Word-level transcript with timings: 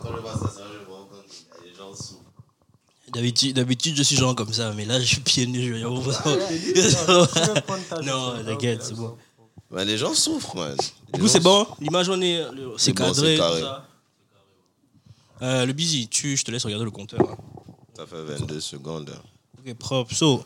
Quand 0.00 0.16
je 0.16 0.20
vois 0.20 0.32
ça, 0.34 0.48
ça, 0.48 0.62
je 0.72 0.78
me 0.88 0.92
rends 0.94 1.04
compte 1.04 1.26
qu'il 1.28 1.66
y 1.66 1.68
a 1.68 1.72
des 1.72 1.76
gens 1.76 1.94
sous. 1.94 2.18
D'habitude, 3.12 3.54
d'habitude, 3.54 3.96
je 3.96 4.02
suis 4.02 4.16
genre 4.16 4.34
comme 4.34 4.52
ça, 4.52 4.72
mais 4.72 4.84
là, 4.84 4.98
je 4.98 5.04
suis 5.06 5.20
pieds 5.20 5.46
nus. 5.46 5.62
Je 5.62 5.72
veux 5.72 5.78
dire, 5.78 5.90
non, 8.04 8.44
t'inquiète, 8.44 8.82
c'est 8.82 8.94
bon. 8.94 9.16
Mais 9.70 9.84
les 9.84 9.98
gens 9.98 10.14
souffrent, 10.14 10.56
man. 10.56 10.76
Du 11.12 11.20
coup, 11.20 11.28
c'est 11.28 11.40
bon. 11.40 11.66
L'image, 11.80 12.08
on 12.08 12.20
est, 12.20 12.42
c'est 12.76 12.92
cadré. 12.94 13.36
carré. 13.36 13.60
tout 13.60 13.66
ça. 13.66 13.86
Euh, 15.42 15.66
le 15.66 15.72
busy, 15.72 16.08
tu, 16.08 16.36
je 16.36 16.44
te 16.44 16.50
laisse 16.50 16.64
regarder 16.64 16.84
le 16.84 16.90
compteur. 16.90 17.20
hein. 17.20 17.36
Ça 17.96 18.06
fait 18.06 18.22
22 18.22 18.60
secondes. 18.60 19.12
Ok, 19.58 19.74
propre. 19.74 20.14
So, 20.14 20.44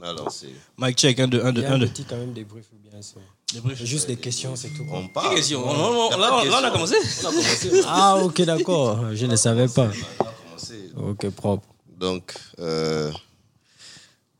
On 0.00 0.06
a 0.06 0.12
lancé. 0.12 0.48
mic 0.78 0.96
check, 0.96 1.18
1, 1.20 1.28
2, 1.28 1.44
1, 1.44 1.52
2, 1.52 1.60
Il 1.60 1.62
y 1.62 1.66
a 1.66 1.70
1, 1.72 1.74
un 1.74 1.78
2. 1.78 1.86
petit 1.88 2.04
quand 2.04 2.16
même 2.16 2.32
débrief 2.32 2.64
ou 2.72 2.78
bien 2.88 3.00
c'est 3.02 3.86
juste 3.86 4.06
des 4.06 4.16
questions, 4.16 4.54
c'est 4.56 4.68
tout. 4.70 4.86
On 4.90 5.08
parle. 5.08 5.34
question 5.34 5.60
On- 5.66 5.70
on- 5.70 6.06
on- 6.06 6.10
Y 6.10 6.14
a 6.14 6.16
Là, 6.18 6.30
on- 6.32 6.44
là, 6.44 6.60
on 6.62 6.64
a 6.64 6.70
question. 6.82 7.30
commencé 7.30 7.82
Ah, 7.86 8.16
ok, 8.22 8.42
d'accord. 8.42 9.14
Je 9.14 9.26
ne 9.26 9.36
savais 9.36 9.68
pas. 9.68 9.90
On 10.18 10.24
a 10.24 10.32
commencé. 10.46 10.90
Ok, 10.96 11.28
propre. 11.30 11.66
Donc, 11.98 12.32
euh, 12.58 13.10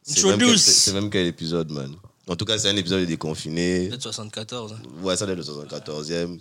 c'est 0.02 0.24
même, 0.24 0.38
quel- 0.38 0.59
c'est 0.59 0.70
c'est 0.70 0.92
même 0.92 1.10
quel 1.10 1.27
épisode, 1.27 1.70
man? 1.70 1.95
En 2.29 2.37
tout 2.37 2.45
cas, 2.45 2.56
c'est 2.59 2.68
un 2.68 2.77
épisode 2.77 3.04
déconfiné. 3.06 3.88
Peut-être 3.88 4.02
74. 4.02 4.73
hein. 4.73 4.77
Ouais, 5.02 5.16
ça, 5.16 5.27
c'est 5.27 5.34
le 5.34 5.42
74e. 5.42 6.38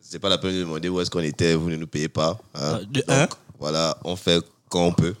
C'est 0.00 0.18
pas 0.18 0.28
la 0.28 0.36
peine 0.38 0.52
de 0.54 0.60
demander 0.60 0.88
où 0.90 1.00
est-ce 1.00 1.10
qu'on 1.10 1.20
était, 1.20 1.54
vous 1.54 1.70
ne 1.70 1.76
nous 1.76 1.86
payez 1.86 2.08
pas. 2.10 2.38
hein. 2.54 2.60
Ah, 2.76 2.78
de 2.80 3.00
Donc, 3.00 3.04
un. 3.08 3.28
voilà, 3.58 3.96
on 4.04 4.14
fait 4.16 4.44
quand 4.68 4.84
on 4.86 4.92
peut. 4.92 5.14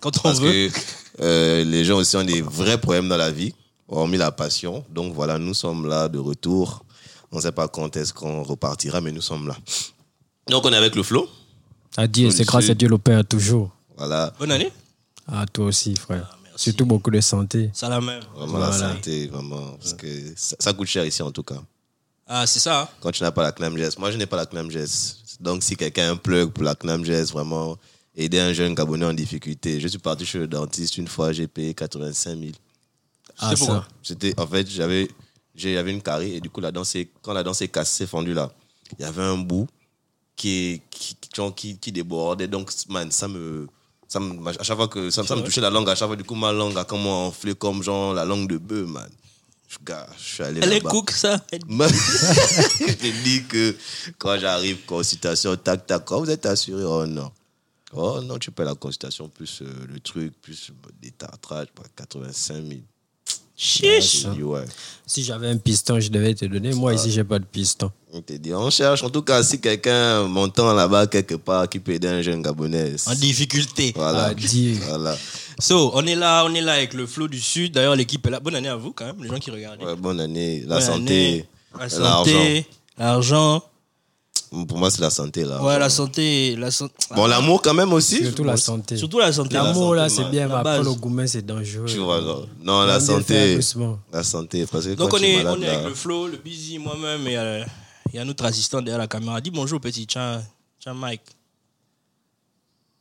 Quand 0.00 0.16
on 0.18 0.20
Parce 0.22 0.40
veut. 0.40 0.68
que 0.68 0.78
euh, 1.20 1.64
les 1.64 1.84
gens 1.84 1.96
aussi 1.98 2.16
ont 2.16 2.24
des 2.24 2.42
vrais 2.42 2.78
problèmes 2.80 3.08
dans 3.08 3.16
la 3.16 3.30
vie, 3.30 3.54
hormis 3.88 4.16
la 4.16 4.32
passion. 4.32 4.84
Donc 4.90 5.14
voilà, 5.14 5.38
nous 5.38 5.54
sommes 5.54 5.86
là 5.86 6.08
de 6.08 6.18
retour. 6.18 6.84
On 7.32 7.36
ne 7.36 7.42
sait 7.42 7.52
pas 7.52 7.68
quand 7.68 7.96
est-ce 7.96 8.12
qu'on 8.12 8.42
repartira, 8.42 9.00
mais 9.00 9.12
nous 9.12 9.20
sommes 9.20 9.48
là. 9.48 9.56
Donc 10.48 10.64
on 10.64 10.72
est 10.72 10.76
avec 10.76 10.94
le 10.94 11.02
flow. 11.02 11.28
Adieu, 11.96 12.30
c'est 12.30 12.44
grâce 12.44 12.68
à 12.70 12.74
Dieu 12.74 12.88
le 12.88 12.98
Père 12.98 13.24
toujours. 13.24 13.70
Voilà, 13.96 14.32
Bonne 14.38 14.50
année. 14.52 14.70
À 15.26 15.46
toi 15.46 15.66
aussi, 15.66 15.94
frère. 15.96 16.28
Ah. 16.32 16.38
Surtout 16.56 16.84
beaucoup 16.86 17.10
de 17.10 17.20
santé. 17.20 17.70
Ça 17.72 17.88
la 17.88 18.00
même. 18.00 18.22
vraiment 18.36 18.58
la 18.58 18.72
santé, 18.72 19.26
vraiment. 19.28 19.72
Parce 19.78 19.94
que 19.94 20.06
ça, 20.36 20.54
ça 20.58 20.72
coûte 20.72 20.86
cher 20.86 21.04
ici 21.04 21.22
en 21.22 21.30
tout 21.32 21.42
cas. 21.42 21.60
Ah, 22.26 22.46
c'est 22.46 22.60
ça. 22.60 22.82
hein. 22.82 22.88
Quand 23.00 23.10
tu 23.10 23.22
n'as 23.22 23.32
pas 23.32 23.42
la 23.42 23.52
CNAMGES, 23.52 23.98
moi 23.98 24.10
je 24.10 24.16
n'ai 24.16 24.26
pas 24.26 24.36
la 24.36 24.46
CNAMGES. 24.46 25.16
Donc 25.40 25.62
si 25.62 25.76
quelqu'un 25.76 26.08
a 26.08 26.10
un 26.12 26.16
plug 26.16 26.50
pour 26.50 26.62
la 26.64 26.74
CNAMGES, 26.74 27.32
vraiment 27.32 27.76
aider 28.16 28.38
un 28.40 28.52
jeune 28.52 28.74
Gabonais 28.74 29.06
en 29.06 29.12
difficulté. 29.12 29.80
Je 29.80 29.88
suis 29.88 29.98
parti 29.98 30.24
chez 30.24 30.38
le 30.38 30.46
dentiste 30.46 30.96
une 30.98 31.08
fois, 31.08 31.32
j'ai 31.32 31.48
payé 31.48 31.74
85 31.74 32.38
000. 32.38 32.52
Ah, 33.38 33.52
pourquoi. 33.58 33.86
C'était, 34.02 34.38
en 34.38 34.46
fait, 34.46 34.68
j'avais, 34.68 35.08
j'avais 35.54 35.90
une 35.92 36.02
carie 36.02 36.34
et 36.34 36.40
du 36.40 36.50
coup, 36.50 36.60
la 36.60 36.70
dent 36.70 36.82
quand 37.22 37.32
la 37.32 37.42
dent 37.42 37.54
s'est 37.54 37.68
cassée, 37.68 38.04
s'est 38.04 38.06
fendue 38.06 38.34
là, 38.34 38.52
il 38.98 39.02
y 39.02 39.04
avait 39.04 39.22
un 39.22 39.38
bout 39.38 39.66
qui, 40.36 40.80
qui, 40.90 41.16
qui, 41.56 41.78
qui, 41.78 41.92
débordait. 41.92 42.48
Donc, 42.48 42.70
man, 42.88 43.10
ça 43.10 43.26
me, 43.28 43.66
ça 44.08 44.20
me, 44.20 44.46
à 44.48 44.62
chaque 44.62 44.76
fois 44.76 44.88
que, 44.88 45.10
ça, 45.10 45.22
me- 45.22 45.26
ça 45.26 45.36
me 45.36 45.42
touchait 45.42 45.60
la 45.60 45.70
langue, 45.70 45.88
à 45.88 45.94
chaque 45.94 46.08
fois, 46.08 46.16
du 46.16 46.24
coup, 46.24 46.34
ma 46.34 46.52
langue 46.52 46.76
a 46.78 46.84
comment 46.84 47.26
enflé 47.26 47.54
comme 47.54 47.82
genre 47.82 48.14
la 48.14 48.24
langue 48.24 48.48
de 48.48 48.58
bœuf, 48.58 48.88
man. 48.88 49.10
Je, 49.66 49.78
gars, 49.84 50.06
je 50.16 50.22
suis 50.34 50.42
allé 50.44 50.60
Elle 50.62 50.74
est 50.74 50.80
cook, 50.80 51.10
ça? 51.10 51.44
Je 51.52 52.92
te 52.92 53.24
dis 53.24 53.42
que 53.44 53.74
quand 54.18 54.38
j'arrive, 54.38 54.84
consultation, 54.84 55.56
tac, 55.56 55.86
tac, 55.86 56.04
quand 56.04 56.20
vous 56.20 56.30
êtes 56.30 56.46
assuré, 56.46 56.84
oh 56.84 57.06
non. 57.06 57.30
Oh 57.96 58.20
non, 58.22 58.38
tu 58.38 58.50
payes 58.50 58.66
la 58.66 58.74
consultation 58.74 59.28
plus 59.28 59.62
euh, 59.62 59.66
le 59.88 60.00
truc, 60.00 60.32
plus 60.42 60.70
des 61.00 61.10
tartrages, 61.12 61.68
bah, 61.76 61.84
85 61.96 62.54
000. 62.66 62.80
Chiche. 63.56 64.24
Ouais. 64.40 64.64
Si 65.06 65.22
j'avais 65.22 65.48
un 65.48 65.56
piston, 65.58 66.00
je 66.00 66.08
devais 66.10 66.34
te 66.34 66.44
donner. 66.44 66.72
Moi, 66.74 66.94
ici, 66.94 67.12
j'ai 67.12 67.22
pas 67.22 67.38
de 67.38 67.44
piston. 67.44 67.92
On 68.12 68.20
te 68.20 68.32
dit, 68.32 68.52
on 68.52 68.68
cherche. 68.68 69.04
En 69.04 69.10
tout 69.10 69.22
cas, 69.22 69.44
si 69.44 69.60
quelqu'un 69.60 70.24
m'entend 70.26 70.74
là-bas 70.74 71.06
quelque 71.06 71.36
part 71.36 71.68
qui 71.68 71.78
peut 71.78 71.92
aider 71.92 72.08
un 72.08 72.20
jeune 72.20 72.42
Gabonais. 72.42 72.96
En 73.06 73.14
difficulté. 73.14 73.92
Voilà. 73.94 74.24
Adieu. 74.24 74.74
Voilà. 74.88 75.16
So, 75.60 75.92
on 75.94 76.04
est 76.04 76.16
là, 76.16 76.44
on 76.44 76.52
est 76.52 76.60
là 76.60 76.72
avec 76.72 76.94
le 76.94 77.06
flow 77.06 77.28
du 77.28 77.40
Sud. 77.40 77.74
D'ailleurs, 77.74 77.94
l'équipe 77.94 78.26
est 78.26 78.30
là. 78.30 78.40
Bonne 78.40 78.56
année 78.56 78.68
à 78.68 78.74
vous, 78.76 78.92
quand 78.92 79.06
même, 79.06 79.22
les 79.22 79.28
gens 79.28 79.38
qui 79.38 79.52
regardent. 79.52 79.82
Ouais, 79.84 79.94
bonne 79.94 80.18
année. 80.18 80.64
La 80.66 80.78
Bonne 80.78 80.84
santé. 80.84 80.96
année. 81.28 81.46
La 81.78 81.88
santé, 81.88 82.66
l'argent. 82.98 83.62
Pour 84.68 84.78
moi, 84.78 84.90
c'est 84.90 85.00
la 85.00 85.10
santé, 85.10 85.44
là. 85.44 85.62
Ouais, 85.62 85.78
la 85.78 85.88
santé, 85.88 86.54
la 86.56 86.70
santé. 86.70 86.94
Bon, 87.14 87.26
l'amour 87.26 87.60
quand 87.62 87.74
même 87.74 87.92
aussi. 87.92 88.22
Surtout 88.22 88.44
la 88.44 88.56
santé. 88.56 88.96
Surtout 88.96 89.18
la 89.18 89.32
santé. 89.32 89.54
L'amour, 89.54 89.94
là, 89.94 90.08
c'est 90.08 90.24
bien, 90.30 90.46
mais 90.48 90.54
après, 90.54 90.82
le 90.82 90.92
gourmet, 90.94 91.26
c'est 91.26 91.42
dangereux. 91.44 91.86
Tu 91.86 91.98
vois, 91.98 92.20
non. 92.20 92.46
Non, 92.62 92.82
la 92.82 93.00
santé. 93.00 93.58
La 94.12 94.22
santé. 94.22 94.66
Parce 94.70 94.84
que 94.86 94.92
Donc, 94.94 95.10
quand 95.10 95.16
on 95.16 95.20
tu 95.20 95.26
est, 95.26 95.36
malade, 95.38 95.56
on 95.58 95.62
est 95.62 95.66
là- 95.66 95.72
avec 95.74 95.88
le 95.88 95.94
flow, 95.94 96.26
le 96.28 96.36
busy, 96.36 96.78
moi-même, 96.78 97.26
et 97.26 97.36
euh, 97.36 97.64
il 98.12 98.16
y 98.16 98.18
a 98.18 98.24
notre 98.24 98.44
assistant 98.44 98.80
derrière 98.80 98.98
la 98.98 99.06
caméra. 99.08 99.40
Dis 99.40 99.50
bonjour, 99.50 99.80
petit. 99.80 100.06
Tiens, 100.06 100.42
tiens 100.80 100.94
Mike. 100.94 101.22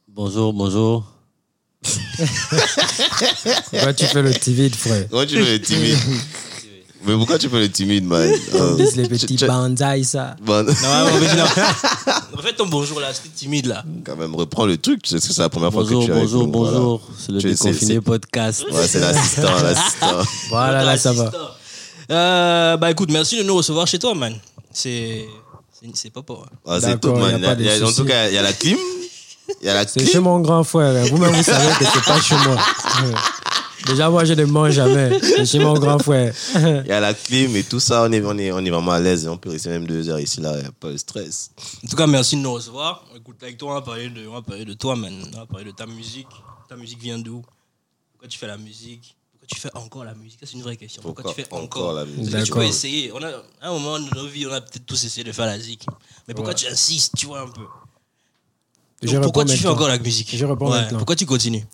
Bonjour, 0.07 0.53
bonjour. 0.53 1.05
Pourquoi 3.71 3.93
tu 3.93 4.05
fais 4.05 4.21
le 4.21 4.33
timide, 4.33 4.75
frère? 4.75 5.07
Pourquoi 5.07 5.25
tu 5.25 5.35
fais 5.43 5.51
le 5.57 5.61
timide? 5.61 5.97
Mais 7.05 7.13
pourquoi 7.15 7.37
tu 7.37 7.49
fais 7.49 7.59
le 7.59 7.69
timide, 7.69 8.05
man? 8.05 8.31
Euh, 8.55 8.75
Dis 8.75 8.95
les 8.97 9.07
petits 9.09 9.35
tu- 9.35 9.45
banzai, 9.45 10.03
ça. 10.03 10.35
Bon, 10.41 10.63
Non, 10.63 10.71
ouais, 10.71 11.19
mais 11.21 11.35
non. 11.35 11.43
En 12.37 12.41
fait, 12.41 12.53
ton 12.53 12.65
bonjour 12.67 12.99
là, 12.99 13.13
c'était 13.13 13.29
timide 13.29 13.65
là. 13.67 13.83
quand 14.05 14.15
même, 14.15 14.35
reprends 14.35 14.65
le 14.65 14.77
truc. 14.77 15.01
C'est 15.05 15.19
c'est 15.21 15.37
la 15.41 15.49
première 15.49 15.71
fois 15.71 15.83
Bonjour, 15.83 16.01
que 16.01 16.05
tu 16.07 16.11
bonjour, 16.13 16.47
voilà. 16.51 16.77
bonjour. 16.79 17.01
C'est 17.17 17.31
le 17.31 17.39
c'est- 17.39 17.49
déconfiné 17.49 17.93
c'est- 17.95 18.01
podcast. 18.01 18.65
Ouais, 18.71 18.87
c'est 18.87 18.99
l'assistant, 18.99 19.53
l'assistant. 19.63 20.19
Voilà, 20.49 20.83
là, 20.83 20.97
ça 20.97 21.11
va. 21.13 21.31
Euh, 22.11 22.77
bah 22.77 22.91
écoute, 22.91 23.09
merci 23.11 23.37
de 23.37 23.43
nous 23.43 23.55
recevoir 23.55 23.87
chez 23.87 23.99
toi, 23.99 24.13
man. 24.13 24.33
C'est. 24.71 25.25
c'est- 25.79 25.91
C'est 25.95 26.09
pas 26.13 26.21
pour. 26.21 26.45
Ah, 26.67 26.79
c'est 26.79 26.87
D'accord, 26.87 27.15
tout, 27.15 27.19
man. 27.19 27.31
y 27.31 27.33
a 27.33 27.37
Il 27.37 27.41
y 27.41 27.45
a- 27.45 27.49
pas 27.49 27.55
de 27.55 27.61
il 27.61 27.65
y 27.67 27.69
a- 27.83 27.87
en 27.87 27.91
tout 27.91 28.05
cas, 28.05 28.27
il 28.29 28.33
y 28.33 28.37
a 28.37 28.41
la 28.41 28.53
clim. 28.53 28.77
Il 29.61 29.67
y 29.67 29.69
a 29.69 29.73
la 29.73 29.85
C'est 29.87 29.99
clim. 29.99 30.09
chez 30.11 30.19
mon 30.19 30.39
grand 30.39 30.63
frère. 30.63 31.05
Vous-même, 31.07 31.33
vous 31.33 31.43
savez 31.43 31.67
que 31.79 31.85
c'est 31.85 32.03
pas 32.05 32.19
chez 32.21 32.35
moi. 32.35 32.57
Déjà, 33.85 34.09
moi, 34.09 34.23
je 34.25 34.33
ne 34.33 34.45
mange 34.45 34.71
jamais. 34.73 35.19
C'est 35.21 35.45
chez 35.45 35.59
mon 35.59 35.73
grand 35.73 35.99
frère. 35.99 36.33
Il 36.55 36.87
y 36.87 36.91
a 36.91 36.99
la 36.99 37.13
clim 37.13 37.55
et 37.55 37.63
tout 37.63 37.79
ça. 37.79 38.03
On 38.03 38.11
est, 38.11 38.21
on 38.23 38.37
est, 38.37 38.51
on 38.51 38.59
est 38.59 38.69
vraiment 38.69 38.91
à 38.91 38.99
l'aise. 38.99 39.27
On 39.27 39.37
peut 39.37 39.49
rester 39.49 39.69
même 39.69 39.85
deux 39.85 40.09
heures 40.09 40.19
ici, 40.19 40.39
là. 40.41 40.53
Il 40.57 40.61
n'y 40.61 40.67
a 40.67 40.71
pas 40.71 40.91
de 40.91 40.97
stress. 40.97 41.51
En 41.83 41.87
tout 41.87 41.95
cas, 41.95 42.07
merci 42.07 42.35
de 42.37 42.41
nous 42.41 42.53
recevoir. 42.53 43.03
Écoute, 43.15 43.37
avec 43.43 43.57
toi, 43.57 43.71
on 43.71 43.73
va 43.75 43.81
parler 43.81 44.09
de, 44.09 44.27
on 44.27 44.33
va 44.33 44.41
parler 44.41 44.65
de 44.65 44.73
toi, 44.73 44.95
man. 44.95 45.13
On 45.33 45.37
va 45.37 45.45
parler 45.45 45.65
de 45.65 45.71
ta 45.71 45.85
musique. 45.85 46.27
Ta 46.69 46.75
musique 46.77 46.99
vient 47.01 47.19
d'où? 47.19 47.43
Pourquoi 48.13 48.27
tu 48.29 48.37
fais 48.37 48.47
la 48.47 48.57
musique? 48.57 49.15
Pourquoi 49.31 49.47
tu 49.47 49.59
fais 49.59 49.71
encore 49.75 50.05
la 50.05 50.13
musique? 50.13 50.39
C'est 50.41 50.53
une 50.53 50.61
vraie 50.61 50.77
question. 50.77 51.01
Pourquoi, 51.01 51.33
tu 51.33 51.41
fais 51.41 51.47
encore, 51.53 51.93
la 51.93 52.05
musique? 52.05 52.31
Parce 52.31 52.43
que 52.43 52.47
tu 52.47 52.53
peux 52.53 52.63
essayer. 52.63 53.11
On 53.11 53.21
a, 53.21 53.27
à 53.61 53.69
un 53.69 53.73
moment 53.73 53.99
de 53.99 54.05
nos 54.15 54.27
vies, 54.27 54.47
on 54.47 54.53
a 54.53 54.61
peut-être 54.61 54.85
tous 54.85 55.03
essayé 55.03 55.25
de 55.25 55.31
faire 55.33 55.45
la 55.45 55.59
zik. 55.59 55.85
Mais 56.27 56.33
pourquoi 56.33 56.53
Ouais. 56.53 56.59
tu 56.59 56.67
insistes 56.67 57.13
Tu 57.17 57.25
vois 57.25 57.41
un 57.41 57.47
peu? 57.49 57.65
Je 59.01 59.11
Donc, 59.11 59.23
pourquoi 59.23 59.43
tu 59.43 59.57
fais 59.57 59.67
encore 59.67 59.89
la 59.89 59.99
musique? 59.99 60.33
Je 60.33 60.45
réponds 60.45 60.71
Ouais, 60.71 60.79
maintenant. 60.79 60.97
Pourquoi 60.99 61.17
tu 61.17 61.25
continues? 61.25 61.65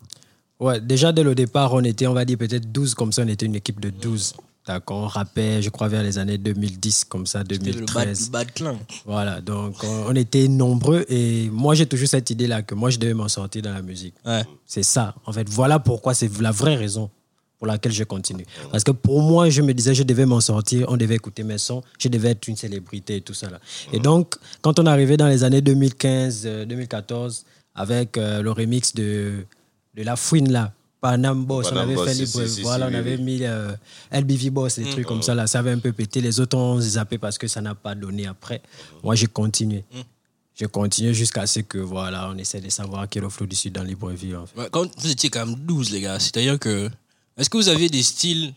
Ouais, 0.60 0.80
déjà 0.80 1.10
dès 1.12 1.22
le 1.22 1.34
départ, 1.34 1.72
on 1.72 1.82
était, 1.82 2.06
on 2.06 2.12
va 2.12 2.24
dire 2.24 2.38
peut-être 2.38 2.70
12, 2.70 2.94
comme 2.94 3.12
ça, 3.12 3.22
on 3.22 3.28
était 3.28 3.46
une 3.46 3.56
équipe 3.56 3.80
de 3.80 3.90
12. 3.90 4.34
D'accord, 4.66 4.98
on 4.98 5.06
rappait, 5.06 5.62
je 5.62 5.70
crois, 5.70 5.88
vers 5.88 6.02
les 6.02 6.18
années 6.18 6.36
2010, 6.36 7.04
comme 7.04 7.24
ça, 7.26 7.40
C'était 7.40 7.54
le 7.54 7.86
bad, 7.86 8.04
2013. 8.04 8.26
le 8.26 8.30
bad 8.30 8.52
clan. 8.52 8.78
Voilà, 9.06 9.40
donc 9.40 9.82
on, 9.82 10.04
on 10.08 10.14
était 10.14 10.48
nombreux 10.48 11.06
et 11.08 11.48
moi 11.50 11.74
j'ai 11.74 11.86
toujours 11.86 12.08
cette 12.08 12.28
idée-là 12.28 12.60
que 12.62 12.74
moi 12.74 12.90
je 12.90 12.98
devais 12.98 13.14
m'en 13.14 13.28
sortir 13.28 13.62
dans 13.62 13.72
la 13.72 13.80
musique. 13.82 14.14
Ouais. 14.24 14.44
C'est 14.66 14.82
ça, 14.82 15.14
en 15.24 15.32
fait. 15.32 15.48
Voilà 15.48 15.78
pourquoi 15.78 16.12
c'est 16.12 16.30
la 16.40 16.50
vraie 16.50 16.76
raison 16.76 17.10
pour 17.58 17.66
laquelle 17.66 17.92
je 17.92 18.04
continue. 18.04 18.46
Parce 18.70 18.84
que 18.84 18.90
pour 18.90 19.20
moi, 19.22 19.50
je 19.50 19.60
me 19.60 19.74
disais, 19.74 19.94
je 19.94 20.02
devais 20.02 20.24
m'en 20.24 20.40
sortir, 20.40 20.86
on 20.88 20.96
devait 20.96 21.16
écouter 21.16 21.42
mes 21.42 21.58
sons, 21.58 21.82
je 21.98 22.08
devais 22.08 22.30
être 22.30 22.48
une 22.48 22.56
célébrité 22.56 23.16
et 23.16 23.20
tout 23.20 23.34
ça. 23.34 23.50
Là. 23.50 23.60
Et 23.92 23.98
donc, 23.98 24.34
quand 24.62 24.78
on 24.78 24.86
arrivait 24.86 25.18
dans 25.18 25.28
les 25.28 25.44
années 25.44 25.60
2015, 25.60 26.42
euh, 26.46 26.64
2014, 26.64 27.44
avec 27.74 28.16
euh, 28.16 28.40
le 28.40 28.50
remix 28.50 28.94
de, 28.94 29.44
de 29.94 30.02
La 30.02 30.16
Fouine, 30.16 30.50
là, 30.50 30.72
Panam 31.00 31.44
Boss, 31.44 31.70
on 31.72 31.76
avait 31.76 31.94
Boss, 31.94 32.08
fait 32.08 32.14
libre, 32.14 32.42
si, 32.46 32.48
si, 32.56 32.62
voilà, 32.62 32.88
si, 32.88 32.92
on 32.92 32.94
oui, 32.94 33.00
avait 33.00 33.16
oui. 33.16 33.22
mis 33.22 33.38
euh, 33.42 33.72
LBV 34.12 34.50
Boss, 34.50 34.78
des 34.78 34.90
trucs 34.90 35.06
comme 35.06 35.22
ça, 35.22 35.34
là, 35.34 35.46
ça 35.46 35.60
avait 35.60 35.72
un 35.72 35.78
peu 35.78 35.92
pété. 35.92 36.20
Les 36.20 36.40
autres 36.40 36.56
ont 36.56 36.80
zappé 36.80 37.18
parce 37.18 37.38
que 37.38 37.48
ça 37.48 37.60
n'a 37.60 37.74
pas 37.74 37.94
donné 37.94 38.26
après. 38.26 38.60
Moi, 39.02 39.14
j'ai 39.14 39.26
continué. 39.26 39.84
J'ai 40.54 40.66
continué 40.66 41.14
jusqu'à 41.14 41.46
ce 41.46 41.60
que, 41.60 41.78
voilà, 41.78 42.28
on 42.30 42.36
essaie 42.36 42.60
de 42.60 42.68
savoir 42.68 43.08
quel 43.08 43.22
est 43.22 43.24
le 43.24 43.30
flow 43.30 43.46
du 43.46 43.56
Sud 43.56 43.72
dans 43.72 43.82
Libreville. 43.82 44.36
En 44.36 44.46
fait. 44.46 44.60
Ouais, 44.60 44.68
Quand 44.70 44.86
vous 45.00 45.10
étiez 45.10 45.30
quand 45.30 45.46
même 45.46 45.54
12, 45.54 45.90
les 45.90 46.02
gars, 46.02 46.18
c'est-à-dire 46.18 46.58
que. 46.58 46.90
Est-ce 47.38 47.48
que 47.48 47.56
vous 47.56 47.68
aviez 47.68 47.88
des 47.88 48.02
styles 48.02 48.52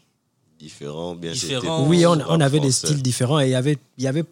Différent, 0.59 1.15
bien 1.15 1.31
Différent. 1.31 1.79
c'était 1.79 1.89
Oui, 1.89 2.05
on, 2.05 2.39
avait 2.39 2.59
des 2.59 2.71
styles 2.71 3.01
différents 3.01 3.39
et 3.39 3.47
il 3.47 3.51
y 3.51 3.55
avait, 3.55 3.77
il 3.97 4.03
y 4.03 4.07
avait 4.07 4.23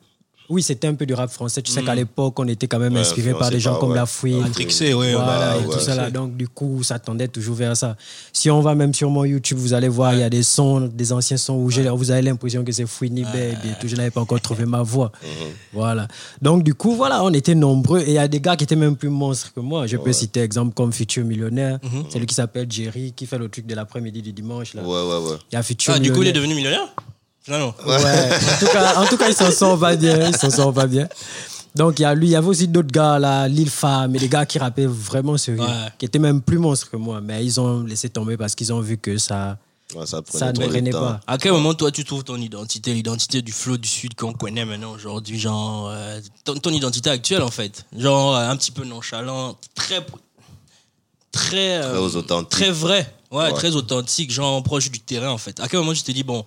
oui, 0.51 0.61
c'était 0.61 0.87
un 0.87 0.93
peu 0.95 1.05
du 1.05 1.13
rap 1.13 1.31
français. 1.31 1.61
Tu 1.61 1.71
sais 1.71 1.81
qu'à 1.81 1.95
l'époque, 1.95 2.39
on 2.39 2.47
était 2.47 2.67
quand 2.67 2.77
même 2.79 2.93
Ouais, 2.93 2.99
inspiré 2.99 3.33
par 3.33 3.49
des 3.49 3.59
gens 3.59 3.79
comme 3.79 3.89
ouais. 3.91 3.95
La 3.95 4.05
Fouine. 4.05 4.41
Matrixé, 4.41 4.93
ouais. 4.93 5.13
Voilà, 5.13 5.25
bah, 5.25 5.57
et 5.57 5.65
ouais, 5.65 5.73
tout 5.73 5.79
ça 5.79 5.95
là. 5.95 6.11
Donc, 6.11 6.35
du 6.37 6.47
coup, 6.47 6.83
ça 6.83 6.99
tendait 6.99 7.27
toujours 7.27 7.55
vers 7.55 7.75
ça. 7.75 7.95
Si 8.33 8.49
on 8.51 8.61
va 8.61 8.75
même 8.75 8.93
sur 8.93 9.09
mon 9.09 9.23
YouTube, 9.25 9.57
vous 9.57 9.73
allez 9.73 9.87
voir, 9.87 10.13
il 10.13 10.19
y 10.19 10.23
a 10.23 10.29
des 10.29 10.43
sons, 10.43 10.81
des 10.93 11.11
anciens 11.13 11.37
sons 11.37 11.55
où 11.55 11.69
j'ai- 11.71 11.89
vous 11.89 12.11
avez 12.11 12.21
l'impression 12.21 12.63
que 12.63 12.71
c'est 12.71 12.85
Fouini 12.85 13.23
Baby 13.23 13.69
et 13.69 13.79
tout. 13.79 13.87
Je 13.87 13.95
n'avais 13.95 14.11
pas 14.11 14.21
encore 14.21 14.41
trouvé 14.41 14.65
ma 14.65 14.81
voix. 14.83 15.11
Voilà. 15.73 16.07
Donc, 16.41 16.63
du 16.63 16.73
coup, 16.73 16.95
voilà, 16.95 17.23
on 17.23 17.31
était 17.33 17.55
nombreux 17.55 18.01
et 18.01 18.07
il 18.09 18.13
y 18.13 18.17
a 18.17 18.27
des 18.27 18.41
gars 18.41 18.55
qui 18.57 18.63
étaient 18.65 18.75
même 18.75 18.95
plus 18.97 19.09
monstres 19.09 19.53
que 19.53 19.59
moi. 19.61 19.87
Je 19.87 19.97
peux 19.97 20.11
citer 20.13 20.41
exemple 20.41 20.73
comme 20.73 20.91
Futur 20.91 21.23
Millionnaire, 21.23 21.79
celui 22.09 22.25
qui 22.25 22.35
s'appelle 22.35 22.69
Jerry, 22.69 23.13
qui 23.15 23.25
fait 23.25 23.37
le 23.37 23.47
truc 23.49 23.65
de 23.65 23.75
l'après-midi 23.75 24.21
du 24.21 24.33
dimanche. 24.33 24.73
Là. 24.73 24.83
Ouais, 24.83 24.89
ouais, 24.89 25.29
ouais. 25.31 25.37
Il 25.51 25.55
y 25.55 25.57
a 25.57 25.63
Futur 25.63 25.93
Ah, 25.95 25.99
du 25.99 26.11
coup, 26.11 26.21
il 26.23 26.27
est 26.27 26.33
devenu 26.33 26.53
millionnaire? 26.55 26.93
Finalement. 27.43 27.73
Ouais. 27.87 27.95
en, 27.95 28.59
tout 28.59 28.71
cas, 28.71 29.01
en 29.01 29.05
tout 29.07 29.17
cas, 29.17 29.29
il 29.29 29.35
s'en 29.35 29.51
sort 29.51 29.79
pas 29.79 29.95
bien. 29.95 30.27
Il 30.29 30.35
s'en 30.35 30.49
sort 30.49 30.73
pas 30.73 30.87
bien. 30.87 31.07
Donc, 31.73 31.99
il 31.99 32.01
y, 32.01 32.05
a 32.05 32.13
lui, 32.13 32.27
il 32.27 32.31
y 32.31 32.35
avait 32.35 32.47
aussi 32.47 32.67
d'autres 32.67 32.91
gars, 32.91 33.17
là, 33.17 33.47
Lil 33.47 33.69
Fam, 33.69 34.13
et 34.15 34.19
des 34.19 34.27
gars 34.27 34.45
qui 34.45 34.59
rappaient 34.59 34.85
vraiment 34.85 35.37
sérieux, 35.37 35.61
Ouais. 35.61 35.87
qui 35.97 36.05
étaient 36.05 36.19
même 36.19 36.41
plus 36.41 36.57
monstres 36.57 36.89
que 36.91 36.97
moi. 36.97 37.21
Mais 37.21 37.43
ils 37.45 37.59
ont 37.61 37.83
laissé 37.83 38.09
tomber 38.09 38.35
parce 38.37 38.55
qu'ils 38.55 38.73
ont 38.73 38.81
vu 38.81 38.97
que 38.97 39.17
ça, 39.17 39.57
Ouais, 39.95 40.05
ça 40.05 40.17
ne 40.51 40.51
prenait 40.67 40.89
pas. 40.91 41.19
À 41.27 41.37
quel 41.37 41.51
moment, 41.53 41.73
toi, 41.73 41.91
tu 41.91 42.03
trouves 42.05 42.23
ton 42.23 42.37
identité, 42.37 42.93
l'identité 42.93 43.41
du 43.41 43.51
flow 43.51 43.77
du 43.77 43.87
Sud 43.89 44.15
qu'on 44.15 44.31
connaît 44.33 44.63
maintenant 44.65 44.91
aujourd'hui, 44.91 45.37
genre, 45.39 45.89
euh, 45.91 46.19
ton, 46.45 46.55
ton 46.55 46.71
identité 46.71 47.09
actuelle, 47.09 47.41
en 47.41 47.51
fait? 47.51 47.85
Genre, 47.97 48.35
euh, 48.35 48.49
un 48.49 48.55
petit 48.57 48.71
peu 48.71 48.83
nonchalant, 48.85 49.57
très. 49.75 50.05
Très. 51.31 51.77
euh, 51.77 52.07
Très 52.07 52.15
authentique. 52.17 52.49
Très 52.49 52.71
vrai. 52.71 53.13
Ouais, 53.31 53.45
Ouais. 53.45 53.53
très 53.53 53.75
authentique, 53.75 54.31
genre 54.31 54.61
proche 54.63 54.91
du 54.91 54.99
terrain, 54.99 55.29
en 55.29 55.37
fait. 55.37 55.59
À 55.61 55.67
quel 55.69 55.79
moment 55.79 55.93
tu 55.93 56.03
te 56.03 56.11
dis, 56.11 56.23
bon, 56.23 56.43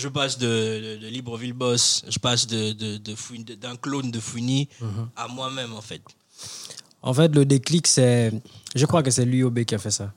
je 0.00 0.08
passe 0.08 0.38
de, 0.38 0.46
de, 0.46 0.90
de 1.02 1.06
Libreville 1.16 1.52
Boss, 1.52 2.02
je 2.08 2.18
passe 2.18 2.46
de, 2.46 2.72
de, 2.72 2.96
de 2.96 3.54
d'un 3.54 3.76
clone 3.76 4.10
de 4.10 4.20
Fouini 4.20 4.68
Mhm. 4.80 5.08
à 5.16 5.28
moi-même, 5.28 5.72
en 5.74 5.82
fait 5.82 6.02
En 7.02 7.14
fait, 7.14 7.30
le 7.34 7.44
déclic, 7.44 7.86
c'est. 7.86 8.32
Je 8.74 8.84
crois 8.86 9.02
que 9.02 9.10
c'est 9.10 9.24
l'UOB 9.24 9.64
qui 9.64 9.74
a 9.74 9.78
fait 9.78 9.90
ça. 10.00 10.12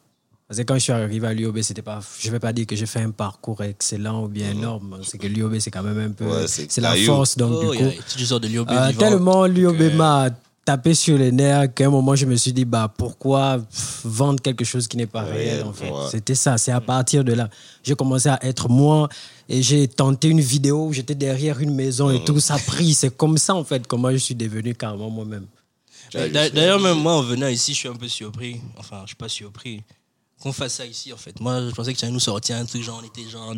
Parce 0.48 0.60
que 0.60 0.66
quand 0.68 0.76
je 0.76 0.80
suis 0.88 0.92
arrivé 0.92 1.26
à 1.28 1.34
l'UOB, 1.34 1.62
c'était 1.62 1.82
pas. 1.82 2.00
Je 2.20 2.30
vais 2.30 2.40
pas 2.40 2.52
dire 2.54 2.66
que 2.68 2.76
j'ai 2.76 2.86
fait 2.86 3.00
un 3.02 3.12
parcours 3.12 3.64
excellent 3.64 4.24
ou 4.26 4.28
bien 4.28 4.52
énorme. 4.52 5.00
C'est 5.04 5.18
que 5.18 5.28
l'UOB, 5.28 5.60
c'est 5.60 5.72
quand 5.72 5.84
même 5.84 5.98
un 6.00 6.12
peu. 6.12 6.26
Mhm. 6.26 6.32
Ouais, 6.32 6.48
c'est 6.48 6.82
la 6.82 6.96
force, 6.98 7.38
donc 7.38 7.54
Oh, 7.56 7.72
du 7.74 7.80
y 7.80 7.84
a- 7.84 7.92
coup. 7.92 8.04
tu 8.18 8.26
sors 8.26 8.40
de 8.42 8.48
l'IOB 8.48 8.70
Euh, 8.70 8.92
tellement 8.94 9.46
l'UOB 9.48 9.82
m'a 9.96 10.30
tapé 10.66 10.94
sur 10.94 11.18
les 11.18 11.32
nerfs 11.32 11.74
qu'à 11.74 11.88
un 11.88 11.90
moment, 11.90 12.16
je 12.16 12.26
me 12.26 12.36
suis 12.36 12.54
dit, 12.54 12.66
bah, 12.66 12.92
pourquoi 12.98 13.62
vendre 14.04 14.42
quelque 14.42 14.64
chose 14.64 14.88
qui 14.88 14.98
n'est 14.98 15.08
pas 15.08 15.24
réel, 15.24 15.64
en 15.64 15.74
fait? 15.74 15.90
ouais. 15.90 16.08
C'était 16.10 16.36
ça. 16.36 16.58
C'est 16.58 16.72
à 16.72 16.82
partir 16.82 17.24
de 17.24 17.34
là. 17.34 17.50
J'ai 17.84 17.96
commencé 17.96 18.30
à 18.30 18.40
être 18.44 18.70
moi 18.70 19.10
et 19.50 19.62
j'ai 19.62 19.88
tenté 19.88 20.30
une 20.30 20.42
vidéo 20.42 20.88
où 20.88 20.94
j'étais 20.94 21.16
derrière 21.16 21.60
une 21.60 21.74
maison 21.76 22.10
et 22.10 22.24
tout. 22.24 22.40
Ça 22.40 22.56
a 22.56 22.60
pris. 22.60 22.94
C'est 22.94 23.16
comme 23.16 23.38
ça, 23.38 23.56
en 23.56 23.64
fait, 23.64 23.86
comment 23.88 24.12
je 24.12 24.18
suis 24.18 24.36
devenu 24.36 24.74
carrément 24.74 25.10
moi-même. 25.10 25.48
D'ailleurs, 26.14 26.80
même 26.80 27.00
moi, 27.00 27.14
en 27.14 27.22
venant 27.22 27.48
ici, 27.48 27.74
je 27.74 27.80
suis 27.80 27.90
un 27.90 27.96
peu 27.96 28.08
surpris. 28.08 28.62
Enfin, 28.78 29.02
je 29.04 29.08
suis 29.08 29.16
pas 29.16 29.30
surpris. 29.30 29.82
Qu'on 30.44 30.52
fasse 30.52 30.74
ça 30.74 30.86
ici, 30.86 31.14
en 31.14 31.16
fait. 31.16 31.40
Moi, 31.40 31.62
je 31.70 31.74
pensais 31.74 31.94
que 31.94 31.98
tu 31.98 32.04
allais 32.04 32.14
nous 32.14 32.20
sortir 32.20 32.58
un 32.58 32.66
truc 32.66 32.84
genre, 32.84 33.00
on 33.02 33.08
était 33.08 33.30
genre 33.30 33.54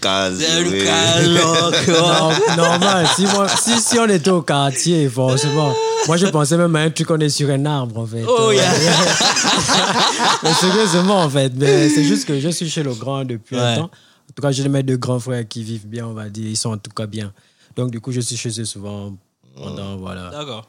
quoi. 0.00 1.70
Non, 1.86 2.56
normal. 2.56 3.06
Si, 3.14 3.22
moi- 3.26 3.46
si, 3.48 3.78
si 3.80 3.96
on 4.00 4.08
était 4.08 4.30
au 4.30 4.42
quartier, 4.42 5.08
forcément. 5.08 5.72
Moi, 6.08 6.16
je 6.16 6.26
pensais 6.26 6.56
même 6.56 6.74
à 6.74 6.80
un 6.80 6.90
truc, 6.90 7.08
on 7.12 7.20
est 7.20 7.28
sur 7.28 7.48
un 7.48 7.64
arbre, 7.64 8.00
en 8.00 8.06
fait. 8.06 8.24
Oh, 8.26 8.50
yeah. 8.50 8.72
Mais 10.42 10.52
sérieusement, 10.52 11.20
en 11.20 11.30
fait. 11.30 11.52
Mais 11.54 11.88
c'est 11.90 12.02
juste 12.02 12.26
que 12.26 12.40
je 12.40 12.48
suis 12.48 12.68
chez 12.68 12.82
le 12.82 12.92
grand 12.94 13.24
depuis 13.24 13.54
Ouais. 13.54 13.62
un 13.62 13.76
temps. 13.76 13.84
En 13.84 14.32
tout 14.34 14.42
cas, 14.42 14.50
j'ai 14.50 14.68
mes 14.68 14.82
deux 14.82 14.96
grands 14.96 15.20
frères 15.20 15.46
qui 15.46 15.62
vivent 15.62 15.86
bien, 15.86 16.08
on 16.08 16.12
va 16.12 16.28
dire. 16.28 16.48
Ils 16.48 16.56
sont 16.56 16.72
en 16.72 16.78
tout 16.78 16.90
cas 16.90 17.06
bien. 17.06 17.32
Donc, 17.76 17.92
du 17.92 18.00
coup, 18.00 18.10
je 18.10 18.20
suis 18.20 18.36
chez 18.36 18.60
eux 18.60 18.64
souvent 18.64 19.14
pendant, 19.54 19.96
voilà. 19.96 20.28
D'accord. 20.30 20.68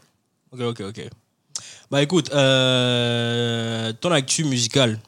Ok, 0.51 0.61
ok, 0.61 0.81
ok. 0.89 1.09
Bah 1.93 2.01
écoute, 2.01 2.31
euh, 2.33 3.93
ton 3.93 4.09
actu 4.09 4.45
musical. 4.45 4.99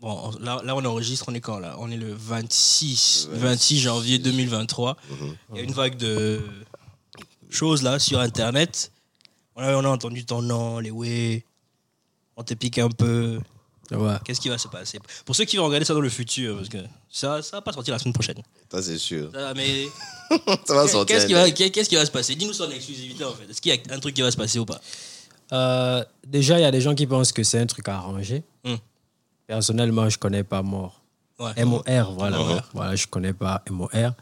Bon, 0.00 0.32
là, 0.40 0.60
là, 0.64 0.74
on 0.74 0.84
enregistre, 0.84 1.26
on 1.28 1.34
est 1.36 1.40
quand 1.40 1.60
là? 1.60 1.76
On 1.78 1.92
est 1.92 1.96
le 1.96 2.12
26, 2.12 3.28
26 3.30 3.78
janvier 3.78 4.18
2023. 4.18 4.96
Il 5.52 5.58
y 5.58 5.60
a 5.60 5.62
une 5.62 5.70
vague 5.70 5.96
de 5.96 6.40
choses 7.50 7.84
là 7.84 8.00
sur 8.00 8.18
Internet. 8.18 8.90
On 9.54 9.62
a, 9.62 9.76
on 9.76 9.84
a 9.84 9.88
entendu 9.88 10.24
ton 10.24 10.42
nom, 10.42 10.80
les 10.80 10.90
ouais. 10.90 11.44
On 12.36 12.42
te 12.42 12.54
pique 12.54 12.78
un 12.78 12.90
peu. 12.90 13.38
Ouais. 13.96 14.14
Qu'est-ce 14.24 14.40
qui 14.40 14.48
va 14.48 14.58
se 14.58 14.68
passer? 14.68 14.98
Pour 15.24 15.34
ceux 15.34 15.44
qui 15.44 15.56
vont 15.56 15.64
regarder 15.66 15.84
ça 15.84 15.94
dans 15.94 16.00
le 16.00 16.08
futur, 16.08 16.56
parce 16.56 16.68
que 16.68 16.78
ça 17.10 17.42
ça 17.42 17.56
va 17.56 17.60
pas 17.62 17.72
sortir 17.72 17.92
la 17.94 17.98
semaine 17.98 18.12
prochaine. 18.14 18.36
Ça, 18.70 18.82
c'est 18.82 18.98
sûr. 18.98 19.30
Ça, 19.34 19.52
mais 19.54 19.86
Ça 20.66 20.74
va 20.74 20.86
sortir. 20.86 21.16
qu'est-ce 21.16 21.26
qui, 21.26 21.32
va- 21.34 21.50
qu'est-ce 21.50 21.88
qui 21.88 21.96
va 21.96 22.06
se 22.06 22.10
passer? 22.10 22.34
Dis-nous 22.36 22.52
ça 22.52 22.64
en 22.66 22.70
exclusivité 22.70 23.24
en 23.24 23.32
fait. 23.32 23.50
Est-ce 23.50 23.60
qu'il 23.60 23.74
y 23.74 23.76
a 23.90 23.94
un 23.94 23.98
truc 23.98 24.14
qui 24.14 24.22
va 24.22 24.30
se 24.30 24.36
passer 24.36 24.58
ou 24.58 24.64
pas? 24.66 24.80
Euh, 25.52 26.04
déjà, 26.26 26.58
il 26.58 26.62
y 26.62 26.64
a 26.64 26.70
des 26.70 26.80
gens 26.80 26.94
qui 26.94 27.06
pensent 27.06 27.32
que 27.32 27.42
c'est 27.42 27.58
un 27.58 27.66
truc 27.66 27.88
à 27.88 27.96
arranger. 27.96 28.44
Hmm. 28.64 28.76
Personnellement, 29.46 30.08
je 30.08 30.18
connais 30.18 30.44
pas 30.44 30.62
mort. 30.62 31.00
Ouais. 31.38 31.50
M-O-R, 31.56 32.12
voilà. 32.12 32.38
Mhm. 32.38 32.60
Voilà, 32.74 32.94
je 32.96 33.06
connais 33.06 33.32
pas 33.32 33.62
M-O-R. 33.66 34.12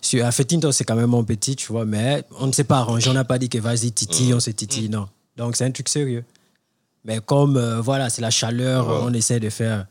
Sur 0.00 0.24
Affetinto, 0.26 0.72
c'est 0.72 0.84
quand 0.84 0.96
même 0.96 1.10
mon 1.10 1.22
petit, 1.24 1.54
tu 1.56 1.70
vois, 1.70 1.84
mais 1.84 2.24
on 2.40 2.46
ne 2.46 2.52
s'est 2.52 2.64
pas 2.64 2.78
arrangé. 2.78 3.08
On 3.10 3.14
n'a 3.14 3.24
pas 3.24 3.38
dit 3.38 3.48
que 3.48 3.58
vas-y, 3.58 3.92
titi, 3.92 4.24
Mhm. 4.24 4.34
on 4.36 4.40
se 4.40 4.50
titille, 4.50 4.88
non. 4.88 5.08
Donc, 5.36 5.56
c'est 5.56 5.64
un 5.64 5.70
truc 5.70 5.88
sérieux. 5.88 6.24
Mais 7.04 7.20
comme, 7.24 7.56
euh, 7.56 7.80
voilà, 7.80 8.08
c'est 8.10 8.22
la 8.22 8.30
chaleur, 8.30 8.88
Ouais. 8.88 8.98
on 9.02 9.12
essaie 9.12 9.40
de 9.40 9.50
faire. 9.50 9.86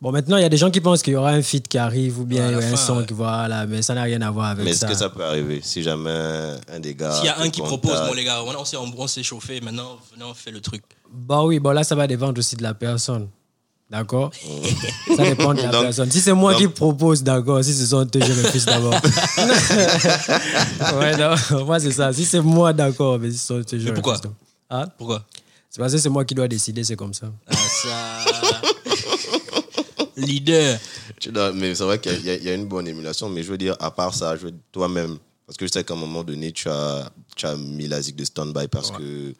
Bon, 0.00 0.10
maintenant, 0.12 0.38
il 0.38 0.42
y 0.42 0.46
a 0.46 0.48
des 0.48 0.56
gens 0.56 0.70
qui 0.70 0.80
pensent 0.80 1.02
qu'il 1.02 1.12
y 1.12 1.16
aura 1.16 1.30
un 1.32 1.42
feat 1.42 1.68
qui 1.68 1.76
arrive 1.76 2.18
ou 2.20 2.24
bien 2.24 2.46
il 2.48 2.52
y 2.52 2.56
aura 2.56 2.64
un 2.64 2.70
fin, 2.70 2.76
son 2.76 2.96
ouais. 3.00 3.04
qui, 3.06 3.12
voilà, 3.12 3.66
mais 3.66 3.82
ça 3.82 3.92
n'a 3.92 4.02
rien 4.04 4.22
à 4.22 4.30
voir 4.30 4.46
avec 4.46 4.64
Mais 4.64 4.70
est-ce 4.70 4.80
ça. 4.80 4.86
que 4.88 4.94
ça 4.94 5.10
peut 5.10 5.22
arriver 5.22 5.60
si 5.62 5.82
jamais 5.82 6.54
un 6.72 6.80
des 6.80 6.94
gars. 6.94 7.12
S'il 7.12 7.26
y 7.26 7.28
a 7.28 7.38
un 7.38 7.50
qui 7.50 7.60
propose, 7.60 8.00
bon 8.08 8.14
les 8.14 8.24
gars, 8.24 8.42
on 8.42 8.64
s'est 8.64 8.78
on 8.78 9.06
s'est 9.06 9.22
chauffé, 9.22 9.60
maintenant 9.60 9.98
venez 10.14 10.24
on 10.24 10.32
fait 10.32 10.50
le 10.50 10.60
truc. 10.62 10.82
Bah 11.12 11.42
oui, 11.44 11.58
bon 11.60 11.72
là, 11.72 11.84
ça 11.84 11.94
va 11.94 12.06
dépendre 12.06 12.38
aussi 12.38 12.56
de 12.56 12.62
la 12.62 12.72
personne. 12.72 13.28
D'accord? 13.90 14.30
Ça 15.16 15.22
dépend 15.24 15.52
de 15.52 15.60
la 15.62 15.68
Donc- 15.72 15.82
personne. 15.82 16.10
Si 16.10 16.20
c'est 16.20 16.32
moi 16.32 16.52
donc- 16.52 16.62
qui 16.62 16.68
propose, 16.68 17.22
d'accord. 17.22 17.62
Si 17.62 17.74
ce 17.74 17.84
sont 17.84 18.02
eux, 18.02 18.08
je 18.14 18.42
refuse 18.46 18.64
d'abord. 18.64 18.94
ouais, 20.98 21.16
non, 21.16 21.64
moi, 21.66 21.80
c'est 21.80 21.90
ça. 21.92 22.12
Si 22.12 22.24
c'est 22.24 22.40
moi, 22.40 22.72
d'accord. 22.72 23.18
Mais 23.18 23.30
si 23.30 23.38
ce 23.38 23.46
sont 23.48 23.54
eux, 23.58 23.64
je 23.70 23.76
Mais 23.76 23.92
pourquoi? 23.92 24.14
refuse 24.14 24.22
d'abord. 24.22 24.36
Hein 24.70 24.86
Pourquoi? 24.96 25.22
C'est 25.70 25.78
parce 25.80 25.92
que 25.92 25.98
c'est 25.98 26.08
moi 26.08 26.24
qui 26.24 26.34
dois 26.34 26.48
décider, 26.48 26.82
c'est 26.82 26.96
comme 26.96 27.14
ça. 27.14 27.32
Ah 27.46 27.54
ça. 27.54 28.60
Leader. 30.16 30.78
Tu 31.20 31.30
dois- 31.30 31.52
mais 31.52 31.74
c'est 31.74 31.84
vrai 31.84 32.00
qu'il 32.00 32.24
y 32.24 32.30
a- 32.30 32.36
y, 32.36 32.54
une 32.54 32.66
bonne 32.66 32.88
émulation, 32.88 33.28
mais 33.28 33.42
je 33.42 33.50
veux 33.50 33.58
dire, 33.58 33.76
à 33.78 33.90
part 33.90 34.14
ça, 34.14 34.36
je 34.36 34.46
veux 34.46 34.54
toi-même, 34.72 35.18
parce 35.46 35.56
que 35.56 35.66
je 35.66 35.72
sais 35.72 35.84
qu'à 35.84 35.94
un 35.94 35.96
moment 35.96 36.24
donné, 36.24 36.52
tu 36.52 36.68
as, 36.68 37.10
tu 37.36 37.46
as 37.46 37.56
mis 37.56 37.86
la 37.86 38.00
zig 38.02 38.16
de 38.16 38.24
stand-by 38.24 38.68
parce 38.68 38.90
que 38.90 39.34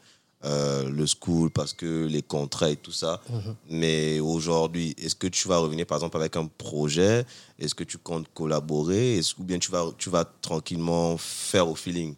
euh, 0.44 0.88
le 0.88 1.04
school, 1.06 1.50
parce 1.50 1.72
que 1.74 2.06
les 2.06 2.22
contrats 2.22 2.70
et 2.70 2.76
tout 2.76 2.92
ça. 2.92 3.20
Mhm. 3.28 3.54
Mais 3.68 4.20
aujourd'hui, 4.20 4.94
est-ce 4.98 5.14
que 5.14 5.26
tu 5.26 5.48
vas 5.48 5.58
revenir, 5.58 5.84
par 5.84 5.98
exemple, 5.98 6.16
avec 6.16 6.34
un 6.36 6.46
projet? 6.46 7.26
Est-ce 7.58 7.74
que 7.74 7.84
tu 7.84 7.98
comptes 7.98 8.26
collaborer? 8.32 9.18
Est-ce, 9.18 9.34
Ou 9.38 9.44
bien 9.44 9.58
tu 9.58 9.70
vas, 9.70 9.84
tu 9.98 10.08
vas 10.08 10.24
tranquillement 10.40 11.18
faire 11.18 11.68
au 11.68 11.74
feeling? 11.74 12.14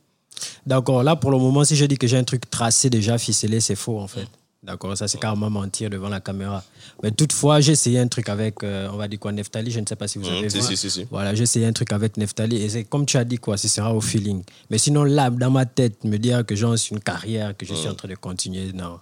D'accord. 0.67 1.03
Là, 1.03 1.17
pour 1.17 1.31
le 1.31 1.39
moment, 1.39 1.65
si 1.65 1.77
je 1.77 1.85
dis 1.85 1.97
que 1.99 2.07
j'ai 2.07 2.17
un 2.19 2.25
truc 2.25 2.49
tracé 2.51 2.91
déjà 2.91 3.19
ficelé, 3.19 3.61
c'est 3.61 3.75
faux, 3.77 3.99
en 4.01 4.07
fait. 4.09 4.27
D'accord. 4.63 4.97
Ça, 4.97 5.09
c'est 5.09 5.19
carrément 5.19 5.51
mentir 5.51 5.91
devant 5.91 6.09
la 6.09 6.21
caméra. 6.21 6.63
Mais 7.03 7.11
toutefois, 7.11 7.61
j'ai 7.61 7.73
essayé 7.73 7.99
un 7.99 8.07
truc 8.07 8.29
avec, 8.29 8.63
euh, 8.63 8.89
on 8.93 8.97
va 8.97 9.09
dire 9.09 9.19
quoi, 9.19 9.33
Neftali. 9.33 9.73
Je 9.73 9.81
ne 9.81 9.87
sais 9.87 9.97
pas 9.97 10.07
si 10.07 10.19
vous 10.19 10.29
avez 10.29 10.39
Hum, 10.45 10.49
si, 10.51 10.59
vu. 10.59 10.63
si, 10.63 10.77
si, 10.77 10.89
si. 10.91 11.07
Voilà, 11.11 11.35
j'ai 11.35 11.43
essayé 11.43 11.67
un 11.67 11.73
truc 11.73 11.93
avec 11.93 12.17
Neftali 12.17 12.63
et 12.63 12.69
c'est 12.69 12.85
comme 12.85 13.05
tu 13.05 13.17
as 13.17 13.25
dit 13.25 13.39
quoi, 13.39 13.57
ce 13.57 13.67
sera 13.67 13.93
au 13.93 14.01
feeling. 14.01 14.45
Mais 14.71 14.79
sinon 14.79 15.03
là, 15.03 15.31
dans 15.31 15.51
ma 15.51 15.67
tête, 15.67 16.05
me 16.05 16.17
dire 16.17 16.47
que 16.47 16.55
c'est 16.55 16.91
une 16.93 17.01
carrière 17.01 17.57
que 17.57 17.67
je 17.67 17.75
suis 17.75 17.89
en 17.89 17.95
train 17.97 18.07
de 18.07 18.15
continuer, 18.15 18.73
non. 18.73 19.01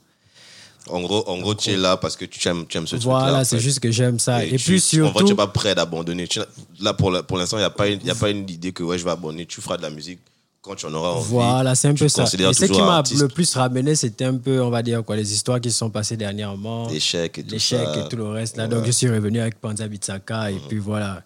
En 0.88 1.02
gros, 1.02 1.28
en 1.28 1.38
gros 1.40 1.54
tu 1.54 1.70
es 1.72 1.76
là 1.76 1.98
parce 1.98 2.16
que 2.16 2.24
tu 2.24 2.48
aimes, 2.48 2.64
tu 2.66 2.78
aimes 2.78 2.86
ce 2.86 2.96
truc-là. 2.96 3.18
Voilà, 3.18 3.44
c'est 3.44 3.56
fait. 3.56 3.62
juste 3.62 3.80
que 3.80 3.90
j'aime 3.90 4.18
ça. 4.18 4.42
Et, 4.42 4.56
tu- 4.56 4.56
puis 4.56 5.00
En 5.02 5.10
vrai, 5.10 5.12
tu 5.12 5.18
surtout, 5.18 5.26
n'es 5.28 5.34
pas 5.34 5.46
prêt 5.48 5.74
d'abandonner. 5.74 6.26
Là, 6.80 6.94
pour, 6.94 7.10
l'instant, 7.10 7.58
il 7.58 7.60
n'y 7.60 7.64
a, 7.66 7.70
pas 7.70 7.86
une- 7.88 8.00
y 8.02 8.10
a 8.10 8.14
pas 8.14 8.30
une 8.30 8.48
idée 8.48 8.72
que 8.72 8.82
ouais, 8.82 8.96
je 8.96 9.04
vais 9.04 9.10
abandonner. 9.10 9.44
Tu 9.44 9.60
feras 9.60 9.76
de 9.76 9.82
la 9.82 9.90
musique 9.90 10.20
quand 10.62 10.74
tu 10.74 10.86
en 10.86 10.92
auras 10.94 11.10
envie. 11.10 11.28
voilà, 11.30 11.74
c'est 11.74 11.88
un 11.88 11.94
peu 11.94 12.08
ça. 12.08 12.24
Et 12.24 12.26
ce 12.52 12.64
qui 12.66 12.80
m'a 12.80 13.02
le 13.18 13.28
plus 13.28 13.54
ramené, 13.54 13.94
c'était 13.94 14.24
un 14.26 14.36
peu, 14.36 14.60
on 14.62 14.70
va 14.70 14.82
dire 14.82 15.02
quoi, 15.04 15.16
les 15.16 15.32
histoires 15.32 15.60
qui 15.60 15.70
se 15.70 15.78
sont 15.78 15.90
passées 15.90 16.16
dernièrement, 16.16 16.88
L'échec 16.88 17.38
et 17.38 17.42
tout 17.42 17.50
l'échec 17.52 17.80
et 17.96 18.08
tout 18.08 18.16
le 18.16 18.28
reste. 18.28 18.56
Là, 18.56 18.64
Ouais. 18.64 18.68
donc 18.68 18.84
je 18.84 18.90
suis 18.90 19.08
revenu 19.08 19.40
avec 19.40 19.58
Panza 19.60 19.88
Bitsaka 19.88 20.50
et 20.50 20.58
puis 20.68 20.78
voilà. 20.78 21.22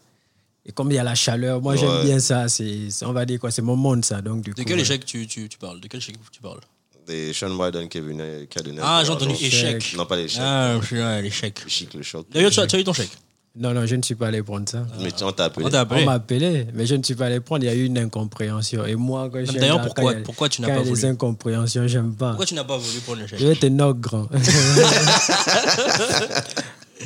Et 0.67 0.73
comme 0.73 0.91
il 0.91 0.95
y 0.95 0.99
a 0.99 1.05
la 1.05 1.15
chaleur, 1.15 1.61
moi 1.61 1.77
j'aime 1.77 2.05
bien 2.05 2.19
ça. 2.21 2.49
C'est, 2.49 2.89
on 3.03 3.13
va 3.13 3.27
dire 3.27 3.39
quoi, 3.41 3.51
c'est 3.51 3.61
mon 3.63 3.77
monde 3.77 4.05
ça. 4.05 4.23
Donc 4.23 4.43
du 4.43 4.51
De 4.51 4.57
coup, 4.57 4.63
quel 4.67 4.77
ouais. 4.77 4.83
échec 4.83 5.05
tu, 5.05 5.27
tu, 5.27 5.49
tu 5.49 5.59
parles? 5.59 5.81
De 5.81 5.89
quel 5.89 5.99
échec 5.99 6.17
tu 6.31 6.41
parles? 6.41 6.61
Des 7.07 7.35
Sean 7.35 7.51
Bryden 7.55 7.87
qui, 7.87 7.99
est 7.99 8.01
venu, 8.01 8.23
qui 8.49 8.59
a 8.59 8.63
donné. 8.63 8.79
Ah, 8.83 9.03
j'ai 9.05 9.11
entendu 9.11 9.35
échec. 9.35 9.95
Non, 9.95 10.07
pas 10.07 10.17
l'échec. 10.17 10.41
Ah, 10.43 10.79
l'échec. 11.21 11.61
Le 11.65 11.69
chic, 11.69 11.93
le 11.93 12.03
choc. 12.03 12.27
D'ailleurs, 12.33 12.51
tu, 12.51 12.61
as- 12.61 12.67
tu 12.67 12.77
as 12.77 12.79
eu 12.79 12.85
ton 12.85 12.95
chèque? 12.95 13.11
Non, 13.57 13.73
non, 13.73 13.87
je 13.87 13.95
ne 13.95 14.03
suis 14.03 14.17
pas 14.17 14.27
allé 14.29 14.43
prendre 14.43 14.69
ça. 14.69 14.85
Mais 15.01 15.13
tu 15.13 15.23
on 15.23 15.31
t'a 15.31 15.45
appelé. 15.45 15.65
On 15.67 15.71
t'a 15.71 15.79
On 15.79 15.83
appelé. 15.83 16.05
m'a 16.05 16.13
appelé, 16.15 16.67
mais 16.75 16.87
je 16.87 16.97
ne 16.97 17.05
suis 17.05 17.15
pas 17.15 17.27
allé 17.27 17.39
prendre. 17.39 17.63
Il 17.63 17.67
y 17.67 17.71
a 17.71 17.75
eu 17.75 17.85
une 17.85 17.99
incompréhension. 17.99 18.85
Et 18.85 18.97
moi, 18.97 19.31
quand 19.33 19.39
je 19.41 19.45
suis 19.53 19.61
D'ailleurs, 19.61 19.81
pourquoi- 19.81 20.11
a- 20.11 20.15
pourquoi 20.23 20.49
tu 20.49 20.61
n'as 20.61 20.67
pas 20.69 20.75
il 20.75 20.77
y 20.79 20.81
a 20.81 20.83
des 20.85 20.91
voulu 20.91 21.05
incompréhensions, 21.05 21.87
j'aime 21.87 22.15
pas. 22.17 22.31
Pourquoi 22.31 22.47
tu 22.47 22.55
n'as 22.55 22.65
pas 22.65 22.77
voulu 22.77 22.99
prendre 23.01 23.21
le 23.21 23.27
chèque 23.29 23.39
Je 23.39 23.47
vais 23.47 23.55
te 23.55 23.67
knock 23.67 24.01
grand. 24.01 24.27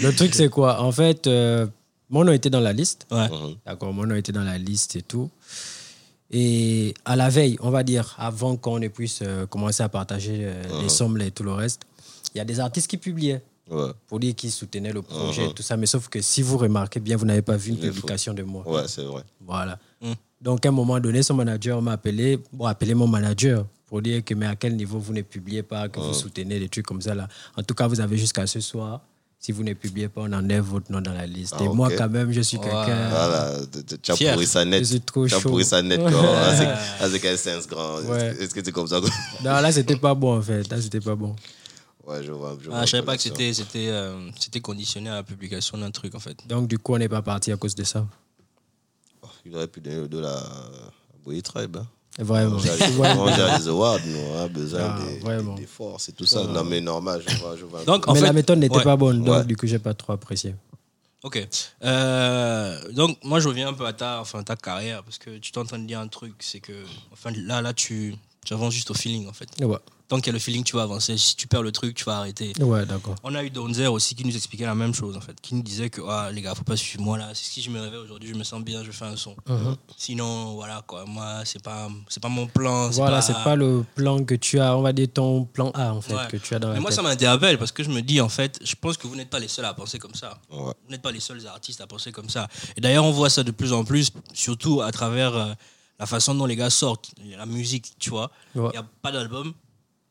Le 0.01 0.15
truc, 0.15 0.35
c'est 0.35 0.49
quoi? 0.49 0.81
En 0.83 0.93
fait, 0.93 1.27
euh, 1.27 1.67
mon 2.11 2.25
nom 2.25 2.33
était 2.33 2.51
dans 2.51 2.61
la 2.61 2.73
liste. 2.73 3.07
Ouais. 3.11 3.29
Mhm. 3.29 3.57
D'accord, 3.67 3.93
mon 3.93 4.07
nom 4.07 4.15
était 4.15 4.33
dans 4.33 4.45
la 4.45 4.57
liste 4.57 4.97
et 4.97 5.03
tout. 5.03 5.29
Et 6.31 6.95
à 7.05 7.17
la 7.17 7.29
veille, 7.31 7.57
on 7.61 7.71
va 7.71 7.83
dire, 7.83 8.15
avant 8.19 8.57
qu'on 8.57 8.79
ne 8.79 8.89
puisse 8.89 9.21
euh, 9.23 9.47
commencer 9.47 9.83
à 9.83 9.89
partager 9.89 10.41
euh, 10.43 10.63
Mhm. 10.77 10.83
les 10.83 10.89
sommes 10.89 11.21
et 11.21 11.31
tout 11.31 11.43
le 11.43 11.53
reste, 11.53 11.83
il 12.35 12.39
y 12.39 12.41
a 12.41 12.45
des 12.45 12.61
artistes 12.61 12.87
qui 12.89 12.97
publiaient 12.99 13.43
Ouais, 13.71 13.91
pour 14.07 14.19
dire 14.19 14.35
qu'ils 14.35 14.51
soutenaient 14.53 14.93
le 14.93 15.03
projet 15.03 15.47
et 15.47 15.53
tout 15.53 15.63
ça. 15.63 15.77
Mais 15.77 15.87
sauf 15.87 16.09
que 16.09 16.21
si 16.23 16.41
vous 16.43 16.57
remarquez 16.59 17.01
bien, 17.01 17.17
vous 17.17 17.27
n'avez 17.27 17.43
pas 17.43 17.57
vu 17.57 17.71
une 17.73 17.79
publication 17.79 18.33
de 18.35 18.43
moi. 18.43 18.67
ouais 18.67 18.83
c'est 18.87 19.05
vrai. 19.05 19.23
Voilà. 19.47 19.79
Mm. 20.01 20.13
Donc, 20.41 20.65
à 20.65 20.69
un 20.69 20.73
moment 20.73 20.99
donné, 21.01 21.23
son 21.23 21.35
manager 21.35 21.83
m'a 21.83 21.93
appelé, 21.93 22.39
bon, 22.53 22.65
appelé 22.67 22.95
mon 22.95 23.07
manager 23.09 23.67
pour 23.87 24.01
dire 24.01 24.25
que, 24.25 24.35
mais 24.35 24.47
à 24.47 24.55
quel 24.57 24.77
niveau 24.77 24.99
vous 24.99 25.13
ne 25.13 25.23
publiez 25.23 25.63
pas, 25.63 25.89
que 25.89 25.99
vous 26.01 26.15
soutenez 26.15 26.59
des 26.61 26.69
trucs 26.69 26.87
comme 26.87 27.03
ça 27.03 27.15
là. 27.15 27.27
En 27.57 27.63
tout 27.63 27.75
cas, 27.75 27.87
vous 27.89 28.01
avez 28.01 28.17
jusqu'à 28.17 28.47
ce 28.47 28.61
soir. 28.61 29.01
Si 29.41 29.53
vous 29.53 29.63
ne 29.63 29.73
publiez 29.73 30.09
pas, 30.09 30.23
on 30.23 30.33
enlève 30.33 30.65
votre 30.65 30.91
nom 30.91 31.01
dans 31.01 31.13
la 31.13 31.25
liste. 31.27 31.55
Ah, 31.59 31.63
Et 31.63 31.69
moi, 31.69 31.91
quand 31.97 32.09
même, 32.09 32.33
je 32.33 32.41
suis 32.41 32.59
quelqu'un. 32.59 33.09
Voilà, 33.09 33.55
tu 34.03 34.27
as 34.27 34.33
pourri 34.35 34.47
ça 34.47 34.65
net. 34.65 34.81
Je 34.81 34.85
suis 34.85 35.01
trop 35.01 35.29
Tu 35.29 35.35
as 35.35 35.39
chaud. 35.39 35.49
pourri 35.51 35.65
ça 35.65 35.81
net. 35.81 36.01
quoi. 36.01 36.11
Ah, 36.37 36.57
c'est- 36.57 37.15
ah, 37.15 37.19
qu'un 37.21 37.37
sens 37.37 37.69
grand. 37.69 38.01
Ouais. 38.03 38.35
Est-ce 38.41 38.53
que- 38.53 38.65
c'est 38.65 38.73
comme 38.73 38.89
ça 38.89 39.01
Non, 39.01 39.61
là, 39.61 39.71
c'était 39.71 39.95
pas 39.97 40.13
bon, 40.15 40.39
en 40.39 40.43
fait. 40.43 40.69
Là, 40.69 40.81
c'était 40.81 41.01
pas 41.01 41.15
bon. 41.15 41.37
Ouais, 42.09 42.25
je 42.25 42.33
vois. 42.33 42.57
Je, 42.61 42.69
Ah, 42.71 42.77
vois 42.77 42.85
je 42.87 42.91
savais 42.91 43.03
pas 43.05 43.17
que 43.17 43.23
c'était 43.23 43.53
c'était 43.53 43.89
euh, 43.89 44.31
c'était 44.41 44.61
conditionné 44.61 45.11
à 45.11 45.17
la 45.17 45.23
publication 45.23 45.77
d'un 45.79 45.91
truc 45.91 46.15
en 46.15 46.21
fait. 46.21 46.39
Donc, 46.49 46.67
du 46.67 46.79
coup, 46.79 46.95
on 46.95 46.99
n'est 46.99 47.09
pas 47.09 47.23
parti 47.23 47.53
à 47.53 47.57
cause 47.57 47.75
de 47.75 47.85
ça. 47.85 48.07
Oh, 49.23 49.27
Il 49.45 49.55
aurait 49.55 49.69
pu 49.69 49.81
donner 49.81 50.27
à 50.27 50.31
à 50.31 50.41
Boy 51.25 51.43
Tribe. 51.43 51.77
Hein. 51.77 51.87
Vraiment. 52.21 52.57
On 52.57 52.59
gère 52.59 53.59
les- 53.59 53.69
awards, 53.69 54.01
nous, 54.07 54.19
on 54.19 54.39
a 54.39 54.49
besoin 54.49 54.81
Ah, 54.97 54.99
des, 55.05 55.19
vraiment. 55.21 55.55
des, 55.55 55.61
des 55.61 55.67
forces 55.69 56.09
et 56.09 56.13
tout 56.13 56.27
ça. 56.27 56.43
Non, 56.45 56.65
mais 56.65 56.81
normal, 56.81 57.23
je 57.27 57.37
vois. 57.37 57.57
Je 57.57 57.65
vois 57.65 57.81
un 57.81 57.85
Donc. 57.85 58.09
En 58.09 58.15
Mais 58.15 58.21
fait, 58.21 58.27
la 58.27 58.33
méthode 58.33 58.59
n'était 58.59 58.77
ouais. 58.77 58.83
pas 58.83 58.97
bonne, 58.97 59.23
donc 59.23 59.37
Ouais. 59.37 59.45
du 59.45 59.57
coup, 59.57 59.67
j'ai 59.69 59.79
pas 59.79 59.95
trop 59.95 60.15
apprécié. 60.15 60.55
Ok. 61.25 61.47
Euh, 61.85 62.93
donc 62.93 63.19
moi 63.25 63.41
je 63.41 63.49
reviens 63.49 63.69
un 63.69 63.73
peu 63.73 63.85
à 63.87 63.93
ta 63.93 64.21
enfin 64.21 64.43
ta 64.45 64.55
carrière 64.55 65.03
parce 65.03 65.19
que 65.19 65.39
tu 65.39 65.51
t'es 65.51 65.59
en 65.59 65.65
train 65.65 65.79
de 65.81 65.85
dire 65.87 65.99
un 65.99 66.07
truc 66.07 66.33
c'est 66.39 66.61
que 66.61 66.73
enfin 67.13 67.31
là 67.35 67.61
là 67.61 67.73
tu 67.75 68.15
tu 68.45 68.55
avances 68.55 68.73
juste 68.75 68.91
au 68.93 68.95
feeling 68.95 69.29
en 69.29 69.33
fait. 69.33 69.49
Ouais, 69.61 69.79
Tant 70.09 70.17
qu'il 70.17 70.29
y 70.29 70.31
a 70.31 70.33
le 70.33 70.39
feeling 70.39 70.65
tu 70.65 70.75
vas 70.75 70.83
avancer. 70.85 71.19
Si 71.19 71.37
tu 71.37 71.47
perds 71.47 71.63
le 71.63 71.71
truc 71.71 71.95
tu 71.95 72.05
vas 72.05 72.17
arrêter. 72.17 72.53
ouais 72.61 72.87
d'accord. 72.87 73.15
On 73.25 73.35
a 73.35 73.45
eu 73.45 73.51
Donzer 73.51 73.89
aussi 73.89 74.15
qui 74.15 74.25
nous 74.25 74.35
expliquait 74.35 74.65
la 74.65 74.75
même 74.75 74.95
chose 74.95 75.15
en 75.17 75.21
fait, 75.21 75.39
qui 75.41 75.55
nous 75.55 75.63
disait 75.63 75.91
que 75.91 76.01
ah, 76.09 76.31
les 76.33 76.41
gars, 76.41 76.55
faut 76.55 76.65
pas 76.65 76.77
suivre 76.77 77.05
moi 77.05 77.19
là. 77.19 77.29
Si 77.35 77.61
je 77.61 77.69
me 77.69 77.79
réveille 77.79 77.99
aujourd'hui, 78.01 78.31
je 78.31 78.35
me 78.35 78.43
sens 78.43 78.63
bien, 78.63 78.83
je 78.83 78.91
fais 78.91 79.05
un 79.05 79.17
son. 79.17 79.37
Mhm. 79.47 79.77
Sinon 79.99 80.55
voilà 80.55 80.83
quoi, 80.87 81.05
moi 81.05 81.43
c'est 81.45 81.63
pas 81.63 81.89
c'est 82.09 82.23
pas 82.23 82.31
mon 82.31 82.47
plan. 82.47 82.89
Voilà, 82.91 83.21
c'est 83.21 83.35
pas 83.45 83.55
le 83.55 83.85
plan 83.95 84.25
que 84.25 84.35
tu 84.35 84.59
as, 84.61 84.75
on 84.77 84.81
va 84.83 84.95
dire 84.95 85.09
ton 85.13 85.45
plan 85.45 85.71
A, 85.75 85.93
en 85.93 86.01
fait, 86.01 86.15
Ouais. 86.15 86.27
que 86.31 86.39
tu 86.39 86.55
as 86.55 86.59
dans 86.59 86.69
la 86.69 86.75
Mais 86.75 86.81
moi 86.81 86.89
tête. 86.91 86.97
ça 86.97 87.03
m'interpelle 87.03 87.59
parce 87.59 87.73
que 87.73 87.83
je 87.83 87.91
me 87.91 88.01
dis 88.01 88.21
en 88.23 88.31
fait, 88.31 88.59
je 88.65 88.75
pense 88.77 88.97
que 88.97 89.07
vous 89.07 89.15
n'êtes 89.15 89.29
pas 89.31 89.39
les 89.41 89.49
seuls 89.49 89.67
à 89.67 89.75
penser 89.75 89.99
comme 89.99 90.15
ça. 90.15 90.41
Ouais. 90.51 90.73
Vous 90.87 90.91
n'êtes 90.91 91.03
pas 91.03 91.13
les 91.13 91.21
seuls 91.21 91.47
artistes 91.47 91.83
à 91.83 91.87
penser 91.87 92.13
comme 92.13 92.31
ça. 92.31 92.49
Et 92.79 92.81
d'ailleurs 92.81 93.05
on 93.05 93.13
voit 93.13 93.29
ça 93.29 93.43
de 93.43 93.51
plus 93.51 93.75
en 93.75 93.85
plus, 93.85 94.11
surtout 94.33 94.81
à 94.81 94.91
travers 94.91 95.37
euh, 95.37 95.53
la 96.01 96.07
façon 96.07 96.35
dont 96.35 96.47
les 96.47 96.57
gars 96.57 96.71
sortent 96.71 97.11
la 97.37 97.45
musique, 97.45 97.93
tu 97.99 98.09
vois. 98.09 98.31
Il 98.55 98.63
Ouais. 98.63 98.71
n'y 98.71 98.79
a 98.79 98.87
pas 99.03 99.13
d'album. 99.13 99.53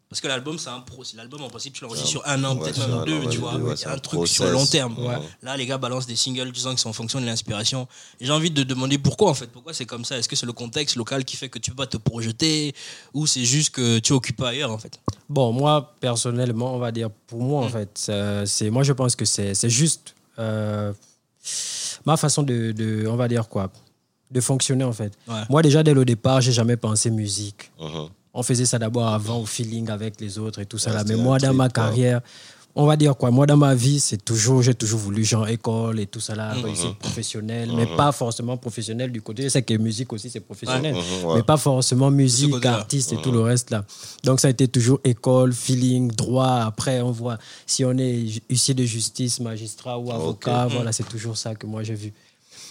Parce 0.09 0.21
que 0.21 0.27
l'album, 0.29 0.57
c'est 0.57 0.69
un 0.69 0.79
pro. 0.79 1.03
c'est 1.03 1.17
L'album, 1.17 1.41
en 1.43 1.49
principe, 1.49 1.73
tu 1.73 1.83
l'enregistres 1.83 2.09
sur 2.09 2.25
un 2.25 2.41
an, 2.45 2.55
Ouais, 2.55 2.61
peut-être 2.63 2.79
même 2.79 2.93
un 2.99 3.03
deux, 3.05 3.19
an, 3.25 3.29
tu 3.29 3.37
vois. 3.39 3.55
ouais, 3.55 3.71
Il 3.71 3.73
y 3.73 3.77
c'est 3.77 3.87
a 3.87 3.91
un 3.91 3.95
un 3.95 3.97
truc 3.97 4.19
process. 4.19 4.35
sur 4.35 4.45
long 4.45 4.65
terme. 4.65 4.95
Ouais. 4.99 5.17
Là, 5.41 5.57
les 5.57 5.65
gars 5.65 5.77
balancent 5.77 6.05
des 6.07 6.15
singles, 6.15 6.55
sens 6.55 6.69
qu'ils 6.71 6.79
sont 6.79 6.89
en 6.89 6.93
fonction 6.93 7.19
de 7.19 7.25
l'inspiration. 7.25 7.89
J'ai 8.21 8.31
envie 8.31 8.49
de 8.49 8.63
demander 8.63 8.97
pourquoi, 8.97 9.29
en 9.31 9.33
fait. 9.33 9.47
Pourquoi 9.47 9.73
c'est 9.73 9.85
comme 9.85 10.05
ça? 10.05 10.17
Est-ce 10.17 10.29
que 10.29 10.37
c'est 10.37 10.45
le 10.45 10.53
contexte 10.53 10.95
local 10.95 11.25
qui 11.25 11.35
fait 11.35 11.49
que 11.49 11.59
tu 11.59 11.71
peux 11.71 11.75
pas 11.77 11.87
te 11.87 11.97
projeter? 11.97 12.73
Ou 13.13 13.27
c'est 13.27 13.43
juste 13.43 13.71
que 13.71 13.99
tu 13.99 14.13
es 14.13 14.15
occupé 14.15 14.45
ailleurs, 14.45 14.71
en 14.71 14.77
fait? 14.77 14.97
Bon, 15.27 15.51
moi, 15.51 15.93
personnellement, 15.99 16.73
on 16.73 16.79
va 16.79 16.93
dire, 16.93 17.09
pour 17.27 17.41
moi, 17.41 17.65
en 17.65 17.69
fait, 17.69 18.05
euh, 18.07 18.45
c'est, 18.45 18.69
moi, 18.69 18.83
je 18.83 18.93
pense 18.93 19.13
que 19.17 19.25
c'est, 19.25 19.53
c'est 19.55 19.69
juste 19.69 20.15
euh, 20.39 20.93
ma 22.05 22.15
façon 22.17 22.43
de, 22.43 22.71
de, 22.71 23.05
on 23.07 23.15
va 23.17 23.27
dire 23.27 23.49
quoi, 23.49 23.71
de 24.31 24.39
fonctionner, 24.41 24.83
en 24.85 24.93
fait. 24.93 25.11
Ouais. 25.27 25.41
Moi, 25.49 25.61
déjà, 25.61 25.83
dès 25.83 25.93
le 25.93 26.05
départ, 26.05 26.39
j'ai 26.39 26.53
jamais 26.53 26.77
pensé 26.77 27.09
musique. 27.09 27.71
Mhm. 27.79 28.07
On 28.37 28.43
faisait 28.43 28.65
ça 28.65 28.77
d'abord 28.77 29.07
avant, 29.07 29.39
au 29.39 29.47
feeling 29.47 29.89
avec 29.89 30.21
les 30.21 30.37
autres 30.37 30.59
et 30.59 30.67
tout 30.67 30.77
ça. 30.77 30.91
Ouais, 30.91 30.97
là. 30.97 31.03
Mais 31.07 31.15
moi, 31.15 31.39
dans 31.39 31.55
ma 31.55 31.69
carrière, 31.69 32.21
on 32.75 32.85
va 32.85 32.95
dire 32.95 33.17
quoi, 33.17 33.31
moi, 33.31 33.47
dans 33.47 33.57
ma 33.57 33.73
vie, 33.73 33.99
c'est 33.99 34.23
toujours, 34.23 34.61
j'ai 34.61 34.75
toujours 34.75 34.99
voulu, 34.99 35.23
genre, 35.23 35.47
école 35.47 35.99
et 35.99 36.05
tout 36.05 36.19
ça, 36.19 36.35
là, 36.35 36.53
réussite 36.53 36.99
professionnelle, 36.99 37.71
mais 37.75 37.87
pas 37.97 38.11
forcément 38.11 38.55
professionnel 38.55 39.11
du 39.11 39.23
côté. 39.23 39.41
Je 39.41 39.49
sais 39.49 39.63
que 39.63 39.73
musique 39.73 40.13
aussi, 40.13 40.29
c'est 40.29 40.41
professionnel, 40.41 40.93
mhm, 40.93 41.25
ouais. 41.25 41.35
mais 41.37 41.43
pas 41.43 41.57
forcément 41.57 42.11
musique, 42.11 42.63
artiste 42.63 43.13
et 43.13 43.17
tout 43.17 43.31
le 43.31 43.41
reste, 43.41 43.71
là. 43.71 43.83
Donc, 44.23 44.39
ça 44.39 44.49
a 44.49 44.51
été 44.51 44.67
toujours 44.67 44.99
école, 45.03 45.51
feeling, 45.51 46.11
droit. 46.11 46.61
Après, 46.67 47.01
on 47.01 47.11
voit 47.11 47.39
si 47.65 47.83
on 47.83 47.97
est 47.97 48.39
huissier 48.47 48.75
de 48.75 48.83
justice, 48.83 49.39
magistrat 49.39 49.97
ou 49.97 50.11
avocat, 50.11 50.67
voilà, 50.67 50.91
c'est 50.91 51.09
toujours 51.09 51.37
ça 51.37 51.55
que 51.55 51.65
moi, 51.65 51.81
j'ai 51.81 51.95
vu. 51.95 52.13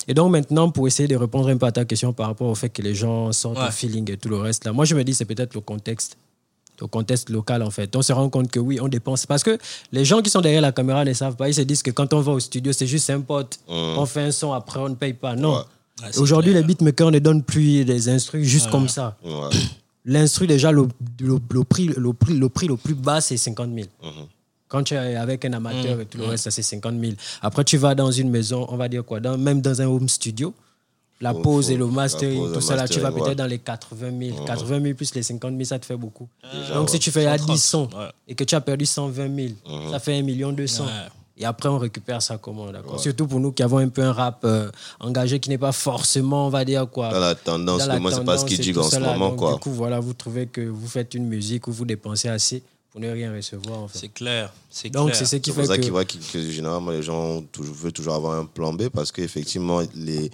Et 0.08 0.14
donc 0.14 0.30
maintenant, 0.30 0.70
pour 0.70 0.86
essayer 0.86 1.08
de 1.08 1.16
répondre 1.16 1.48
un 1.48 1.56
peu 1.56 1.66
à 1.66 1.72
ta 1.72 1.84
question 1.84 2.12
par 2.12 2.28
rapport 2.28 2.48
au 2.48 2.54
fait 2.54 2.68
que 2.68 2.82
les 2.82 2.94
gens 2.94 3.32
sortent 3.32 3.58
Ouais. 3.58 3.68
au 3.68 3.70
feeling 3.72 4.10
et 4.10 4.16
tout 4.16 4.28
le 4.28 4.36
reste, 4.36 4.64
là, 4.64 4.72
moi 4.72 4.84
je 4.84 4.94
me 4.94 5.02
dis 5.04 5.14
c'est 5.14 5.25
peut-être 5.25 5.54
le 5.54 5.60
contexte, 5.60 6.16
le 6.80 6.86
contexte 6.86 7.28
local 7.30 7.62
en 7.62 7.70
fait. 7.70 7.94
On 7.96 8.02
se 8.02 8.12
rend 8.12 8.28
compte 8.28 8.50
que 8.50 8.60
oui, 8.60 8.78
on 8.80 8.88
dépense. 8.88 9.26
Parce 9.26 9.42
que 9.42 9.58
les 9.92 10.04
gens 10.04 10.22
qui 10.22 10.30
sont 10.30 10.40
derrière 10.40 10.60
la 10.60 10.72
caméra 10.72 11.04
ne 11.04 11.12
savent 11.12 11.34
pas, 11.36 11.48
ils 11.48 11.54
se 11.54 11.62
disent 11.62 11.82
que 11.82 11.90
quand 11.90 12.12
on 12.12 12.20
va 12.20 12.32
au 12.32 12.40
studio, 12.40 12.72
c'est 12.72 12.86
juste 12.86 13.10
un 13.10 13.20
pote, 13.20 13.58
on 13.68 14.06
fait 14.06 14.20
un 14.22 14.30
son, 14.30 14.52
après 14.52 14.78
on 14.78 14.88
ne 14.90 14.94
paye 14.94 15.14
pas. 15.14 15.34
Non. 15.34 15.56
Ouais. 15.56 16.08
C'est 16.12 16.18
Aujourd'hui, 16.20 16.52
les 16.52 16.62
beatmakers 16.62 17.10
ne 17.10 17.18
donnent 17.18 17.42
plus 17.42 17.84
des 17.84 18.08
instrus 18.10 18.46
juste 18.46 18.70
comme 18.70 18.88
ça. 18.88 19.16
Ouais. 19.25 19.48
L'instru, 20.04 20.46
déjà, 20.46 20.70
le, 20.70 20.86
le- 21.20 21.38
le 21.50 21.64
prix, 21.64 21.86
le, 21.96 22.12
prix, 22.12 22.34
le 22.34 22.48
prix 22.48 22.68
le 22.68 22.76
plus 22.76 22.94
bas, 22.94 23.20
c'est 23.20 23.36
50 23.36 23.70
000. 23.75 23.88
Mhm. 24.04 24.10
Quand 24.68 24.82
tu 24.82 24.94
es 24.94 25.16
avec 25.16 25.44
un 25.44 25.52
amateur 25.52 26.00
et 26.00 26.06
tout 26.06 26.18
le 26.18 26.25
reste, 26.26 26.44
ça 26.44 26.50
c'est 26.50 26.62
50 26.62 26.99
000. 27.00 27.12
Après, 27.42 27.62
tu 27.64 27.76
vas 27.76 27.94
dans 27.94 28.11
une 28.11 28.30
maison, 28.30 28.66
on 28.68 28.76
va 28.76 28.88
dire 28.88 29.04
quoi, 29.04 29.20
dans, 29.20 29.38
même 29.38 29.61
dans 29.61 29.80
un 29.80 29.87
home 29.87 30.08
studio, 30.08 30.52
la 31.20 31.32
pose 31.32 31.66
faut- 31.66 31.73
et 31.73 31.76
le 31.76 31.87
mastering, 31.87 32.42
pose, 32.42 32.52
tout 32.54 32.61
ça 32.61 32.76
là, 32.76 32.87
tu 32.88 33.00
vas 33.00 33.11
peut-être 33.11 33.28
ouais. 33.28 33.35
dans 33.37 33.46
les 33.46 33.58
80 33.58 34.11
000. 34.35 34.44
80 34.44 34.80
000 34.82 34.94
plus 34.94 35.14
les 35.14 35.23
50 35.23 35.52
000, 35.52 35.64
ça 35.64 35.78
te 35.78 35.87
fait 35.87 35.96
beaucoup. 35.96 36.28
Déjà, 36.52 36.75
Donc, 36.75 36.88
ouais. 36.88 36.92
si 36.92 36.99
tu 36.99 37.11
fais 37.11 37.26
à 37.26 37.38
130, 37.38 37.54
10 37.56 37.62
sons 37.62 37.88
ouais. 37.96 38.08
et 38.28 38.35
que 38.35 38.44
tu 38.44 38.54
as 38.54 38.61
perdu 38.61 38.85
120 38.87 39.35
000, 39.35 39.90
ça 39.92 39.99
fait 39.99 40.18
1 40.18 40.23
million 40.23 40.52
200. 40.52 40.85
Ouais. 40.85 40.90
Et 41.38 41.44
après, 41.44 41.68
on 41.68 41.78
récupère 41.78 42.20
ça 42.23 42.38
comment, 42.38 42.70
d'accord? 42.73 42.99
Surtout 42.99 43.26
pour 43.26 43.38
nous 43.40 43.52
qui 43.52 43.62
avons 43.62 43.76
un 43.78 43.88
peu 43.88 44.02
un 44.02 44.12
rap 44.12 44.40
euh, 44.44 44.70
engagé 45.00 45.38
qui 45.38 45.50
n'est 45.50 45.58
pas 45.58 45.73
forcément, 45.73 46.46
on 46.46 46.50
va 46.50 46.64
dire 46.64 46.88
quoi. 46.90 47.11
Dans 47.11 47.20
la 47.20 47.35
tendance, 47.35 47.80
dans 47.82 47.87
la 47.92 48.00
moi, 48.00 48.11
c'est 48.11 48.16
pas 48.25 48.37
ce 48.38 48.42
tendance 48.42 48.44
qu'il 48.44 48.61
et 48.61 48.64
dit 48.64 48.73
tout 48.73 48.80
en 48.80 48.90
ce 48.90 48.96
là. 48.99 49.12
moment, 49.12 49.28
Donc, 49.30 49.38
quoi. 49.38 49.52
Du 49.54 49.61
coup, 49.61 49.70
voilà, 49.73 50.00
vous 50.00 50.14
trouvez 50.14 50.46
que 50.46 50.62
vous 50.62 50.87
faites 50.88 51.14
une 51.14 51.26
musique 51.26 51.68
où 51.68 51.73
vous 51.73 51.85
dépensez 51.85 52.28
assez 52.28 52.62
pour 52.97 53.03
ne 53.05 53.11
rien 53.11 53.31
recevoir, 53.31 53.81
en 53.81 53.88
fait. 53.88 53.99
C'est 53.99 54.09
clair. 54.09 54.50
C'est 54.71 54.88
Donc, 54.88 55.09
clair. 55.09 55.17
c'est 55.17 55.26
ce 55.26 55.37
qui 55.37 55.50
C'est 55.50 55.55
pour 55.55 55.65
fait 55.65 55.69
ça 55.69 55.76
que... 55.76 55.91
voient 55.91 56.07
que, 56.07 56.17
que 56.33 56.50
généralement 56.50 56.93
les 56.93 57.03
gens 57.03 57.43
toujours, 57.53 57.75
veulent 57.75 57.93
toujours 57.93 58.15
avoir 58.15 58.38
un 58.41 58.47
plan 58.47 58.73
B 58.73 58.88
parce 58.88 59.12
qu'effectivement, 59.12 59.83
les, 59.95 60.31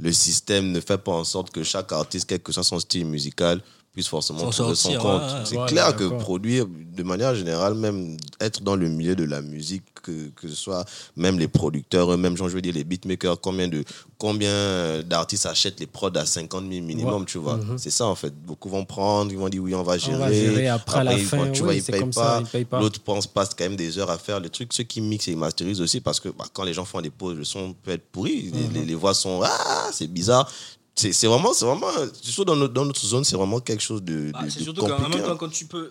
le 0.00 0.12
système 0.12 0.72
ne 0.72 0.80
fait 0.80 0.96
pas 0.96 1.12
en 1.12 1.24
sorte 1.24 1.50
que 1.50 1.62
chaque 1.62 1.92
artiste, 1.92 2.24
quel 2.26 2.40
que 2.40 2.52
soit 2.52 2.64
son 2.64 2.80
style 2.80 3.04
musical, 3.04 3.60
puisse 3.96 4.08
forcément 4.08 4.50
trouver 4.50 4.74
son 4.74 4.92
compte. 4.98 5.22
ouais, 5.22 5.26
ouais. 5.26 5.40
C'est 5.44 5.54
Voilà, 5.54 5.72
clair 5.72 5.96
que 5.96 6.04
produire, 6.18 6.66
de 6.66 7.02
manière 7.02 7.34
générale, 7.34 7.74
même 7.74 8.18
être 8.42 8.60
dans 8.62 8.76
le 8.76 8.88
milieu 8.90 9.16
de 9.16 9.24
la 9.24 9.40
musique, 9.40 9.84
que, 10.02 10.28
que 10.36 10.48
ce 10.48 10.54
soit 10.54 10.84
même 11.16 11.38
les 11.38 11.48
producteurs, 11.48 12.12
eux-mêmes, 12.12 12.36
je 12.36 12.42
veux 12.44 12.60
dire, 12.60 12.74
les 12.74 12.84
beatmakers, 12.84 13.40
combien 13.40 13.68
de 13.68 13.82
combien 14.18 14.50
euh, 14.50 15.02
d'artistes 15.02 15.46
achètent 15.46 15.80
les 15.80 15.86
prods 15.86 16.10
à 16.14 16.26
50 16.26 16.70
000 16.70 16.84
minimum, 16.84 17.20
Ouais. 17.20 17.24
tu 17.26 17.38
vois. 17.38 17.58
C'est 17.78 17.90
ça, 17.90 18.04
en 18.06 18.14
fait. 18.14 18.34
Beaucoup 18.46 18.68
vont 18.68 18.84
prendre, 18.84 19.32
ils 19.32 19.38
vont 19.38 19.48
dire 19.48 19.62
oui, 19.62 19.74
on 19.74 19.82
va 19.82 19.96
gérer. 19.96 20.18
va 20.18 20.32
gérer, 20.32 20.68
après, 20.68 21.02
la 21.02 21.14
ils 21.14 21.24
fin, 21.24 21.50
tu 21.50 21.60
oui, 21.62 21.64
vois, 21.64 21.74
ils 21.74 21.82
payent 21.82 22.12
ça, 22.12 22.20
pas. 22.22 22.40
ils 22.42 22.46
payent 22.46 22.64
pas. 22.66 22.80
L'autre 22.80 23.00
pense 23.00 23.26
passe 23.26 23.50
quand 23.56 23.64
même 23.64 23.76
des 23.76 23.98
heures 23.98 24.10
à 24.10 24.18
faire 24.18 24.40
le 24.40 24.50
truc. 24.50 24.72
Ceux 24.74 24.84
qui 24.84 25.00
mixent 25.00 25.28
et 25.28 25.34
masterisent 25.36 25.80
aussi, 25.80 26.00
parce 26.00 26.20
que 26.20 26.28
bah, 26.28 26.44
quand 26.52 26.64
les 26.64 26.74
gens 26.74 26.84
font 26.84 27.00
des 27.00 27.10
pauses, 27.10 27.36
le 27.38 27.44
son 27.44 27.74
peut 27.82 27.92
être 27.92 28.06
pourri. 28.12 28.50
Les- 28.52 28.60
Mhm. 28.66 28.72
Les, 28.74 28.84
les 28.84 28.94
voix 28.94 29.14
sont 29.14 29.40
ah, 29.42 29.88
c'est 29.92 30.06
bizarre. 30.06 30.50
C'est 30.96 31.26
vraiment, 31.26 31.52
c'est 31.52 31.66
vraiment, 31.66 31.88
surtout 32.22 32.46
dans 32.46 32.56
notre, 32.56 32.72
dans 32.72 32.86
notre 32.86 33.04
zone, 33.04 33.22
c'est 33.22 33.36
vraiment 33.36 33.60
quelque 33.60 33.82
chose 33.82 34.02
de, 34.02 34.30
Bah, 34.32 34.44
de- 34.44 34.50
c'est 34.50 34.62
surtout 34.62 34.80
qu'en 34.86 34.98
même 35.08 35.20
temps, 35.22 35.32
hein. 35.32 35.36
quand 35.38 35.50
tu 35.50 35.66
peux. 35.66 35.90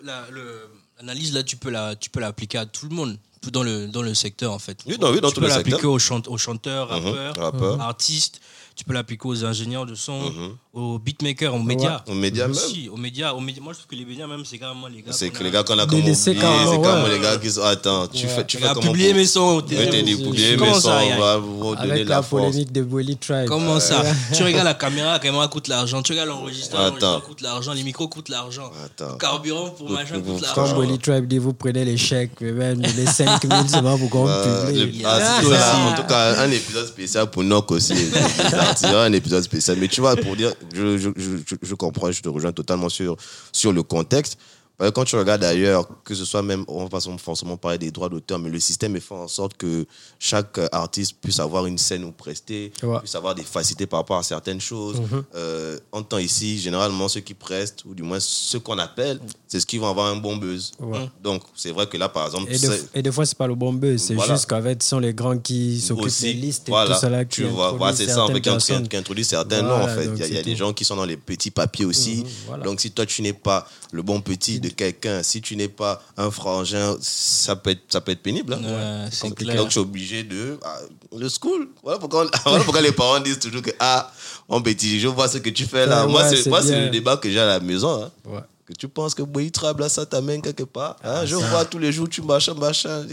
L'analyse, 0.99 1.33
là, 1.33 1.43
tu 1.43 1.57
peux 1.57 1.69
la- 1.69 1.95
tu 1.95 2.09
peux 2.09 2.19
l'appliquer 2.19 2.57
à 2.57 2.65
tout 2.65 2.87
le 2.89 2.95
monde. 2.95 3.17
Tout 3.41 3.51
dans 3.51 3.61
le, 3.63 3.87
dans 3.87 4.01
le 4.01 4.15
secteur, 4.15 4.51
en 4.51 4.57
fait. 4.59 4.79
Oui, 4.87 4.97
dans- 4.97 5.11
oui, 5.11 5.21
dans 5.21 5.27
tu 5.29 5.35
tout 5.35 5.41
peux 5.41 5.47
l'appliquer 5.47 5.85
aux, 5.85 5.99
chant- 5.99 6.23
aux 6.27 6.37
chanteurs, 6.39 6.89
Mhm, 6.99 7.33
rappeurs. 7.37 7.79
artistes. 7.81 8.41
Tu 8.75 8.83
peux 8.83 8.93
l'appliquer 8.93 9.25
aux 9.29 9.45
ingénieurs 9.45 9.85
de 9.85 9.95
son, 9.95 10.19
Mhm. 10.19 10.51
aux 10.73 10.99
beatmakers, 10.99 11.53
aux 11.55 11.59
médias. 11.63 12.03
Aux 12.07 12.13
médias 12.13 12.47
même. 12.47 12.57
Aussi, 12.57 12.89
aux 12.91 12.97
médias, 12.97 13.31
aux 13.31 13.39
médias. 13.39 13.61
Moi, 13.63 13.71
je 13.71 13.77
trouve 13.79 13.87
que 13.87 13.95
les 13.95 14.03
médias, 14.03 14.27
même, 14.27 14.43
c'est 14.43 14.57
carrément 14.57 14.87
les 14.87 15.01
gars. 15.01 15.13
C'est 15.13 15.29
que 15.29 15.39
a- 15.39 15.43
les 15.43 15.51
gars 15.51 15.63
qu'on 15.63 15.79
a 15.79 15.85
comme 15.85 15.99
oublié, 15.99 16.13
c'est 16.13 16.35
carrément, 16.35 16.81
ouais. 16.81 17.09
les 17.11 17.19
gars 17.21 17.37
qui 17.37 17.49
sont 17.51 17.61
attends, 17.61 18.07
tu 18.07 18.27
fais, 18.27 18.45
tu 18.45 18.57
fais 18.57 18.67
comment 18.73 18.81
publier 18.81 19.11
pour- 19.11 19.17
mes 19.19 19.25
sons 19.27 19.61
publier 19.61 20.57
mes 20.57 20.73
sons, 20.73 20.89
on 21.15 21.19
va 21.19 21.37
vous 21.37 21.75
donner 21.77 21.91
Avec 21.91 22.09
la 22.09 22.21
polémique 22.21 22.73
de 22.73 22.81
Bully 22.81 23.15
Tribe. 23.15 23.47
Comment 23.47 23.79
ça 23.79 24.03
Tu 24.35 24.43
regardes 24.43 24.65
la 24.65 24.73
caméra, 24.73 25.13
la 25.13 25.19
caméra 25.19 25.47
coûte 25.47 25.69
l'argent. 25.69 26.01
Tu 26.01 26.11
regardes 26.11 26.27
l'enregistrement, 26.29 27.21
coûte 27.21 27.41
l'argent. 27.41 27.71
Les 27.73 27.83
micros 27.83 28.09
coûtent 28.09 28.27
l'argent. 28.29 28.69
Le 28.99 29.17
carburant 29.17 29.69
pour 29.69 29.89
machin 29.89 30.19
coûte 30.19 30.41
l'argent. 30.41 30.77
Bully 30.77 30.99
Tribe 30.99 31.27
dit, 31.27 31.37
vous 31.37 31.53
prenez 31.53 31.85
les 31.85 31.95
chèques, 31.95 32.31
mais 32.41 32.51
même 32.51 32.81
les 32.81 33.05
5 33.05 33.41
000 33.49 33.67
seulement 33.69 33.97
pour 33.97 34.09
qu'on 34.09 34.27
Euh, 34.27 34.65
publie. 34.69 35.03
ah, 35.05 35.37
c'est 35.39 35.45
tout 35.45 35.53
ça. 35.53 35.77
en 35.77 35.95
tout 35.95 36.03
cas, 36.07 36.41
un 36.41 36.51
épisode 36.51 36.87
spécial 36.87 37.29
pour 37.31 37.41
Noc 37.45 37.71
aussi. 37.71 37.93
C'est 38.75 38.87
un 38.87 39.11
épisode 39.13 39.43
spécial. 39.43 39.77
Mais 39.79 39.87
tu 39.87 40.01
vois, 40.01 40.15
pour 40.15 40.35
dire, 40.35 40.53
je, 40.73 40.97
je, 40.97 41.09
je, 41.15 41.37
je- 41.47 41.55
je 41.61 41.75
comprends, 41.75 42.11
je 42.11 42.21
te 42.21 42.29
rejoins 42.29 42.51
totalement 42.51 42.89
sur, 42.89 43.15
sur 43.51 43.71
le 43.73 43.83
contexte. 43.83 44.37
Parce 44.77 44.89
que 44.91 44.95
Quand 44.95 45.05
tu 45.05 45.15
regardes 45.15 45.43
ailleurs, 45.43 45.87
que 46.03 46.13
ce 46.13 46.25
soit 46.25 46.41
même, 46.41 46.65
on 46.67 46.83
va 46.83 46.89
pas 46.89 46.99
forcément 47.17 47.55
parler 47.57 47.77
des 47.77 47.91
droits 47.91 48.09
d'auteur, 48.09 48.39
mais 48.39 48.49
le 48.49 48.59
système 48.59 48.95
est 48.95 48.99
fait 48.99 49.13
en 49.13 49.27
sorte 49.27 49.55
que 49.55 49.85
chaque 50.19 50.57
euh, 50.57 50.67
artiste 50.71 51.15
puisse 51.21 51.39
avoir 51.39 51.65
une 51.65 51.77
scène 51.77 52.03
où 52.03 52.11
prester, 52.11 52.73
Ouais. 52.83 52.99
puisse 52.99 53.15
avoir 53.15 53.35
des 53.35 53.43
facilités 53.43 53.85
par 53.87 53.99
rapport 54.01 54.17
à 54.17 54.23
certaines 54.23 54.59
choses. 54.59 55.01
Euh, 55.35 55.77
en 55.91 56.03
temps 56.03 56.17
ici, 56.17 56.59
généralement, 56.59 57.07
ceux 57.07 57.21
qui 57.21 57.33
prestent, 57.33 57.85
ou 57.85 57.93
du 57.93 58.03
moins 58.03 58.19
ceux 58.19 58.59
qu'on 58.59 58.77
appelle, 58.77 59.19
c'est 59.47 59.59
ceux 59.61 59.65
qui 59.65 59.77
vont 59.77 59.89
avoir 59.89 60.07
un 60.07 60.17
bon 60.17 60.35
buzz. 60.35 60.73
Ouais. 60.79 61.09
Donc, 61.23 61.43
c'est 61.55 61.71
vrai 61.71 61.87
que 61.87 61.95
là, 61.97 62.09
par 62.09 62.25
exemple, 62.25 62.51
Et, 62.51 62.57
des, 62.59 62.67
et 62.95 63.01
des 63.01 63.11
fois, 63.11 63.25
c'est 63.25 63.37
pas 63.37 63.47
le 63.47 63.55
bon 63.55 63.71
buzz. 63.71 64.01
C'est 64.01 64.13
Voilà. 64.15 64.33
juste 64.33 64.45
qu'avec, 64.47 64.83
ce 64.83 64.89
sont 64.89 64.99
les 64.99 65.13
grands 65.13 65.37
qui 65.37 65.79
s'occupent 65.79 66.05
aussi, 66.07 66.23
des 66.25 66.33
listes 66.33 66.67
et 66.67 66.71
voilà, 66.71 66.95
tout 66.95 66.99
ça 67.01 67.09
là, 67.09 67.23
qui 67.23 67.35
tu 67.41 67.43
vois, 67.45 67.71
voilà, 67.71 67.95
c'est 67.95 68.07
ça, 68.07 68.23
en 68.25 68.27
fait, 68.27 68.41
qui, 68.41 68.49
qui- 68.89 68.97
introduit 68.97 69.23
certains 69.25 69.61
noms, 69.61 69.83
en 69.83 69.87
fait. 69.87 70.05
Il 70.13 70.19
y 70.19 70.37
a, 70.37 70.41
y 70.41 70.43
des 70.43 70.55
gens 70.55 70.73
qui 70.73 70.83
sont 70.83 70.95
dans 70.97 71.05
les 71.05 71.17
petits 71.17 71.51
papiers 71.51 71.85
aussi. 71.85 72.17
Mhm, 72.17 72.25
voilà. 72.47 72.63
Donc, 72.65 72.81
si 72.81 72.91
toi, 72.91 73.05
tu 73.05 73.21
n'es 73.21 73.33
pas 73.33 73.67
le 73.91 74.01
bon 74.01 74.19
petit 74.19 74.59
de 74.69 74.73
quelqu'un, 74.73 75.23
si 75.23 75.41
tu 75.41 75.55
n'es 75.55 75.67
pas 75.67 76.01
un 76.17 76.29
frangin, 76.31 76.95
ça 77.01 77.55
peut 77.55 77.71
être, 77.71 77.83
ça 77.89 78.01
peut 78.01 78.11
être 78.11 78.21
pénible. 78.21 78.53
hein. 78.53 78.61
Ouais, 79.05 79.09
c'est 79.11 79.27
Donc, 79.27 79.69
tu 79.69 79.79
es 79.79 79.81
obligé 79.81 80.23
de. 80.23 80.59
ah, 80.63 80.79
le 81.17 81.27
school. 81.29 81.69
Voilà 81.83 81.99
pourquoi, 81.99 82.27
voilà 82.45 82.63
pourquoi 82.63 82.81
les 82.81 82.91
parents 82.91 83.19
disent 83.19 83.39
toujours 83.39 83.61
que, 83.61 83.71
ah, 83.79 84.11
mon 84.49 84.61
petit, 84.61 84.99
je 84.99 85.07
vois 85.07 85.27
ce 85.27 85.37
que 85.39 85.49
tu 85.49 85.65
fais 85.65 85.85
là. 85.85 86.05
Ouais, 86.05 86.11
moi, 86.11 86.27
c'est 86.29 86.47
moi, 86.49 86.61
c'est 86.61 86.85
le 86.85 86.89
débat 86.89 87.17
que 87.17 87.29
j'ai 87.29 87.39
à 87.39 87.45
la 87.45 87.59
maison. 87.59 88.03
hein. 88.03 88.11
Ouais. 88.25 88.39
Que 88.65 88.73
tu 88.73 88.87
penses 88.87 89.13
que 89.13 89.21
trable 89.49 89.81
là, 89.83 89.89
ça 89.89 90.05
t'amène 90.05 90.41
quelque 90.41 90.63
part. 90.63 90.95
hein? 91.03 91.19
Ah, 91.21 91.25
je 91.25 91.35
vois 91.35 91.65
tous 91.65 91.77
les 91.79 91.91
jours, 91.91 92.09
tu 92.09 92.21
machin, 92.21 92.53
machin. 92.55 93.05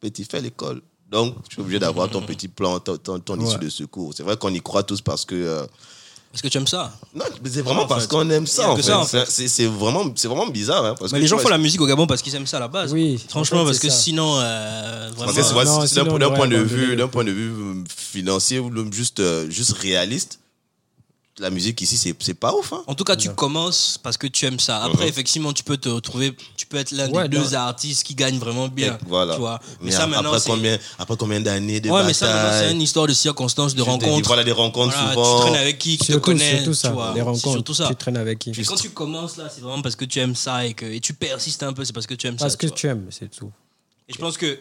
Petit, 0.00 0.24
fais 0.24 0.40
l'école. 0.40 0.80
Donc, 1.10 1.34
tu 1.48 1.58
es 1.58 1.60
obligé 1.62 1.78
d'avoir 1.78 2.08
ton 2.08 2.22
petit 2.26 2.48
plan, 2.48 2.78
ton, 2.80 2.96
ton, 2.96 3.18
ton 3.20 3.38
issue 3.40 3.58
de 3.58 3.68
secours. 3.68 4.14
C'est 4.16 4.22
vrai 4.22 4.36
qu'on 4.36 4.52
y 4.54 4.60
croit 4.60 4.82
tous 4.82 5.00
parce 5.00 5.24
que. 5.24 5.34
euh, 5.34 5.66
Est-ce 6.34 6.42
que 6.42 6.48
tu 6.48 6.56
aimes 6.58 6.66
ça 6.66 6.92
non, 7.14 7.24
mais 7.44 7.50
c'est 7.50 7.60
vraiment 7.60 7.82
En 7.82 7.86
parce 7.86 8.06
qu'on 8.06 8.28
aime 8.30 8.46
ça, 8.46 8.70
en 8.70 8.76
fait. 8.76 8.82
ça, 8.82 8.98
en 9.00 9.04
fait. 9.04 9.26
C'est- 9.28 9.66
vraiment, 9.66 10.04
c'est 10.14 10.28
vraiment 10.28 10.46
bizarre. 10.46 10.82
Hein, 10.84 10.94
parce 10.98 11.12
Mais 11.12 11.18
que 11.18 11.22
les 11.22 11.28
gens 11.28 11.36
vois, 11.36 11.42
font 11.42 11.48
la 11.50 11.58
musique 11.58 11.80
au 11.80 11.86
Gabon 11.86 12.06
parce 12.06 12.22
qu'ils 12.22 12.34
aiment 12.34 12.46
ça 12.46 12.56
à 12.56 12.60
la 12.60 12.68
base. 12.68 12.92
Oui, 12.92 13.22
Franchement, 13.28 13.58
en 13.58 13.60
fait, 13.64 13.66
parce 13.66 13.78
que 13.80 13.90
sinon, 13.90 14.38
euh, 14.38 15.08
Parce 15.10 15.32
vraiment. 15.34 15.80
que 15.82 15.86
c'est 15.86 15.94
d'un 15.94 16.30
point 16.30 16.48
de 16.48 16.56
vue, 16.56 16.96
d'un 16.96 17.08
point 17.08 17.24
de 17.24 17.32
vue 17.32 17.52
financier 17.94 18.58
ou 18.60 18.70
juste, 18.92 19.20
euh, 19.20 19.50
juste 19.50 19.72
réaliste, 19.72 20.38
la 21.42 21.50
musique 21.50 21.80
ici, 21.82 21.96
c'est 21.98 22.14
c'est 22.20 22.34
pas 22.34 22.54
ouf. 22.54 22.72
Hein. 22.72 22.82
En 22.86 22.94
tout 22.94 23.04
cas, 23.04 23.16
tu 23.16 23.28
commences 23.30 23.98
parce 24.02 24.16
que 24.16 24.26
tu 24.26 24.46
aimes 24.46 24.58
ça. 24.60 24.82
Après, 24.84 25.06
effectivement, 25.08 25.52
tu 25.52 25.62
peux 25.64 25.76
te 25.76 25.88
retrouver, 25.90 26.34
tu 26.56 26.64
peux 26.66 26.78
être 26.78 26.92
l'un 26.92 27.10
Ouais, 27.10 27.28
des 27.28 27.36
non. 27.36 27.42
deux 27.42 27.54
artistes 27.54 28.04
qui 28.04 28.14
gagnent 28.14 28.38
vraiment 28.38 28.68
bien. 28.68 28.94
Et 28.94 28.98
voilà. 29.06 29.34
Tu 29.34 29.40
vois. 29.40 29.60
Mais, 29.80 29.86
Mais 29.86 29.90
ça, 29.90 30.06
maintenant, 30.06 30.28
après, 30.30 30.40
c'est. 30.40 30.50
combien, 30.50 30.78
après 30.98 31.16
combien 31.18 31.40
d'années 31.40 31.80
de 31.80 31.90
Ouais, 31.90 32.04
mais 32.04 32.14
ça, 32.14 32.26
maintenant, 32.32 32.58
c'est 32.58 32.72
une 32.72 32.80
histoire 32.80 33.06
de 33.06 33.12
circonstances, 33.12 33.74
de 33.74 33.82
rencontres. 33.82 34.26
Voilà, 34.26 34.44
des 34.44 34.52
rencontres 34.52 34.94
Voilà, 34.96 35.12
souvent. 35.12 35.36
Tu 35.36 35.40
traînes 35.42 35.56
avec 35.60 35.78
qui, 35.78 35.98
qui 35.98 36.06
te 36.12 36.16
connaît. 36.18 36.56
surtout 36.56 36.74
ça, 36.74 36.88
tu 36.88 36.94
vois. 36.94 37.12
les 37.14 37.20
rencontres. 37.22 37.50
surtout 37.52 37.74
ça. 37.74 37.88
Tu 37.88 37.96
traînes 37.96 38.16
avec 38.16 38.38
qui 38.38 38.52
quand 38.64 38.76
tu 38.76 38.90
commences 38.90 39.36
là, 39.36 39.48
c'est 39.54 39.60
vraiment 39.60 39.82
parce 39.82 39.96
que 39.96 40.04
tu 40.04 40.18
aimes 40.20 40.34
ça 40.36 40.64
et 40.66 40.72
que 40.74 40.86
et 40.86 41.00
tu 41.00 41.12
persistes 41.12 41.62
un 41.62 41.72
peu, 41.72 41.84
c'est 41.84 41.92
parce 41.92 42.06
que 42.06 42.14
tu 42.14 42.26
aimes 42.28 42.36
Parce 42.36 42.52
ça. 42.52 42.56
que 42.58 42.66
tu 42.66 42.70
vois. 42.70 42.76
tu 42.76 42.86
aimes, 42.88 43.06
c'est 43.10 43.30
tout. 43.30 43.50
Et 44.08 44.12
je 44.12 44.18
pense 44.18 44.36
que 44.36 44.58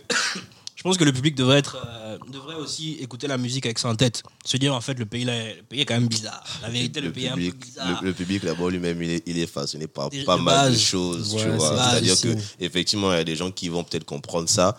je 0.82 0.90
pense 0.90 0.98
que 0.98 1.04
le 1.04 1.14
public 1.14 1.36
devrait 1.36 1.60
être 1.60 1.78
euh, 1.86 2.18
devrait 2.32 2.56
aussi 2.56 2.94
écouter 3.00 3.28
la 3.28 3.38
musique 3.38 3.68
avec 3.68 3.78
ça 3.78 3.88
en 3.88 3.96
tête. 3.96 4.24
Se 4.44 4.58
dire 4.58 4.74
en 4.74 4.82
fait 4.82 4.98
le 4.98 5.06
pays 5.06 5.26
là, 5.26 5.34
le 5.56 5.62
pays 5.62 5.82
est 5.82 5.86
quand 5.86 5.94
même 5.94 6.08
bizarre. 6.08 6.44
La 6.64 6.70
vérité, 6.72 7.02
le, 7.02 7.12
pays 7.12 7.26
est 7.26 7.30
un 7.30 7.36
peu 7.36 7.52
bizarre. 7.52 8.02
le, 8.02 8.08
le 8.08 8.14
public 8.16 8.42
là-bas 8.42 8.68
lui-même, 8.72 9.00
il 9.04 9.12
est, 9.12 9.24
il 9.28 9.38
est 9.38 9.46
façonné 9.46 9.86
par 9.86 10.10
pas 10.26 10.38
de 10.38 10.42
mal 10.42 10.74
de 10.74 10.78
choses. 10.80 11.36
Ouais, 11.36 11.44
tu 11.44 11.50
vois. 11.52 11.78
C'est-à-dire 11.92 12.20
que 12.20 12.36
effectivement, 12.60 13.14
il 13.14 13.18
y 13.18 13.20
a 13.20 13.24
des 13.24 13.36
gens 13.36 13.52
qui 13.52 13.70
vont 13.70 13.84
peut-être 13.84 14.06
comprendre 14.06 14.50
ça, 14.50 14.76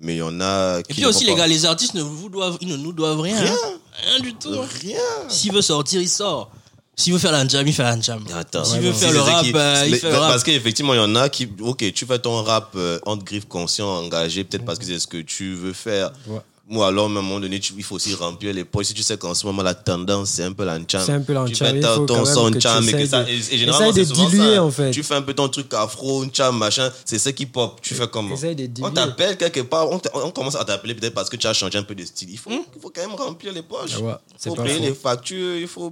mais 0.00 0.16
il 0.16 0.18
y 0.18 0.22
en 0.22 0.40
a 0.40 0.82
qui. 0.82 0.90
Et 0.90 0.94
puis 0.94 1.06
aussi 1.06 1.24
les 1.24 1.36
gars, 1.36 1.46
les 1.46 1.64
artistes 1.64 1.94
ne 1.94 2.02
vous 2.02 2.28
doivent, 2.28 2.58
ils 2.60 2.66
ne 2.66 2.76
nous 2.76 2.92
doivent 2.92 3.20
rien. 3.20 3.38
Rien. 3.38 3.52
hein. 3.52 3.78
Rien 4.04 4.18
du 4.18 4.34
tout. 4.34 4.50
Rien. 4.82 4.98
S'il 5.28 5.52
veut 5.52 5.62
sortir, 5.62 6.00
il 6.00 6.08
sort. 6.08 6.50
S'il 6.98 7.12
veut 7.12 7.18
faire 7.18 7.32
la 7.32 7.46
jam, 7.46 7.66
il 7.66 7.74
fait 7.74 7.82
la 7.82 8.00
jam. 8.00 8.24
Attends. 8.34 8.64
S'il 8.64 8.80
veut 8.80 8.92
faire 8.92 9.12
le 9.12 9.20
rap, 9.20 9.44
qui- 9.44 9.52
euh, 9.54 9.84
il 9.86 9.96
fait 9.96 10.10
le 10.10 10.16
rap. 10.16 10.30
Parce 10.30 10.42
qu'effectivement, 10.42 10.94
il 10.94 10.96
y 10.96 11.00
en 11.00 11.14
a 11.14 11.28
qui. 11.28 11.46
Ok, 11.60 11.84
tu 11.92 12.06
fais 12.06 12.18
ton 12.18 12.42
rap 12.42 12.72
euh, 12.74 12.98
entre 13.04 13.22
griffes 13.22 13.46
conscient, 13.46 13.86
engagé, 13.86 14.44
peut-être 14.44 14.64
parce 14.64 14.78
que 14.78 14.86
c'est 14.86 14.98
ce 14.98 15.06
que 15.06 15.18
tu 15.18 15.54
veux 15.54 15.74
faire. 15.74 16.10
Ouais. 16.26 16.38
Ou 16.68 16.82
alors, 16.82 17.04
à 17.04 17.08
un 17.08 17.10
moment 17.12 17.38
donné, 17.38 17.60
tu- 17.60 17.74
il 17.76 17.84
faut 17.84 17.94
aussi 17.96 18.12
remplir 18.14 18.52
les 18.54 18.64
poches. 18.64 18.86
Si 18.86 18.94
tu 18.94 19.02
sais 19.02 19.16
qu'en 19.18 19.34
ce 19.34 19.46
moment, 19.46 19.62
la 19.62 19.74
tendance, 19.74 20.30
c'est 20.30 20.42
un 20.42 20.52
peu 20.52 20.64
l'encham. 20.64 21.02
C'est 21.04 21.12
un 21.12 21.20
peu 21.20 21.32
l'encham. 21.34 21.54
Tu 21.54 21.64
fais 21.64 21.80
ton 21.80 22.24
son 22.24 22.50
que 22.50 22.54
tu 22.54 22.60
cham 22.62 22.88
et 22.88 22.92
que 22.92 23.06
ça. 23.06 23.22
de- 23.24 23.28
Et, 23.30 23.34
et 23.36 23.58
généralement, 23.58 23.92
c'est 23.92 24.04
souvent 24.06 24.28
diluer, 24.30 24.54
ça. 24.54 24.64
en 24.64 24.70
fait. 24.70 24.90
Tu 24.90 25.02
fais 25.04 25.14
un 25.14 25.22
peu 25.22 25.34
ton 25.34 25.48
truc 25.50 25.72
afro, 25.74 26.24
cham, 26.32 26.56
machin. 26.56 26.90
C'est 27.04 27.18
ça 27.18 27.30
qui 27.30 27.44
pop. 27.44 27.78
Tu 27.82 27.94
fais 27.94 28.08
comment? 28.08 28.34
On 28.82 28.90
t'appelle 28.90 29.36
quelque 29.36 29.60
part. 29.60 29.86
On, 29.90 30.30
commence 30.30 30.56
à 30.56 30.64
t'appeler 30.64 30.94
peut-être 30.94 31.14
parce 31.14 31.28
que 31.28 31.36
tu 31.36 31.46
as 31.46 31.52
changé 31.52 31.76
un 31.78 31.82
peu 31.84 31.94
de 31.94 32.04
style. 32.06 32.30
Il 32.30 32.38
faut, 32.38 32.50
il 32.50 32.80
faut 32.80 32.90
quand 32.90 33.02
même 33.06 33.14
remplir 33.14 33.52
les 33.52 33.62
poches. 33.62 33.98
Ouais, 33.98 34.14
il 34.30 34.34
c'est 34.38 34.48
faut 34.48 34.56
payer 34.56 34.78
faux. 34.78 34.82
les 34.82 34.94
factures. 34.94 35.56
Il 35.56 35.68
faut 35.68 35.90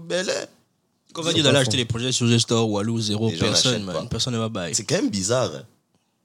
bêler. 1.15 1.23
Qu'on 1.23 1.23
va 1.23 1.33
dire 1.33 1.45
d'aller 1.45 1.59
acheter 1.59 1.77
les 1.77 1.85
projets 1.85 2.13
sur 2.13 2.27
G-Store 2.27 2.69
ou 2.69 2.79
Alou, 2.79 3.01
zéro, 3.01 3.31
Les 3.31 3.37
personne, 3.37 3.85
man. 3.85 4.09
Personne 4.09 4.35
ne 4.35 4.39
va 4.39 4.49
bailler. 4.49 4.75
C'est 4.75 4.85
quand 4.85 4.97
même 4.97 5.11
bizarre. 5.11 5.51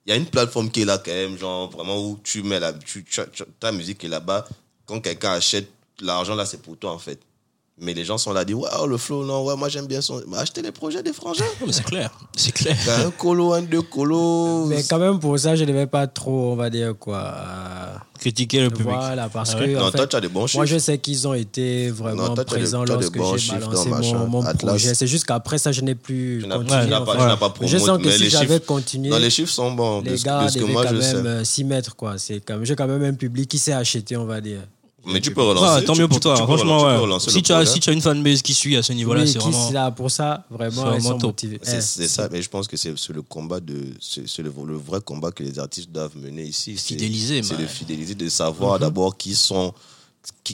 Il 0.06 0.10
y 0.10 0.14
a 0.14 0.16
une 0.16 0.26
plateforme 0.26 0.72
qui 0.72 0.82
est 0.82 0.86
là 0.86 0.98
quand 0.98 1.12
même, 1.12 1.38
genre 1.38 1.70
vraiment 1.70 1.98
où 2.04 2.20
tu 2.24 2.42
mets 2.42 2.60
la, 2.60 2.74
tu, 2.74 3.04
tu- 3.04 3.22
tu- 3.32 3.44
ta 3.60 3.72
musique 3.72 4.04
est 4.04 4.08
là-bas. 4.08 4.48
Quand 4.86 5.00
quelqu'un 5.02 5.34
achète, 5.34 5.70
l'argent 6.02 6.34
là 6.36 6.46
c'est 6.46 6.62
pour 6.62 6.78
toi 6.78 6.94
en 6.94 6.98
fait. 6.98 7.20
Mais 7.82 7.94
les 7.94 8.04
gens 8.04 8.18
sont 8.18 8.34
là, 8.34 8.44
disent 8.44 8.56
ouais 8.56 8.68
oh, 8.82 8.88
le 8.88 8.98
flow 8.98 9.24
non 9.24 9.44
ouais 9.46 9.56
moi 9.56 9.70
j'aime 9.70 9.88
bien 9.88 10.02
son. 10.02 10.22
Mais 10.28 10.38
achetez 10.38 10.62
les 10.62 10.72
projets 10.74 11.02
des 11.02 11.14
frangins. 11.14 11.46
Non, 11.62 11.68
mais 11.68 11.74
c'est 11.74 11.86
clair. 11.86 12.12
C'est 12.36 12.52
clair. 12.52 12.76
T'as 12.86 13.06
un 13.08 13.12
colo, 13.12 13.54
un 13.54 13.62
deux 13.62 13.82
colos. 13.82 14.66
Mais 14.66 14.84
quand 14.84 15.00
même, 15.00 15.20
pour 15.20 15.40
ça, 15.40 15.56
je 15.56 15.64
ne 15.64 15.72
vais 15.72 15.88
pas 15.88 16.06
trop, 16.08 16.52
on 16.52 16.56
va 16.56 16.70
dire 16.70 16.94
quoi. 17.00 17.18
euh, 17.38 17.96
Critiquer 18.20 18.62
le 18.62 18.70
public. 18.70 18.88
Voilà, 18.94 19.30
parce 19.30 19.52
Ah 19.56 19.60
ouais 19.60 19.74
que. 19.74 19.78
en 19.80 19.92
fait, 19.92 19.98
toi 19.98 20.08
tu 20.08 20.16
as 20.18 20.22
des 20.22 20.28
bons 20.28 20.40
Moi, 20.42 20.48
chiffres. 20.48 20.66
je 20.66 20.78
sais 20.78 20.98
qu'ils 20.98 21.26
ont 21.26 21.34
été 21.34 21.90
vraiment 21.90 22.28
Non, 22.30 22.36
toi, 22.36 22.44
présents 22.44 22.84
des 22.84 22.92
lorsque 22.92 23.14
j'ai 23.38 23.54
balancé 23.58 23.90
mon, 23.90 24.28
mon 24.28 24.44
projet. 24.56 24.94
C'est 24.94 25.08
juste 25.08 25.24
qu'après 25.26 25.58
ça, 25.58 25.72
je 25.72 25.80
n'ai 25.82 25.96
plus 25.96 26.40
Tu 26.44 26.48
n'as 26.50 26.60
pas, 26.60 26.86
n'as 26.86 27.38
pas 27.38 27.54
je 27.62 27.78
sens 27.78 27.98
que 27.98 28.08
mais 28.08 28.12
si 28.18 28.30
j'avais 28.30 28.60
continué, 28.60 29.10
non, 29.10 29.18
les 29.20 29.30
chiffres 29.30 29.52
sont 29.54 29.72
bons. 29.72 30.02
les 30.02 30.18
gars 30.18 30.48
devaient 30.48 30.66
moi 30.68 30.84
quand 30.86 30.94
même 30.94 31.26
euh, 31.26 31.44
s'y 31.46 31.64
mettre. 31.64 31.96
quoi. 31.96 32.16
J'ai 32.18 32.42
quand 32.76 32.88
même 32.88 33.04
un 33.04 33.14
public 33.14 33.48
qui 33.50 33.58
s'est 33.58 33.72
acheté, 33.74 34.18
on 34.18 34.26
va 34.26 34.42
dire. 34.42 34.60
Mais 35.06 35.22
tu 35.22 35.34
peux 35.34 35.42
relancer. 35.42 35.80
Ouais, 35.80 35.86
tant 35.86 35.94
tu- 35.94 36.02
mieux 36.02 36.08
pour 36.08 36.18
tu- 36.18 36.24
toi. 36.24 36.36
tu 36.38 36.44
Franchement, 36.44 36.80
relancer- 37.02 37.28
ouais. 37.28 37.34
Si 37.34 37.42
tu, 37.44 37.52
as, 37.52 37.66
si 37.66 37.80
tu 37.80 37.90
as 37.90 37.94
une 37.94 38.02
fanbase 38.02 38.42
qui 38.42 38.54
suit 38.54 38.76
à 38.78 38.84
ce 38.84 38.94
niveau-là, 38.94 39.22
oui, 39.22 39.28
c'est 39.28 39.40
qui 39.40 39.50
vraiment. 39.50 39.72
là 39.72 39.92
pour 39.92 40.12
ça, 40.12 40.46
vraiment, 40.50 40.70
ils 40.84 40.90
vraiment 40.90 41.10
sont 41.10 41.18
top. 41.18 41.30
motivés. 41.32 41.60
C'est 41.64 41.78
Eh, 41.78 41.82
c'est 41.82 42.08
ça, 42.08 42.28
mais 42.32 42.42
je 42.42 42.50
pense 42.50 42.68
que 42.68 42.78
c'est 42.78 42.94
c'est 42.98 43.14
le 43.14 43.22
combat 43.22 43.60
de. 43.60 43.94
C'est 44.02 44.28
c'est 44.28 44.42
le, 44.44 44.52
le 44.68 44.76
vrai 44.78 45.00
combat 45.02 45.32
que 45.32 45.44
les 45.44 45.58
artistes 45.60 45.92
doivent 45.92 46.16
mener 46.18 46.44
ici. 46.44 46.76
C'est- 46.78 46.90
Fidéliser, 46.96 47.42
C'est 47.44 47.58
de 47.58 47.66
fidéliser, 47.66 48.16
de 48.16 48.30
savoir 48.30 48.78
d'abord 48.80 49.16
qui 49.18 49.36
sont. 49.36 49.74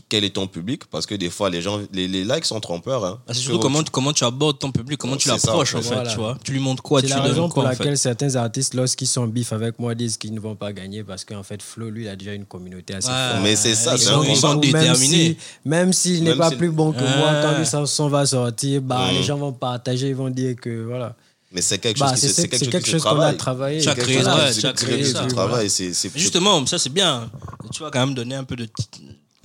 Quel 0.09 0.23
est 0.23 0.29
ton 0.35 0.45
public? 0.47 0.83
Parce 0.91 1.05
que 1.05 1.15
des 1.15 1.29
fois, 1.29 1.49
les 1.49 1.61
gens. 1.61 1.79
Les, 1.91 2.07
les 2.07 2.23
likes 2.23 2.45
sont 2.45 2.59
trompeurs. 2.59 3.03
Hein. 3.03 3.19
Ah, 3.27 3.33
c'est 3.33 3.39
surtout 3.39 3.59
comment, 3.59 3.81
tu- 3.81 3.89
comment 3.91 4.13
tu 4.13 4.23
abordes 4.23 4.59
ton 4.59 4.71
public, 4.71 4.97
comment 4.99 5.15
tu 5.17 5.27
l'approches 5.29 5.73
en 5.75 5.81
fait. 5.81 5.93
Voilà. 5.95 6.09
tu 6.11 6.17
vois. 6.17 6.37
Tu 6.43 6.51
lui 6.51 6.59
montres 6.59 6.83
quoi, 6.83 7.01
C'est 7.01 7.07
tu 7.07 7.13
la 7.13 7.21
raison 7.21 7.45
pour 7.45 7.55
quoi 7.55 7.63
en 7.63 7.69
laquelle 7.69 7.87
fait. 7.91 7.95
certains 7.95 8.35
artistes, 8.35 8.73
lorsqu'ils 8.73 9.07
sont 9.07 9.25
bif 9.25 9.53
avec 9.53 9.79
moi, 9.79 9.95
disent 9.95 10.17
qu'ils 10.17 10.33
ne 10.33 10.39
vont 10.39 10.55
pas 10.55 10.71
gagner 10.73 11.03
parce 11.03 11.25
qu'en 11.25 11.43
fait, 11.43 11.61
Flo, 11.63 11.89
lui, 11.89 12.03
il 12.03 12.09
a 12.09 12.15
déjà 12.15 12.33
une 12.33 12.45
communauté 12.45 12.93
assez 12.93 13.07
Ouais, 13.09 13.29
forte. 13.31 13.41
Mais 13.43 13.55
c'est 13.55 13.73
ça, 13.75 13.95
ils 13.95 13.99
c'est 13.99 14.05
sont, 14.05 14.21
un 14.21 14.25
ils 14.25 14.35
sont. 14.37 14.49
Même 14.51 14.59
déterminés. 14.59 15.29
si- 15.29 15.37
Même 15.65 15.93
s'il 15.93 16.23
n'est 16.23 16.29
Même 16.31 16.37
pas 16.39 16.49
si- 16.51 16.55
plus 16.57 16.69
bon 16.71 16.91
que 16.91 16.99
moi, 17.01 17.33
quand 17.41 17.57
lui, 17.57 17.87
son 17.87 18.07
va 18.09 18.25
sortir, 18.25 18.81
bah, 18.81 19.09
Mm. 19.11 19.15
les 19.15 19.23
gens 19.23 19.37
vont 19.37 19.53
partager, 19.53 20.09
ils 20.09 20.15
vont 20.15 20.29
dire 20.29 20.55
que 20.57 20.83
voilà. 20.85 21.15
Mais 21.51 21.61
c'est 21.61 21.77
quelque 21.79 21.99
Bah, 21.99 22.09
chose 22.11 22.19
qui 22.19 22.27
c'est 22.29 22.47
quelque, 22.49 23.01
qu'on 23.01 23.19
a 23.19 23.33
travaillé. 23.33 23.81
Tu 23.81 23.87
as 23.89 23.95
créé, 23.95 24.17
ouais, 24.17 24.23
tu 24.23 24.27
as 24.67 25.69
ça. 25.69 26.09
Justement, 26.15 26.65
ça 26.65 26.77
c'est 26.77 26.89
bien. 26.91 27.29
Tu 27.73 27.81
vas 27.81 27.89
quand 27.89 28.05
même 28.05 28.13
donner 28.13 28.35
un 28.35 28.43
peu 28.43 28.55
de 28.57 28.67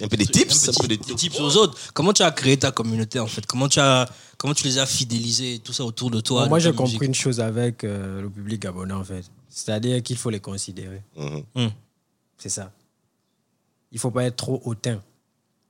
un 0.03 0.09
peu 0.09 0.17
des 0.17 0.27
tips. 0.27 0.69
un 0.69 0.71
Un 0.71 0.75
peu 0.75 0.89
petit- 0.89 1.07
des 1.11 1.15
tips 1.15 1.41
aux 1.41 1.57
autres. 1.57 1.79
Comment 1.95 2.13
tu 2.13 2.23
as 2.23 2.31
créé 2.31 2.57
ta 2.57 2.71
communauté 2.73 3.19
en 3.19 3.27
fait? 3.27 3.45
Comment 3.47 3.69
tu 3.69 3.79
as 3.81 4.09
comment 4.39 4.55
tu 4.55 4.65
les 4.65 4.79
as 4.79 4.87
fidélisés 4.87 5.61
tout 5.63 5.73
ça 5.73 5.85
autour 5.85 6.11
de 6.11 6.21
toi 6.21 6.45
Bon, 6.45 6.49
moi, 6.51 6.59
j'ai 6.59 6.71
compris 6.73 6.93
musique 6.95 7.03
une 7.03 7.15
chose 7.15 7.41
avec 7.41 7.85
euh, 7.85 8.23
le 8.23 8.31
public 8.31 8.63
gabonais, 8.63 8.95
en 8.95 9.05
fait. 9.05 9.25
C'est-à-dire 9.49 10.03
qu'il 10.03 10.17
faut 10.17 10.31
les 10.31 10.41
considérer. 10.41 11.03
Mhm. 11.17 11.71
C'est 12.39 12.49
ça. 12.49 12.73
Il 13.93 13.99
faut 13.99 14.11
pas 14.11 14.25
être 14.25 14.37
trop 14.37 14.61
hautain. 14.65 15.03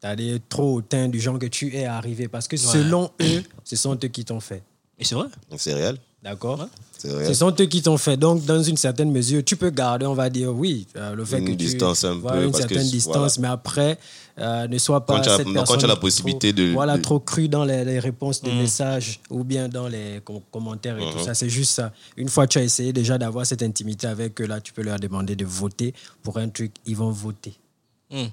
C'est-à-dire 0.00 0.38
trop 0.48 0.76
hautain 0.76 1.08
du 1.08 1.20
genre 1.20 1.38
que 1.38 1.46
tu 1.46 1.74
es 1.74 1.84
arrivé. 1.84 2.28
Parce 2.28 2.46
que 2.48 2.56
selon 2.56 3.10
eux, 3.20 3.42
ce 3.64 3.76
sont 3.76 3.94
eux 4.02 4.08
qui 4.08 4.24
t'ont 4.24 4.40
fait. 4.40 4.62
Et 4.98 5.04
c'est 5.04 5.14
vrai. 5.14 5.28
C'est 5.56 5.74
réel. 5.74 5.98
D'accord? 6.22 6.68
Ce 7.02 7.34
sont 7.34 7.54
eux 7.60 7.64
qui 7.66 7.82
t'ont 7.82 7.96
fait. 7.98 8.16
Donc, 8.16 8.44
dans 8.44 8.62
une 8.62 8.76
certaine 8.76 9.10
mesure, 9.10 9.42
tu 9.44 9.56
peux 9.56 9.70
garder, 9.70 10.06
on 10.06 10.14
va 10.14 10.28
dire, 10.30 10.54
oui, 10.54 10.86
euh, 10.96 11.14
le 11.14 11.24
fait 11.24 11.38
Une 11.38 11.44
que 11.46 11.50
tu 11.50 11.56
distance 11.56 12.04
un 12.04 12.14
voilà, 12.14 12.38
peu, 12.38 12.44
une 12.44 12.50
parce 12.52 12.62
certaine 12.66 12.88
distance, 12.88 13.38
mais 13.38 13.48
après, 13.48 13.98
euh, 14.38 14.66
ne 14.68 14.78
sois 14.78 15.04
pas 15.06 15.16
Quand 15.16 15.22
tu 15.22 15.28
as- 15.30 15.36
cette 15.38 15.46
non, 15.46 15.54
quand 15.64 15.76
tu 15.78 15.84
as 15.84 15.88
personne 15.96 16.38
trop- 16.38 16.52
de- 16.52 16.72
voilà, 16.72 16.96
de- 16.96 17.02
trop 17.02 17.18
cru 17.20 17.48
dans 17.48 17.64
les, 17.64 17.84
les 17.84 17.98
réponses 17.98 18.42
de 18.42 18.50
Mm. 18.50 18.56
messages 18.58 19.20
ou 19.30 19.44
bien 19.44 19.68
dans 19.68 19.88
les 19.88 20.20
com- 20.24 20.40
commentaires 20.50 20.98
et 20.98 21.10
tout 21.10 21.18
Mhm. 21.18 21.24
ça. 21.24 21.34
C'est 21.34 21.48
juste 21.48 21.72
ça. 21.72 21.92
Une 22.16 22.28
fois 22.28 22.46
que 22.46 22.52
tu 22.52 22.58
as 22.58 22.62
essayé 22.64 22.92
déjà 22.92 23.18
d'avoir 23.18 23.44
cette 23.46 23.62
intimité 23.62 24.06
avec 24.06 24.40
eux, 24.40 24.46
là, 24.46 24.60
tu 24.60 24.72
peux 24.72 24.82
leur 24.82 24.98
demander 24.98 25.36
de 25.36 25.44
voter 25.44 25.94
pour 26.22 26.38
un 26.38 26.48
truc, 26.48 26.72
ils 26.86 26.96
vont 26.96 27.10
voter. 27.10 27.54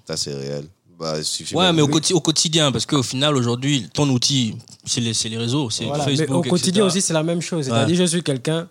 Ça, 0.08 0.18
c'est 0.18 0.34
réel. 0.34 0.66
Bah, 1.00 1.16
il 1.20 1.56
Ouais, 1.56 1.72
mais 1.74 1.82
au, 1.84 1.88
quoti- 1.88 2.14
au 2.14 2.20
quotidien, 2.22 2.72
parce 2.72 2.86
qu'au 2.88 3.04
final, 3.04 3.36
aujourd'hui, 3.36 3.88
ton 3.94 4.10
outil, 4.10 4.56
c'est 4.84 5.00
les, 5.00 5.38
réseaux, 5.38 5.70
c'est 5.70 5.86
Voilà. 5.86 6.04
Facebook. 6.04 6.30
Mais 6.30 6.36
au 6.36 6.42
quotidien 6.42 6.86
etc. 6.86 6.98
aussi, 6.98 7.02
c'est 7.06 7.14
la 7.14 7.22
même 7.24 7.42
chose. 7.42 7.66
C'est-à-dire, 7.66 7.96
je 7.96 8.04
suis 8.06 8.24
quelqu'un, 8.24 8.68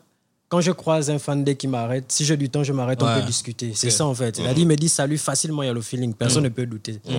quand 0.48 0.60
je 0.60 0.72
croise 0.72 1.08
un 1.08 1.18
fan 1.20 1.44
dès 1.44 1.54
qui 1.54 1.68
m'arrête, 1.68 2.06
si 2.08 2.24
j'ai 2.24 2.36
du 2.36 2.48
temps, 2.50 2.64
je 2.64 2.72
m'arrête, 2.72 3.00
on 3.02 3.06
Ouais. 3.06 3.20
peut 3.20 3.26
discuter. 3.26 3.72
C'est 3.74 3.90
ça, 3.90 4.06
en 4.06 4.14
fait. 4.14 4.36
C'est-à-dire, 4.36 4.58
il 4.62 4.66
me 4.66 4.74
dit 4.76 4.88
salut, 4.88 5.18
facilement, 5.18 5.62
il 5.62 5.66
y 5.66 5.68
a 5.68 5.72
le 5.72 5.80
feeling. 5.82 6.14
Personne 6.14 6.42
ne 6.44 6.48
peut 6.48 6.66
douter. 6.66 7.00
Ouais. 7.08 7.14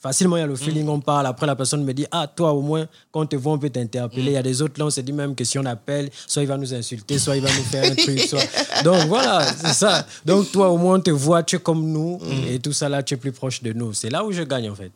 Facilement, 0.00 0.38
il 0.38 0.40
y 0.40 0.42
a 0.42 0.46
le 0.46 0.56
feeling, 0.56 0.88
on 0.88 0.98
parle. 0.98 1.26
Après, 1.26 1.46
la 1.46 1.54
personne 1.54 1.84
me 1.84 1.92
dit 1.92 2.06
Ah, 2.10 2.26
toi, 2.26 2.52
au 2.52 2.62
moins, 2.62 2.86
quand 3.12 3.20
on 3.20 3.26
te 3.26 3.36
voit, 3.36 3.52
on 3.52 3.58
peut 3.58 3.68
t'interpeller. 3.68 4.30
Il 4.30 4.32
y 4.32 4.36
a 4.36 4.42
des 4.42 4.62
autres 4.62 4.78
là, 4.78 4.86
on 4.86 4.90
se 4.90 5.02
dit 5.02 5.12
même 5.12 5.34
que 5.34 5.44
si 5.44 5.58
on 5.58 5.64
appelle, 5.66 6.08
soit 6.26 6.42
il 6.42 6.48
va 6.48 6.56
nous 6.56 6.72
insulter, 6.72 7.18
soit 7.18 7.36
il 7.36 7.42
va 7.42 7.48
nous 7.48 7.64
faire 7.64 7.84
un 7.84 7.94
truc. 7.94 8.18
Soit... 8.30 8.40
Donc 8.82 9.06
voilà, 9.08 9.42
c'est 9.42 9.74
ça. 9.74 10.06
Donc 10.24 10.50
toi, 10.52 10.70
au 10.70 10.78
moins, 10.78 10.96
on 10.96 11.00
te 11.00 11.10
voit, 11.10 11.42
tu 11.42 11.56
es 11.56 11.58
comme 11.58 11.86
nous, 11.86 12.18
et 12.48 12.58
tout 12.58 12.72
ça 12.72 12.88
là, 12.88 13.02
tu 13.02 13.14
es 13.14 13.16
plus 13.18 13.32
proche 13.32 13.62
de 13.62 13.72
nous. 13.74 13.92
C'est 13.92 14.10
là 14.10 14.24
où 14.24 14.32
je 14.32 14.42
gagne, 14.42 14.70
en 14.70 14.74
fait. 14.74 14.90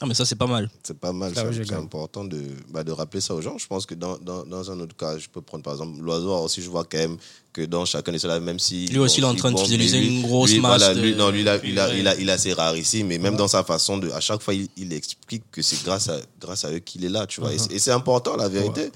Ah, 0.00 0.06
mais 0.06 0.14
ça, 0.14 0.24
c'est 0.24 0.36
pas 0.36 0.46
mal. 0.46 0.70
C'est 0.84 0.96
pas 0.98 1.12
mal, 1.12 1.32
c'est- 1.34 1.74
important 1.74 2.24
de, 2.24 2.40
bah, 2.70 2.84
de 2.84 2.92
rappeler 2.92 3.20
ça 3.20 3.34
aux 3.34 3.40
gens. 3.40 3.58
Je 3.58 3.66
pense 3.66 3.84
que 3.84 3.94
dans, 3.94 4.16
dans, 4.18 4.44
dans 4.44 4.70
un 4.70 4.78
autre 4.80 4.96
cas, 4.96 5.18
je 5.18 5.28
peux 5.28 5.40
prendre 5.40 5.64
par 5.64 5.72
exemple 5.74 6.00
l'oiseau 6.00 6.32
aussi, 6.36 6.62
je 6.62 6.70
vois 6.70 6.84
quand 6.84 6.98
même 6.98 7.16
que 7.52 7.62
dans 7.62 7.84
chacun 7.84 8.12
de 8.12 8.18
ceux-là, 8.18 8.38
même 8.38 8.58
si. 8.60 8.86
Lui 8.86 8.98
aussi, 8.98 9.18
il 9.18 9.24
est 9.24 9.26
en 9.26 9.34
train 9.34 9.50
de 9.50 9.58
fidéliser 9.58 9.98
une 10.06 10.22
grosse 10.22 10.52
lui, 10.52 10.60
masse 10.60 10.78
voilà, 10.78 10.94
de- 10.94 11.00
lui, 11.00 11.14
non, 11.16 11.30
lui, 11.30 11.40
il 11.40 11.48
a, 11.48 11.56
il, 11.64 11.78
a, 11.80 11.94
il, 11.94 12.06
a, 12.08 12.14
il 12.16 12.30
a 12.30 12.38
ses 12.38 12.52
rares 12.52 12.76
ici, 12.76 13.02
mais 13.02 13.18
même 13.18 13.34
dans 13.36 13.48
sa 13.48 13.64
façon 13.64 13.98
de. 13.98 14.10
À 14.10 14.20
chaque 14.20 14.40
fois, 14.42 14.54
il, 14.54 14.68
il 14.76 14.92
explique 14.92 15.42
que 15.50 15.62
c'est 15.62 15.82
grâce 15.82 16.08
à, 16.08 16.18
grâce 16.40 16.64
à 16.64 16.70
eux 16.72 16.78
qu'il 16.78 17.04
est 17.04 17.08
là, 17.08 17.26
tu 17.26 17.40
vois. 17.40 17.52
Et 17.52 17.58
c'est- 17.58 17.72
Et 17.72 17.78
c'est 17.80 17.90
important, 17.92 18.36
la 18.36 18.48
vérité. 18.48 18.90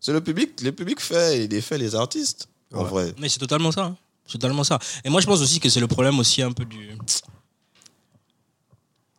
C'est 0.00 0.12
le 0.12 0.20
public, 0.22 0.60
le 0.62 0.72
public 0.72 1.00
fait, 1.00 1.44
il 1.44 1.62
fait 1.62 1.76
les 1.76 1.94
artistes. 1.94 2.46
En 2.72 2.84
vrai. 2.84 3.12
Mais 3.18 3.28
c'est 3.28 3.38
totalement 3.40 3.72
ça. 3.72 3.84
hein. 3.84 3.96
C'est 4.26 4.38
totalement 4.38 4.62
ça. 4.64 4.78
Et 5.04 5.08
moi, 5.10 5.20
je 5.20 5.26
pense 5.26 5.40
aussi 5.40 5.58
que 5.58 5.68
c'est 5.68 5.80
le 5.80 5.88
problème 5.88 6.18
aussi 6.18 6.40
un 6.42 6.52
peu 6.52 6.64
du. 6.64 6.90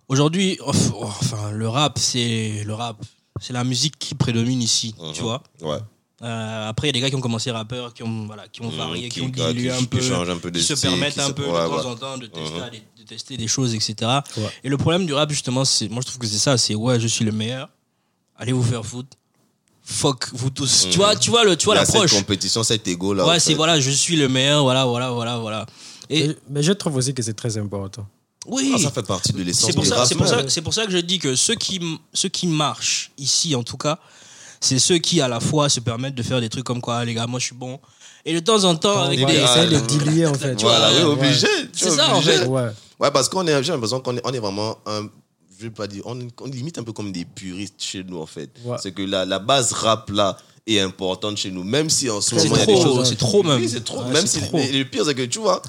Aujourd'hui, 0.09 0.57
oh, 0.65 0.71
enfin, 1.03 1.51
le 1.51 1.67
rap, 1.69 1.99
c'est 1.99 2.63
le 2.65 2.73
rap, 2.73 2.97
c'est 3.39 3.53
la 3.53 3.63
musique 3.63 3.97
qui 3.99 4.15
prédomine 4.15 4.61
ici, 4.61 4.95
tu 5.13 5.19
Mhm. 5.21 5.25
vois. 5.25 5.43
Ouais. 5.61 5.77
Euh, 6.21 6.67
après, 6.69 6.87
il 6.87 6.89
y 6.89 6.91
a 6.91 6.93
des 6.93 6.99
gars 6.99 7.09
qui 7.09 7.15
ont 7.15 7.21
commencé 7.21 7.49
rappeurs, 7.51 7.93
qui 7.93 8.03
ont, 8.03 8.25
voilà, 8.25 8.47
qui 8.49 8.61
ont 8.61 8.69
Mhm, 8.71 8.75
varié, 8.77 9.03
qui, 9.07 9.19
qui- 9.19 9.21
ont 9.21 9.29
dilué 9.29 9.63
qui- 9.63 9.69
un 9.69 9.77
qui 9.77 9.85
peu, 9.85 9.97
un 9.97 10.01
qui 10.51 10.63
se 10.63 10.73
permettent 10.73 11.13
qui 11.13 11.21
un 11.21 11.31
peu 11.31 11.45
ouais, 11.45 11.63
de 11.63 11.67
temps 11.81 11.89
en 11.91 11.95
temps 11.95 12.17
de 12.17 12.25
tester, 12.25 12.59
Mhm. 12.59 12.69
des, 12.71 12.83
de 13.03 13.07
tester 13.07 13.37
des 13.37 13.47
choses, 13.47 13.73
etc. 13.73 13.95
Ouais. 14.35 14.49
Et 14.65 14.69
le 14.69 14.77
problème 14.77 15.05
du 15.05 15.13
rap, 15.13 15.29
justement, 15.29 15.63
c'est, 15.63 15.87
moi, 15.87 16.01
je 16.01 16.07
trouve 16.07 16.19
que 16.19 16.27
c'est 16.27 16.39
ça, 16.39 16.57
c'est 16.57 16.75
ouais, 16.75 16.99
je 16.99 17.07
suis 17.07 17.23
le 17.23 17.31
meilleur. 17.31 17.69
Allez 18.35 18.51
vous 18.51 18.63
faire 18.63 18.85
foutre. 18.85 19.15
Fuck 19.83 20.29
vous 20.33 20.49
tous. 20.49 20.87
Tu 20.91 20.97
vois, 20.97 21.15
tu 21.15 21.29
vois 21.29 21.43
le, 21.45 21.55
tu 21.55 21.65
vois 21.65 21.75
a 21.77 21.85
cette 21.85 21.95
l'approche. 21.95 22.13
compétition, 22.13 22.63
cet 22.63 22.87
ego 22.87 23.13
là. 23.13 23.25
Ouais, 23.25 23.39
c'est 23.39 23.53
voilà, 23.53 23.79
je 23.79 23.89
suis 23.91 24.15
le 24.17 24.27
meilleur, 24.27 24.63
voilà, 24.63 24.85
voilà, 24.85 25.11
voilà, 25.11 25.37
voilà. 25.37 25.65
Et 26.09 26.27
Mais, 26.27 26.35
mais 26.49 26.63
je 26.63 26.73
trouve 26.73 26.95
aussi 26.97 27.13
que 27.13 27.21
c'est 27.23 27.33
très 27.33 27.57
important. 27.57 28.05
Oui, 28.49 28.71
Ah, 28.75 28.79
ça 28.79 28.91
fait 28.91 29.03
partie 29.05 29.33
de 29.33 29.41
l'essence 29.43 29.67
c'est 29.67 29.73
pour 29.75 29.85
ça, 29.85 29.95
pour 30.15 30.27
ça, 30.27 30.61
pour 30.61 30.73
ça 30.73 30.85
que 30.85 30.91
je 30.91 30.97
dis 30.97 31.19
que 31.19 31.35
ceux 31.35 31.55
qui, 31.55 31.79
ceux 32.13 32.29
qui 32.29 32.47
marchent 32.47 33.11
ici, 33.17 33.55
en 33.55 33.63
tout 33.63 33.77
cas, 33.77 33.99
c'est 34.61 34.79
ceux 34.79 34.97
qui 34.97 35.21
à 35.21 35.27
la 35.27 35.39
fois 35.39 35.69
se 35.69 35.79
permettent 35.79 36.15
de 36.15 36.23
faire 36.23 36.41
des 36.41 36.49
trucs 36.49 36.65
comme 36.65 36.81
quoi, 36.81 36.97
Ah, 36.97 37.05
les 37.05 37.13
gars, 37.13 37.27
moi 37.27 37.39
je 37.39 37.45
suis 37.45 37.55
bon. 37.55 37.79
Et 38.25 38.33
de 38.33 38.39
temps 38.39 38.63
en 38.65 38.75
temps, 38.75 39.03
avec 39.03 39.25
des, 39.25 39.33
essaie 39.35 39.67
de 39.67 39.79
diluer 39.79 40.25
en 40.25 40.33
fait. 40.33 40.59
Voilà, 40.61 40.89
oui, 40.91 40.97
Ouais. 40.97 41.03
obligé. 41.05 41.47
C'est 41.71 41.87
es 41.87 41.91
ça, 41.91 42.13
en 42.13 42.21
fait. 42.21 42.45
Ouais. 42.45 42.67
Ouais, 42.99 43.11
parce 43.11 43.29
qu'on 43.29 43.47
est, 43.47 43.63
j'ai 43.63 43.71
l'impression 43.71 44.01
qu'on 44.01 44.17
est, 44.17 44.21
on 44.25 44.33
est 44.33 44.39
vraiment 44.39 44.77
un, 44.85 45.03
je 45.57 45.63
vais 45.63 45.69
pas 45.69 45.87
dire, 45.87 46.03
on, 46.05 46.19
on 46.41 46.45
limite 46.47 46.77
un 46.77 46.83
peu 46.83 46.91
comme 46.91 47.11
des 47.13 47.23
puristes 47.25 47.75
chez 47.81 48.03
nous 48.03 48.17
en 48.19 48.25
fait. 48.25 48.49
Ouais. 48.65 48.75
C'est 48.81 48.91
que 48.91 49.01
la, 49.03 49.25
la 49.25 49.39
base 49.39 49.71
rap 49.71 50.09
là 50.09 50.35
est 50.67 50.79
importante 50.81 51.37
chez 51.37 51.49
nous, 51.49 51.63
même 51.63 51.89
si 51.89 52.09
en 52.09 52.19
ce 52.19 52.37
c'est 52.37 52.49
moment 52.49 52.55
il 52.55 52.59
y 52.59 52.63
a 52.63 52.65
des 52.65 52.73
trop, 52.73 52.83
choses. 52.95 53.09
c'est 53.09 53.17
trop 53.17 53.43
même. 53.43 53.61
Oui, 53.61 53.69
c'est 53.69 53.83
trop. 53.83 54.03
Ouais, 54.03 54.11
même 54.11 54.27
si 54.27 54.41
trop. 54.41 54.57
et 54.57 54.71
le 54.71 54.83
pire 54.85 55.05
c'est 55.05 55.15
que 55.15 55.23
tu 55.23 55.39
vois, 55.39 55.61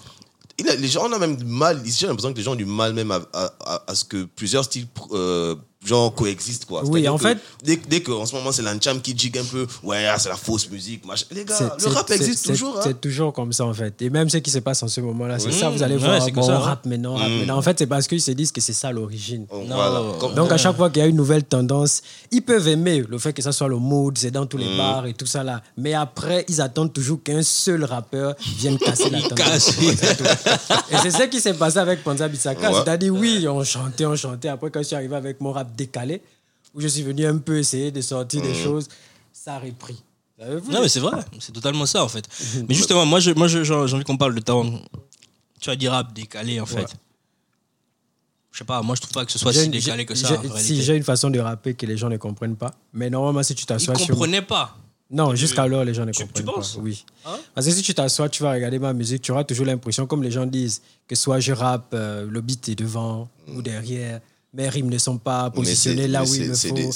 les 0.62 0.88
gens 0.88 1.08
on 1.08 1.12
a 1.12 1.18
même 1.18 1.36
du 1.36 1.44
mal. 1.44 1.80
Ici 1.86 1.98
j'ai 2.00 2.06
l'impression 2.06 2.32
que 2.32 2.38
les 2.38 2.42
gens 2.44 2.52
ont 2.52 2.56
du 2.56 2.64
mal 2.66 2.92
même 2.94 3.10
à, 3.10 3.20
à, 3.32 3.50
à- 3.60 3.84
à 3.90 3.94
ce 3.94 4.04
que 4.04 4.24
plusieurs 4.24 4.64
styles 4.64 4.86
euh, 5.12 5.54
genre 5.84 6.14
coexistent 6.14 6.66
quoi. 6.66 6.82
Oui, 6.84 7.08
en 7.08 7.16
que 7.16 7.22
fait- 7.28 7.38
dès, 7.64 7.76
dès 7.88 8.00
que 8.02 8.12
en 8.12 8.26
ce 8.26 8.34
moment 8.34 8.52
c'est 8.52 8.60
l'ancham 8.62 9.00
qui 9.00 9.16
gigue 9.16 9.38
un 9.38 9.44
peu, 9.44 9.66
ouais 9.82 10.06
ah, 10.06 10.18
c'est 10.18 10.28
la 10.28 10.36
fausse 10.36 10.68
musique, 10.70 11.06
machin. 11.06 11.24
Les 11.30 11.44
gars, 11.44 11.54
le 11.82 11.88
rap 11.88 12.10
existe 12.10 12.44
c'est- 12.44 12.52
toujours. 12.52 12.76
hein. 12.78 12.82
C'est 12.84 13.00
toujours 13.00 13.32
comme 13.32 13.52
ça 13.52 13.64
en 13.64 13.72
fait. 13.72 14.00
Et 14.02 14.10
même 14.10 14.28
ce 14.28 14.36
qui 14.38 14.50
se 14.50 14.58
passe 14.58 14.82
en 14.82 14.88
ce 14.88 15.00
moment-là, 15.00 15.38
c'est 15.38 15.52
ça. 15.52 15.70
Vous 15.70 15.82
allez 15.82 15.94
Ouais, 15.94 16.00
voir, 16.00 16.22
c'est 16.22 16.32
bon, 16.32 16.40
comme 16.42 16.50
ça, 16.50 16.58
on 16.58 16.62
hein. 16.62 16.66
rappe 16.66 16.84
maintenant, 16.86 17.14
on 17.14 17.16
rappe 17.16 17.28
Mm. 17.30 17.38
maintenant. 17.38 17.56
En 17.58 17.62
fait, 17.62 17.78
c'est 17.78 17.86
parce 17.86 18.06
qu'ils 18.06 18.20
se 18.20 18.30
disent 18.32 18.52
que 18.52 18.60
c'est 18.60 18.74
ça 18.74 18.92
l'origine. 18.92 19.46
Voilà. 19.50 20.02
Comme- 20.20 20.34
Donc 20.34 20.52
à 20.52 20.58
chaque 20.58 20.76
fois 20.76 20.90
qu'il 20.90 21.00
y 21.00 21.04
a 21.04 21.08
une 21.08 21.16
nouvelle 21.16 21.44
tendance, 21.44 22.02
ils 22.30 22.42
peuvent 22.42 22.68
aimer 22.68 23.02
le 23.08 23.18
fait 23.18 23.32
que 23.32 23.40
ça 23.42 23.52
soit 23.52 23.68
le 23.68 23.78
mode, 23.78 24.18
c'est 24.18 24.30
dans 24.30 24.44
tous 24.46 24.58
les 24.58 24.76
bars 24.76 25.06
et 25.06 25.14
tout 25.14 25.26
ça 25.26 25.42
là. 25.42 25.62
Mais 25.78 25.94
après, 25.94 26.44
ils 26.48 26.60
attendent 26.60 26.92
toujours 26.92 27.22
qu'un 27.22 27.42
seul 27.42 27.84
rappeur 27.84 28.34
vienne 28.58 28.76
casser 28.78 29.08
la 29.08 29.20
tendance. 29.28 29.70
Et 29.78 30.96
c'est 31.02 31.10
ce 31.10 31.22
qui 31.24 31.40
s'est 31.40 31.54
passé 31.54 31.78
avec 31.78 32.04
Panza 32.04 32.28
Bissaka. 32.28 32.70
Ouais. 32.70 32.78
C'est-à-dire, 32.84 33.14
oui, 33.14 33.46
on 33.48 33.64
chantait, 33.64 34.04
on 34.06 34.16
chantait. 34.16 34.48
Après, 34.48 34.70
quand 34.70 34.80
je 34.80 34.86
suis 34.88 34.96
arrivé 34.96 35.16
avec 35.16 35.40
mon 35.40 35.52
rap 35.52 35.68
décalé, 35.76 36.22
où 36.74 36.80
je 36.80 36.88
suis 36.88 37.02
venu 37.02 37.26
un 37.26 37.38
peu 37.38 37.58
essayer 37.58 37.90
de 37.90 38.00
sortir 38.00 38.40
Mm. 38.42 38.46
des 38.46 38.54
choses, 38.54 38.88
ça 39.32 39.54
a 39.54 39.58
repris. 39.58 39.96
Non, 40.38 40.80
mais 40.80 40.88
c'est 40.88 41.00
vrai, 41.00 41.20
c'est 41.38 41.52
totalement 41.52 41.84
ça 41.84 42.02
en 42.02 42.08
fait. 42.08 42.26
Mais 42.68 42.74
justement, 42.74 43.04
moi, 43.04 43.20
je, 43.20 43.30
moi 43.32 43.46
je- 43.46 43.62
j'ai 43.62 43.74
envie 43.74 44.04
qu'on 44.04 44.16
parle 44.16 44.34
de 44.34 44.40
temps. 44.40 44.64
Tu 45.60 45.68
as 45.68 45.76
dit 45.76 45.86
rap 45.88 46.14
décalé 46.14 46.58
en 46.60 46.64
fait. 46.66 46.76
Ouais. 46.76 46.86
Je 48.52 48.58
sais 48.58 48.64
pas, 48.64 48.82
moi 48.82 48.96
je 48.96 49.02
trouve 49.02 49.12
pas 49.12 49.24
que 49.24 49.30
ce 49.32 49.38
soit 49.38 49.52
J'ai 49.52 49.62
si 49.64 49.68
décalé 49.68 50.04
que 50.06 50.14
j'ai- 50.14 50.24
ça. 50.26 50.38
en 50.38 50.42
j'ai-. 50.42 50.62
Si 50.62 50.82
j'ai 50.82 50.96
une 50.96 51.04
façon 51.04 51.30
de 51.30 51.38
rapper 51.38 51.74
que 51.74 51.86
les 51.86 51.96
gens 51.96 52.08
ne 52.08 52.16
comprennent 52.16 52.56
pas, 52.56 52.72
mais 52.92 53.08
normalement, 53.10 53.42
si 53.42 53.54
tu 53.54 53.62
Ils 53.62 53.66
t'assois 53.66 53.94
sur. 53.96 54.08
comprenaient 54.08 54.42
pas. 54.42 54.76
Non, 55.10 55.34
jusqu'alors, 55.34 55.84
les 55.84 55.92
gens 55.94 56.06
ne 56.06 56.12
Tu- 56.12 56.18
tu 56.18 56.26
comprennent 56.26 56.46
penses? 56.46 56.76
pas. 56.76 56.80
Oui. 56.82 57.04
Hein? 57.26 57.36
Parce 57.54 57.66
que 57.66 57.72
si 57.72 57.82
tu 57.82 57.92
t'assois, 57.94 58.28
tu 58.28 58.42
vas 58.42 58.52
regarder 58.52 58.78
ma 58.78 58.92
musique, 58.92 59.22
tu 59.22 59.32
auras 59.32 59.44
toujours 59.44 59.66
l'impression, 59.66 60.06
comme 60.06 60.22
les 60.22 60.30
gens 60.30 60.46
disent, 60.46 60.82
que 61.06 61.14
soit 61.16 61.40
je 61.40 61.52
rappe, 61.52 61.90
euh, 61.94 62.26
le 62.28 62.40
beat 62.40 62.68
est 62.70 62.74
devant 62.76 63.28
ou 63.48 63.60
derrière, 63.60 64.20
mes 64.52 64.68
rimes 64.68 64.90
ne 64.90 64.98
sont 64.98 65.16
pas 65.16 65.52
c'est- 65.64 65.94
là 66.08 66.24
où 66.24 66.34
il 66.34 66.48
me 66.48 66.54
faut. 66.54 66.74
des- 66.74 66.86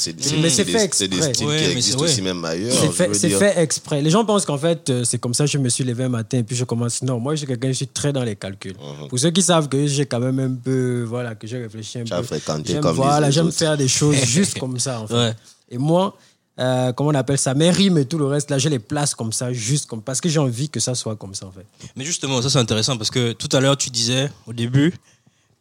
Mais 0.40 0.50
c'est 0.50 0.64
fait 0.64 0.88
C'est 0.92 1.06
des 1.06 1.16
exprès. 1.18 1.34
styles 1.34 1.46
Ouais, 1.46 1.58
qui 1.58 1.64
existent 1.70 1.98
c'est- 2.00 2.04
aussi 2.04 2.22
même 2.22 2.44
ailleurs. 2.44 2.74
C'est 3.12 3.28
fait, 3.30 3.58
exprès. 3.62 4.02
Les 4.02 4.10
gens 4.10 4.24
pensent 4.24 4.44
qu'en 4.44 4.58
fait, 4.58 4.90
euh, 4.90 5.04
c'est 5.04 5.18
comme 5.18 5.34
ça 5.34 5.44
que 5.44 5.50
je 5.50 5.58
me 5.58 5.68
suis 5.68 5.84
levé 5.84 6.02
un 6.04 6.08
matin 6.08 6.38
et 6.38 6.42
puis 6.42 6.56
je 6.56 6.64
commence. 6.64 7.00
Non, 7.02 7.20
moi, 7.20 7.34
je 7.34 7.38
suis 7.38 7.46
quelqu'un, 7.46 7.68
je 7.68 7.74
suis 7.74 7.86
très 7.86 8.12
dans 8.12 8.24
les 8.24 8.34
calculs. 8.34 8.74
Mhm. 8.74 9.08
Pour 9.08 9.18
ceux 9.18 9.30
qui 9.30 9.40
savent 9.42 9.68
que 9.68 9.86
j'ai 9.86 10.04
quand 10.06 10.18
même 10.20 10.40
un 10.40 10.54
peu, 10.54 11.04
voilà, 11.04 11.36
que 11.36 11.46
j'ai 11.46 11.58
réfléchi 11.58 12.00
un 12.00 12.04
peu. 12.04 12.22
fréquenté 12.24 12.72
J'aime, 12.72 12.82
comme 12.82 12.96
voilà, 12.96 13.30
j'aime 13.30 13.52
faire 13.52 13.76
des 13.76 13.88
choses 13.88 14.16
juste 14.24 14.58
comme 14.58 14.78
ça, 14.80 15.00
en 15.00 15.06
fait. 15.06 15.14
Ouais. 15.14 15.34
Et 15.70 15.78
moi, 15.78 16.16
euh, 16.58 16.92
comment 16.92 17.10
on 17.10 17.14
appelle 17.14 17.38
ça? 17.38 17.54
Mes 17.54 17.70
rimes 17.70 17.98
et 17.98 18.04
tout 18.04 18.18
le 18.18 18.26
reste, 18.26 18.50
là, 18.50 18.58
je 18.58 18.68
les 18.68 18.80
place 18.80 19.14
comme 19.14 19.32
ça, 19.32 19.52
juste 19.52 19.86
comme 19.86 20.02
parce 20.02 20.20
que 20.20 20.28
j'ai 20.28 20.40
envie 20.40 20.68
que 20.68 20.80
ça 20.80 20.96
soit 20.96 21.14
comme 21.14 21.34
ça, 21.34 21.46
en 21.46 21.52
fait. 21.52 21.66
Mais 21.94 22.04
justement, 22.04 22.42
ça 22.42 22.50
c'est 22.50 22.58
intéressant 22.58 22.96
parce 22.96 23.10
que 23.10 23.32
tout 23.32 23.48
à 23.56 23.60
l'heure 23.60 23.76
tu 23.76 23.90
disais 23.90 24.28
au 24.48 24.52
début 24.52 24.92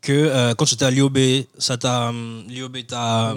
que 0.03 0.11
euh, 0.11 0.53
quand 0.53 0.65
tu 0.65 0.75
étais 0.75 0.85
à 0.85 0.91
l'IOB, 0.91 1.17
ça 1.57 1.77
t'a 1.77 2.11
l'IOB 2.47 2.85
t'a 2.85 3.35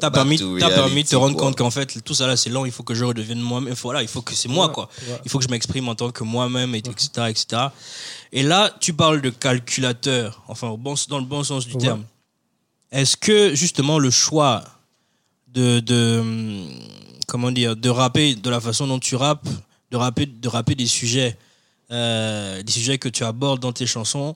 t'a 0.00 0.10
back 0.10 0.12
permis, 0.12 0.38
permis 0.38 1.02
de 1.02 1.08
te 1.08 1.16
rendre 1.16 1.34
quoi. 1.34 1.46
compte 1.46 1.56
qu'en 1.58 1.70
fait 1.70 2.02
tout 2.04 2.14
ça 2.14 2.26
là 2.26 2.36
c'est 2.36 2.50
lent, 2.50 2.64
il 2.64 2.70
faut 2.72 2.82
que 2.84 2.94
je 2.94 3.04
redevienne 3.04 3.40
moi-même, 3.40 3.74
voilà, 3.82 4.02
il 4.02 4.08
faut 4.08 4.22
que 4.22 4.34
c'est 4.34 4.48
moi 4.48 4.68
quoi. 4.68 4.88
ouais. 5.08 5.20
Il 5.24 5.30
faut 5.30 5.38
que 5.38 5.44
je 5.44 5.50
m'exprime 5.50 5.88
en 5.88 5.94
tant 5.94 6.10
que 6.12 6.22
moi-même 6.22 6.74
et 6.74 6.78
etc 6.78 7.06
etc. 7.28 7.62
Et 8.32 8.42
là, 8.42 8.70
tu 8.80 8.92
parles 8.92 9.20
de 9.22 9.30
calculateur, 9.30 10.42
enfin 10.48 10.68
au 10.68 10.76
bon, 10.76 10.94
dans 11.08 11.18
le 11.18 11.24
bon 11.24 11.42
sens 11.42 11.66
du 11.66 11.74
Ouais. 11.74 11.80
terme. 11.80 12.04
Est-ce 12.92 13.16
que 13.16 13.54
justement 13.54 13.98
le 13.98 14.10
choix 14.10 14.62
de, 15.48 15.80
de 15.80 16.22
comment 17.26 17.50
dire 17.50 17.76
de 17.76 17.88
rapper 17.88 18.34
de 18.34 18.50
la 18.50 18.60
façon 18.60 18.86
dont 18.86 18.98
tu 18.98 19.16
rappes, 19.16 19.48
de 19.90 19.96
rapper 19.96 20.26
de 20.26 20.48
rapper 20.48 20.74
des 20.74 20.86
sujets 20.86 21.36
euh, 21.90 22.62
des 22.62 22.72
sujets 22.72 22.98
que 22.98 23.08
tu 23.08 23.24
abordes 23.24 23.60
dans 23.60 23.72
tes 23.72 23.86
chansons. 23.86 24.34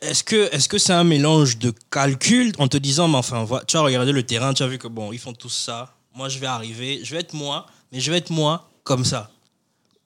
Est-ce 0.00 0.22
que 0.22 0.48
est-ce 0.54 0.68
que 0.68 0.78
c'est 0.78 0.92
un 0.92 1.04
mélange 1.04 1.58
de 1.58 1.72
calcul 1.90 2.52
en 2.58 2.68
te 2.68 2.76
disant 2.76 3.08
mais 3.08 3.16
enfin 3.18 3.44
tu 3.66 3.76
as 3.76 3.80
regardé 3.80 4.12
le 4.12 4.22
terrain 4.22 4.54
tu 4.54 4.62
as 4.62 4.68
vu 4.68 4.78
que 4.78 4.88
bon 4.88 5.12
ils 5.12 5.18
font 5.18 5.32
tous 5.32 5.48
ça 5.50 5.94
moi 6.14 6.28
je 6.28 6.38
vais 6.38 6.46
arriver 6.46 7.00
je 7.02 7.14
vais 7.14 7.20
être 7.20 7.34
moi 7.34 7.66
mais 7.90 7.98
je 8.00 8.10
vais 8.10 8.18
être 8.18 8.30
moi 8.30 8.68
comme 8.84 9.04
ça 9.04 9.30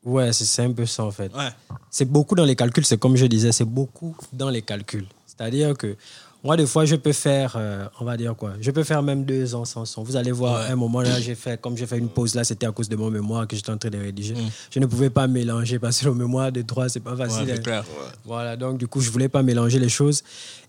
Ouais, 0.05 0.33
c'est, 0.33 0.45
c'est 0.45 0.63
un 0.63 0.71
peu 0.73 0.87
ça, 0.87 1.03
en 1.03 1.11
fait. 1.11 1.35
ouais 1.35 1.49
c'est 1.91 2.05
beaucoup 2.05 2.37
dans 2.37 2.45
les 2.45 2.55
calculs, 2.55 2.85
c'est 2.85 2.97
comme 2.99 3.17
je 3.17 3.27
disais, 3.27 3.51
c'est 3.51 3.65
beaucoup 3.65 4.17
dans 4.33 4.51
les 4.51 4.63
calculs. 4.63 5.07
C'est-à-dire 5.27 5.77
que 5.77 5.97
moi, 6.47 6.57
des 6.57 6.65
fois, 6.67 6.85
je 6.85 6.97
peux 6.97 7.13
faire, 7.13 7.55
euh, 7.57 7.87
on 8.01 8.05
va 8.05 8.17
dire 8.17 8.35
quoi, 8.37 8.53
je 8.61 8.71
peux 8.71 8.85
faire 8.85 9.03
même 9.03 9.25
deux 9.25 9.55
ans 9.55 9.65
sans 9.65 9.85
son. 9.85 10.03
Vous 10.03 10.17
allez 10.17 10.31
voir, 10.33 10.61
Ouais. 10.65 10.71
un 10.73 10.77
moment 10.77 11.03
là, 11.03 11.21
j'ai 11.21 11.35
fait, 11.35 11.61
comme 11.61 11.77
j'ai 11.77 11.87
fait 11.87 11.99
une 11.99 12.09
pause 12.09 12.35
là, 12.35 12.45
c'était 12.45 12.67
à 12.67 12.73
cause 12.73 12.89
de 12.89 12.97
mon 12.97 13.11
mémoire 13.11 13.47
que 13.49 13.57
j'étais 13.57 13.71
en 13.71 13.77
train 13.79 13.91
de 13.91 13.99
rédiger. 13.99 14.35
Mm. 14.35 14.51
Je 14.71 14.79
ne 14.81 14.87
pouvais 14.87 15.11
pas 15.11 15.27
mélanger 15.27 15.79
parce 15.79 16.01
que 16.01 16.07
le 16.07 16.15
mémoire 16.15 16.53
de 16.53 16.63
droit, 16.63 16.89
c'est 16.89 17.01
pas 17.01 17.15
ouais 17.15 17.27
facile. 17.27 17.51
hein. 17.51 17.59
clair 17.63 17.85
Voilà, 18.25 18.57
donc 18.57 18.79
du 18.79 18.87
coup, 18.87 19.01
je 19.01 19.11
voulais 19.11 19.29
pas 19.29 19.43
mélanger 19.43 19.79
les 19.79 19.89
choses. 19.89 20.23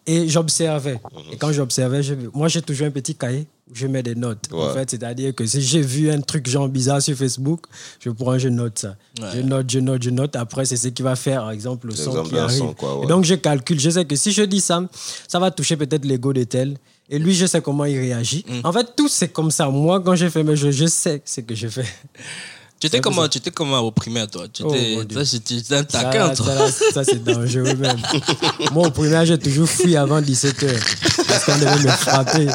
Et 0.07 0.29
j'observais. 0.29 0.99
Et 1.31 1.37
quand 1.37 1.51
j'observais, 1.51 2.01
je- 2.01 2.13
moi, 2.33 2.47
j'ai 2.47 2.61
toujours 2.61 2.87
un 2.87 2.91
petit 2.91 3.13
cahier 3.13 3.45
où 3.69 3.75
je 3.75 3.87
mets 3.87 4.01
des 4.01 4.15
notes. 4.15 4.45
En 4.53 4.69
fait, 4.73 4.89
c'est-à-dire 4.89 5.35
que 5.35 5.45
si 5.45 5.61
j'ai 5.61 5.81
vu 5.81 6.09
un 6.09 6.21
truc 6.21 6.47
genre 6.47 6.69
bizarre 6.69 7.01
sur 7.01 7.15
Facebook, 7.17 7.65
je 7.99 8.09
prends, 8.11 8.37
je 8.39 8.47
note 8.47 8.79
ça. 8.79 8.95
Ouais. 9.21 9.27
Je 9.35 9.41
note, 9.41 9.69
je 9.69 9.79
note, 9.79 10.01
je 10.01 10.09
note. 10.09 10.35
Après, 10.37 10.63
c'est 10.65 10.77
ce 10.77 10.87
qui 10.87 11.01
va 11.01 11.17
faire, 11.17 11.41
par 11.41 11.51
exemple, 11.51 11.87
le 11.87 11.95
son 11.95 12.23
qui 12.23 12.37
arrive. 12.37 12.57
son, 12.57 12.73
quoi, 12.73 12.97
ouais. 12.99 13.05
Et 13.05 13.07
donc, 13.09 13.25
je 13.25 13.35
calcule. 13.35 13.79
Je 13.79 13.89
sais 13.89 14.05
que 14.05 14.15
si 14.15 14.31
je 14.31 14.43
dis 14.43 14.61
ça, 14.61 14.81
ça 15.27 15.39
va 15.39 15.51
toucher 15.51 15.75
peut-être 15.75 16.05
l'ego 16.05 16.31
de 16.31 16.43
tel. 16.45 16.77
Et 17.09 17.19
lui, 17.19 17.33
je 17.33 17.45
sais 17.45 17.61
comment 17.61 17.85
il 17.85 17.97
réagit. 17.99 18.45
Mm. 18.47 18.61
En 18.65 18.71
fait, 18.71 18.87
tout, 18.95 19.07
c'est 19.09 19.29
comme 19.29 19.51
ça. 19.51 19.67
Moi, 19.69 20.01
quand 20.01 20.15
je 20.15 20.29
fais 20.29 20.43
mes 20.43 20.55
jeux, 20.55 20.71
je 20.71 20.85
sais 20.85 21.21
ce 21.25 21.41
que 21.41 21.53
je 21.55 21.67
fais. 21.67 21.85
tu 22.79 22.87
étais 22.87 22.99
comment 23.01 23.23
ça. 23.23 23.29
tu 23.29 23.37
étais 23.39 23.51
comment 23.51 23.79
au 23.79 23.91
primaire 23.91 24.27
toi 24.27 24.47
tu 24.51 24.63
Oh, 24.63 24.73
étais 24.73 25.25
c'était 25.25 25.57
c'était 25.57 25.75
un 25.75 25.77
Ça, 25.79 26.03
taquin 26.03 26.29
toi 26.29 26.69
ça, 26.71 26.91
ça, 26.93 27.03
c'est 27.03 27.23
dangereux 27.23 27.75
même. 27.75 27.97
Moi, 28.71 28.87
au 28.87 28.91
primaire, 28.91 29.25
j'ai 29.25 29.37
toujours 29.37 29.67
fui 29.67 29.95
avant 29.95 30.21
17h. 30.21 31.25
Parce 31.27 31.45
qu'on 31.45 31.57
devait 31.57 31.83
me 31.83 31.87
frapper. 31.89 32.47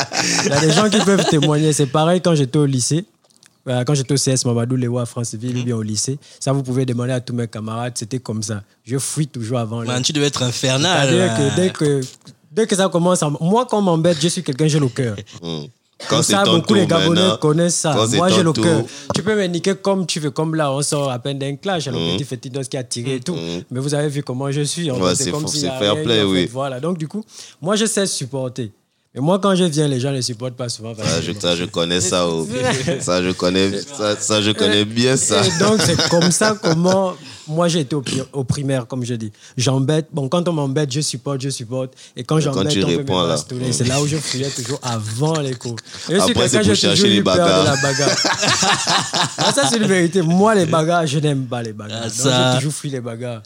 Il 0.45 0.51
y 0.51 0.53
a 0.53 0.61
des 0.61 0.73
gens 0.73 0.89
qui 0.89 0.99
peuvent 1.01 1.25
témoigner. 1.29 1.73
C'est 1.73 1.87
pareil 1.87 2.21
quand 2.21 2.35
j'étais 2.35 2.59
au 2.59 2.67
lycée. 2.67 3.05
Voilà, 3.65 3.85
quand 3.85 3.95
j'étais 3.95 4.13
au 4.13 4.17
CS 4.17 4.45
Mamadou 4.45 4.77
Léo 4.77 4.99
à 4.99 5.07
Franceville 5.07 5.57
ou 5.59 5.65
bien 5.65 5.77
au 5.77 5.83
lycée. 5.83 6.19
Ça, 6.41 6.53
vous 6.53 6.63
pouvez 6.63 6.85
demander 6.85 7.13
à 7.13 7.21
tous 7.21 7.33
mes 7.35 7.47
camarades. 7.47 7.93
C'était 7.97 8.19
comme 8.19 8.43
ça. 8.43 8.63
Je 8.85 8.99
fuis 8.99 9.29
toujours 9.29 9.59
avant. 9.59 9.85
Man, 9.85 10.03
tu 10.03 10.13
devais 10.13 10.27
être 10.27 10.43
infernal 10.43 11.09
que 11.37 11.57
dès 11.57 11.71
que, 11.71 12.01
dès 12.51 12.67
que 12.67 12.75
ça 12.77 12.89
commence, 12.89 13.23
à... 13.23 13.31
moi, 13.41 13.67
quand 13.71 13.79
on 13.79 13.83
m'embête, 13.83 14.19
je 14.21 14.29
suis 14.29 14.43
quelqu'un, 14.43 14.67
j'ai 14.67 14.81
le 14.81 14.89
cœur. 14.89 15.17
Quand 16.09 16.23
ça, 16.23 16.45
beaucoup 16.45 16.75
les 16.75 16.87
Gabonais 16.87 17.31
connaissent 17.41 17.77
ça. 17.77 17.95
Moi, 18.17 18.29
j'ai 18.29 18.43
le 18.43 18.53
cœur. 18.53 18.83
Tu 19.15 19.23
peux 19.23 19.35
me 19.35 19.45
niquer 19.47 19.75
comme 19.75 20.07
tu 20.07 20.21
veux, 20.21 20.31
comme 20.31 20.55
là, 20.55 20.73
on 20.73 20.83
sort 20.83 21.11
à 21.11 21.19
peine 21.19 21.39
d'un 21.39 21.57
clash, 21.57 21.87
le 21.87 21.93
petit 22.17 22.25
fétinos 22.25 22.69
qui 22.69 22.77
a 22.77 22.85
tiré 22.85 23.15
et 23.17 23.21
tout. 23.21 23.37
Mais 23.71 23.81
vous 23.81 23.95
avez 23.95 24.09
vu 24.09 24.23
comment 24.23 24.51
je 24.51 24.63
suis. 24.63 24.91
c'est 25.15 25.31
fair 25.79 26.03
play, 26.03 26.23
oui. 26.23 26.49
Voilà, 26.53 26.81
donc 26.81 26.99
du 26.99 27.09
coup, 27.09 27.25
moi, 27.61 27.77
je 27.77 27.87
sais 27.87 28.07
supporter. 28.07 28.73
Mais 29.15 29.21
moi, 29.21 29.39
quand 29.39 29.55
je 29.55 29.65
viens, 29.65 29.89
les 29.89 30.01
gens 30.01 30.11
ne 30.11 30.23
supportent 30.23 30.55
pas 30.57 30.71
souvent. 30.71 30.95
Ça, 30.95 31.03
je, 31.21 31.33
facilement. 31.33 31.41
ça, 31.41 31.55
je 31.57 31.65
connais 31.67 32.01
ça. 32.01 32.27
oh. 32.27 32.49
Ça, 33.01 33.23
je 33.23 33.31
connais, 33.33 33.71
ça, 33.83 34.17
ça, 34.19 34.41
je 34.41 34.53
connais 34.53 34.87
bien 34.87 35.19
ça. 35.19 35.43
Et 35.47 35.59
donc, 35.59 35.83
c'est 35.83 36.09
comme 36.09 36.31
ça 36.33 36.57
comment. 36.61 37.13
Moi, 37.47 37.69
j'ai 37.69 37.81
été 37.81 37.95
au, 37.95 38.03
au 38.33 38.45
primaire, 38.45 38.87
comme 38.87 39.05
je 39.05 39.13
dis. 39.15 39.31
J'embête. 39.57 40.07
Bon, 40.13 40.29
quand 40.31 40.49
on 40.49 40.53
m'embête, 40.55 40.91
je 40.91 41.01
supporte, 41.03 41.43
je 41.43 41.51
supporte. 41.51 41.93
Et 42.17 42.25
quand 42.25 42.37
quand 42.37 42.41
j'embête, 42.41 42.69
tu 42.73 42.85
on 42.85 42.87
peut 42.89 42.97
réponds, 42.99 43.19
me 43.21 43.23
là. 43.25 43.29
bastonner. 43.35 43.73
C'est 43.73 43.85
là 43.87 44.01
où 44.01 44.07
je 44.07 44.17
fouillais 44.17 44.49
toujours 44.49 44.79
avant 44.83 45.39
les 45.41 45.55
cours. 45.57 45.77
Et 46.09 46.15
Après, 46.15 46.49
c'est 46.49 46.61
pour 46.63 46.75
chercher 46.75 47.09
les 47.09 47.21
bagarres. 47.21 47.65
la 47.65 47.77
bagarre. 47.77 48.17
Ah, 49.45 49.53
ça, 49.53 49.67
c'est 49.69 49.77
une 49.77 49.87
vérité. 49.87 50.23
Moi, 50.23 50.55
les 50.55 50.67
bagarres, 50.67 51.07
je 51.07 51.19
n'aime 51.19 51.45
pas 51.47 51.63
les 51.63 51.73
bagarres. 51.73 52.05
Ah, 52.05 52.09
Donc. 52.09 52.53
J'ai 52.53 52.59
toujours 52.59 52.73
fui 52.73 52.91
les 52.91 53.01
bagarres. 53.01 53.43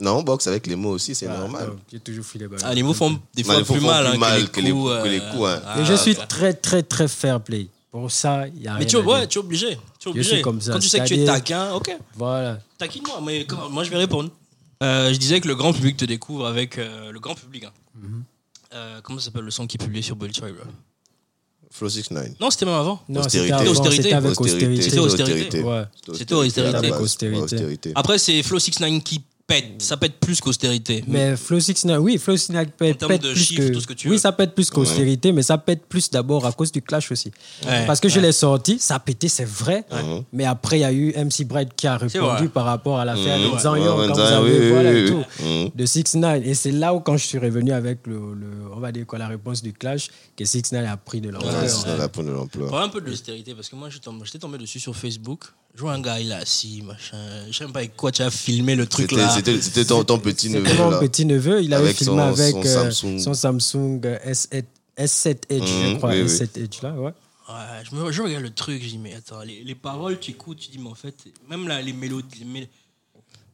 Non, 0.00 0.18
on 0.18 0.22
boxe 0.22 0.46
avec 0.46 0.66
les 0.68 0.76
mots 0.76 0.90
aussi, 0.92 1.14
c'est 1.14 1.26
Ah, 1.26 1.36
normal. 1.38 1.66
donc, 1.66 1.78
J'ai 1.90 1.98
toujours 1.98 2.24
fui 2.24 2.38
les 2.38 2.46
bagarres. 2.46 2.70
Ah, 2.70 2.74
les 2.74 2.82
mots 2.84 2.94
font 2.94 3.10
des 3.10 3.18
Mais 3.36 3.42
fois 3.42 3.62
plus 3.64 3.80
mal, 3.80 4.04
plus 4.06 4.14
hein, 4.14 4.18
mal 4.18 4.50
que 4.50 4.60
les 4.60 4.70
coups. 4.70 5.02
que 5.02 5.08
les 5.08 5.20
euh, 5.20 5.30
coups, 5.32 5.48
hein. 5.48 5.62
ah, 5.66 5.82
je 5.84 5.94
suis 5.94 6.16
ouais. 6.16 6.26
très, 6.28 6.52
très, 6.54 6.82
très 6.84 7.08
fair 7.08 7.40
play. 7.40 7.66
Pour 7.90 8.10
ça, 8.10 8.46
il 8.48 8.62
y 8.62 8.68
a 8.68 8.72
Mais 8.74 8.78
rien 8.80 8.86
tu, 8.86 8.96
ouais, 8.98 9.26
tu 9.26 9.38
es 9.38 9.40
obligé. 9.40 9.66
Tu 9.66 9.72
es 9.72 9.78
Je 10.04 10.08
obligé. 10.10 10.30
suis 10.34 10.42
comme 10.42 10.60
ça, 10.60 10.72
Quand 10.74 10.78
tu 10.78 10.88
sais 10.88 11.00
que 11.00 11.04
tu 11.06 11.14
es 11.14 11.24
taquin, 11.24 11.72
ok, 11.72 11.96
Voilà. 12.16 12.58
taquine-moi. 12.78 13.20
Mais 13.26 13.44
moi, 13.70 13.82
je 13.82 13.90
vais 13.90 13.96
répondre. 13.96 14.30
Euh, 14.84 15.12
je 15.12 15.18
disais 15.18 15.40
que 15.40 15.48
le 15.48 15.56
grand 15.56 15.72
public 15.72 15.96
te 15.96 16.04
découvre 16.04 16.46
avec 16.46 16.78
euh, 16.78 17.10
le 17.10 17.18
grand 17.18 17.34
public. 17.34 17.64
hein. 17.64 17.72
Mhm. 18.00 18.22
Euh, 18.74 19.00
comment 19.02 19.18
ça 19.18 19.24
s'appelle 19.26 19.42
le 19.44 19.50
son 19.50 19.66
qui 19.66 19.76
est 19.78 19.84
publié 19.84 20.02
sur 20.02 20.14
Bully 20.14 20.32
Tribe 20.32 20.54
Flow 21.70 21.88
69. 21.88 22.28
Non, 22.40 22.50
c'était 22.50 22.66
même 22.66 22.74
avant. 22.74 23.00
Non, 23.08 23.20
Austérité. 23.20 23.52
c'était 23.58 23.68
Austérité. 23.70 24.02
C'était 24.02 24.14
avec 24.14 24.40
austérité. 24.40 24.82
C'était 24.82 24.98
austérité. 25.00 25.62
Ouais. 25.62 25.84
Austérité. 27.40 27.92
Après, 27.94 28.18
c'est 28.18 28.42
Flow 28.42 28.58
69 28.58 29.02
qui 29.02 29.22
pète. 29.48 29.80
Ça 29.82 29.96
pète 29.96 30.20
plus 30.20 30.40
qu'austérité. 30.40 31.02
Mais 31.08 31.34
Flow 31.36 31.58
69, 31.58 31.98
oui, 32.00 32.18
Flow 32.18 32.36
69 32.36 32.66
pète, 32.76 32.98
termes 32.98 33.08
pète 33.12 33.22
de 33.22 33.32
plus 33.32 33.40
chiffres, 33.42 33.68
que... 33.68 33.72
tout 33.72 33.80
ce 33.80 33.86
que 33.86 33.94
tu 33.94 34.08
oui, 34.08 34.12
veux. 34.14 34.18
ça 34.20 34.30
pète 34.30 34.54
plus 34.54 34.70
qu'austérité, 34.70 35.32
mais 35.32 35.42
ça 35.42 35.56
pète 35.58 35.86
plus 35.86 36.10
d'abord 36.10 36.44
à 36.46 36.52
cause 36.52 36.70
du 36.70 36.82
clash 36.82 37.10
aussi. 37.10 37.32
Ouais, 37.66 37.86
Parce 37.86 37.98
que 37.98 38.08
je 38.10 38.20
l'ai 38.20 38.30
sorti, 38.32 38.78
ça 38.78 38.96
a 38.96 39.00
pété, 39.00 39.28
c'est 39.28 39.46
vrai. 39.48 39.84
Mais 40.32 40.44
après, 40.44 40.78
il 40.78 40.82
y 40.82 40.84
a 40.84 40.92
eu 40.92 41.12
MC 41.16 41.44
Bright 41.46 41.70
qui 41.74 41.86
a 41.86 41.96
répondu 41.96 42.48
par 42.50 42.66
rapport 42.66 42.98
à 43.00 43.04
l'affaire 43.04 43.38
Mhm. 43.38 43.44
de 43.44 43.48
Ouais, 43.48 44.06
quand 44.08 44.14
vous 44.14 44.20
avez, 44.20 44.58
oui, 44.60 44.70
voilà, 44.70 44.90
oui, 44.90 44.96
et 44.98 45.02
oui. 45.04 45.10
tout, 45.10 45.42
Mhm. 45.44 45.70
de 45.74 45.86
6 45.86 46.14
9 46.16 46.42
Et 46.46 46.54
c'est 46.54 46.70
là 46.72 46.92
où, 46.94 47.00
quand 47.00 47.16
je 47.16 47.24
suis 47.26 47.38
revenu 47.38 47.72
avec 47.72 48.06
le, 48.06 48.34
le- 48.34 48.46
on 48.76 48.80
va 48.80 48.92
dire 48.92 49.06
quoi, 49.06 49.18
la 49.18 49.28
réponse 49.28 49.62
du 49.62 49.72
clash, 49.72 50.08
que 50.36 50.44
6 50.44 50.72
9 50.72 50.86
a 50.86 50.96
pris 50.98 51.20
de 51.22 51.30
l'ampleur. 51.30 51.52
La 51.98 52.08
peine 52.10 52.26
de 52.26 52.30
l'emploi. 52.32 52.68
Parle 52.68 52.84
un 52.84 52.88
peu 52.90 53.00
de 53.00 53.06
l'austérité 53.08 53.54
parce 53.54 53.68
que 53.70 53.76
moi 53.76 53.88
j'étais 53.88 54.38
tombé 54.38 54.58
dessus 54.58 54.78
sur 54.78 54.94
Facebook. 54.94 55.44
Je 55.74 55.80
vois 55.82 55.92
un 55.92 56.00
gars, 56.00 56.18
il 56.18 56.30
est 56.30 56.34
assis, 56.34 56.82
machin. 56.82 57.16
Je 57.48 57.56
sais 57.56 57.64
même 57.64 57.72
pas 57.72 57.80
avec 57.80 57.94
quoi 57.96 58.10
tu 58.10 58.22
as 58.22 58.30
filmé 58.30 58.74
le 58.74 58.86
truc 58.86 59.10
C'était- 59.10 59.22
là. 59.22 59.30
C'était 59.30 59.60
c'était 59.62 59.84
ton, 59.84 60.02
ton 60.02 60.18
petit 60.18 60.50
neveu. 60.50 60.66
C'était 60.68 60.82
mon 60.82 60.98
petit 60.98 61.24
neveu, 61.24 61.62
il 61.62 61.72
avait 61.72 61.84
Avec 61.84 61.96
filmé 61.98 62.12
son- 62.16 62.18
avec 62.40 62.54
son 62.54 62.62
euh, 62.66 62.90
Samsung. 62.90 63.18
son 63.20 63.34
Samsung 63.34 64.00
S7, 64.26 64.64
S7 64.96 65.36
Edge, 65.48 65.62
je 65.66 65.90
Mhm, 65.92 65.96
crois, 65.98 66.10
oui, 66.10 66.22
oui. 66.22 66.26
S7 66.28 66.58
Edge 66.64 66.82
là, 66.82 66.92
ouais. 66.94 67.12
Ouais, 67.48 67.54
je, 67.88 67.94
me, 67.94 68.10
je 68.10 68.22
regarde 68.22 68.42
le 68.42 68.52
truc, 68.52 68.82
je 68.82 68.88
dis, 68.88 68.98
mais 68.98 69.14
attends, 69.14 69.40
les, 69.42 69.62
les 69.62 69.74
paroles, 69.76 70.18
tu 70.18 70.32
écoutes, 70.32 70.58
tu 70.58 70.68
dis, 70.70 70.78
mais 70.78 70.90
en 70.90 70.94
fait, 70.94 71.14
même 71.48 71.68
là, 71.68 71.80
les 71.80 71.92
mélodies, 71.92 72.40
les 72.40 72.44
mél- 72.60 72.68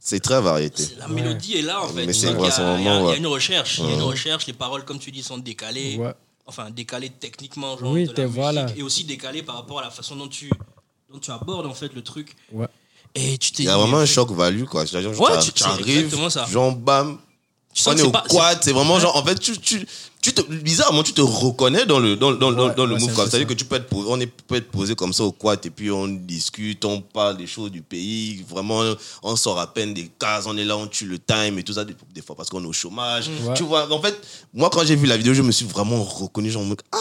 C'est 0.01 0.21
très 0.21 0.41
variété. 0.41 0.85
la 0.99 1.09
mélodie 1.09 1.59
est 1.59 1.63
là, 1.63 1.83
en 1.83 1.89
fait. 1.89 2.07
Mais 2.07 2.13
c'est 2.15 2.29
il 2.33 2.41
y 2.41 2.45
a- 2.47 2.51
c'est 2.51 2.63
il 2.63 2.65
y, 2.65 2.69
a- 2.69 2.73
vraiment, 2.75 2.79
il 2.81 2.85
y 2.85 2.89
a 2.89 3.05
ouais. 3.11 3.19
une 3.19 3.27
recherche, 3.27 3.79
il 3.79 3.85
y 3.87 3.91
a 3.91 3.95
une 3.95 4.03
recherche, 4.03 4.47
les 4.47 4.53
paroles, 4.55 4.85
comme 4.85 4.99
tu 4.99 5.11
dis, 5.13 5.23
sont 5.23 5.39
décalées. 5.39 5.97
Ouais. 5.99 6.13
Enfin, 6.47 6.71
décalées 6.71 7.11
techniquement, 7.11 7.77
genre, 7.79 7.93
Oui, 7.93 8.07
de 8.07 8.13
la 8.17 8.27
voilà. 8.27 8.67
et 8.77 8.83
aussi 8.83 9.05
décalées 9.05 9.43
par 9.43 9.57
rapport 9.57 9.79
à 9.81 9.83
la 9.85 9.91
façon 9.91 10.17
dont 10.17 10.29
tu, 10.29 10.51
dont 11.15 11.21
tu 11.21 11.31
abordes, 11.31 11.67
en 11.67 11.75
fait, 11.75 11.95
le 11.95 12.03
truc. 12.03 12.35
Ouais. 12.53 12.67
Et 13.15 13.39
tu 13.39 13.53
t'es 13.53 13.63
Il 13.63 13.67
y 13.67 13.69
a 13.69 13.77
vraiment 13.77 13.99
un 13.99 14.07
choc 14.07 14.31
value, 14.33 14.65
quoi. 14.65 14.85
C'est-à-dire, 14.87 15.11
Ouais, 15.21 15.39
tu, 15.39 15.63
arrives, 15.65 15.89
exactement 15.99 16.29
ça. 16.31 16.45
genre, 16.51 16.75
bam, 16.75 17.19
Tu 17.73 17.83
sens 17.83 17.95
on 17.95 17.97
est 17.99 18.03
au 18.03 18.11
pas- 18.11 18.25
quad, 18.29 18.59
c'est 18.63 18.73
vraiment 18.73 18.99
genre, 19.01 19.17
en 19.17 19.25
fait, 19.25 19.37
tu, 19.39 19.57
tu, 19.59 19.87
tu 20.23 20.33
te, 20.33 20.43
bizarrement, 20.43 21.03
tu 21.05 21.13
te 21.13 21.21
reconnais 21.21 21.87
dans 21.87 21.99
le, 22.01 22.17
dans, 22.17 22.33
dans, 22.33 22.51
dans- 22.53 22.69
Ouais, 22.69 22.75
dans 22.75 22.87
le 22.87 22.95
ouais, 22.95 23.01
move, 23.01 23.13
quoi. 23.15 23.29
C'est-à-dire 23.29 23.47
que 23.49 23.55
tu 23.55 23.65
peux 23.65 23.77
être, 23.77 23.89
posé- 23.89 24.07
on 24.09 24.19
est, 24.21 24.27
peut 24.27 24.57
être 24.57 24.71
posé 24.71 24.95
comme 24.97 25.13
ça 25.13 25.23
au 25.25 25.31
quad, 25.33 25.65
et 25.65 25.71
puis 25.71 25.91
on 25.93 26.07
discute, 26.09 26.85
on 26.85 27.01
parle 27.01 27.37
des 27.37 27.47
choses 27.47 27.71
du 27.71 27.83
pays, 27.83 28.45
vraiment, 28.49 28.83
on 29.23 29.37
sort 29.37 29.59
à 29.61 29.73
peine 29.73 29.93
des 29.95 30.09
cases, 30.19 30.47
on 30.47 30.57
est 30.57 30.65
là, 30.65 30.77
on 30.77 30.87
tue 30.89 31.07
le 31.07 31.19
time 31.21 31.59
et 31.59 31.63
tout 31.63 31.73
ça, 31.75 31.85
des, 31.85 31.95
des 32.13 32.23
fois 32.23 32.35
parce 32.37 32.49
qu'on 32.49 32.63
est 32.63 32.67
au 32.67 32.73
chômage. 32.73 33.29
Ouais. 33.29 33.55
Tu 33.55 33.63
vois, 33.65 33.93
en 33.93 34.01
fait, 34.03 34.21
moi, 34.53 34.71
quand 34.73 34.85
j'ai 34.85 34.97
vu 34.97 35.07
la 35.07 35.17
vidéo, 35.17 35.35
je 35.35 35.43
me 35.43 35.53
suis 35.53 35.67
vraiment 35.67 36.03
reconnu, 36.03 36.51
genre, 36.51 36.65
ah, 36.93 36.97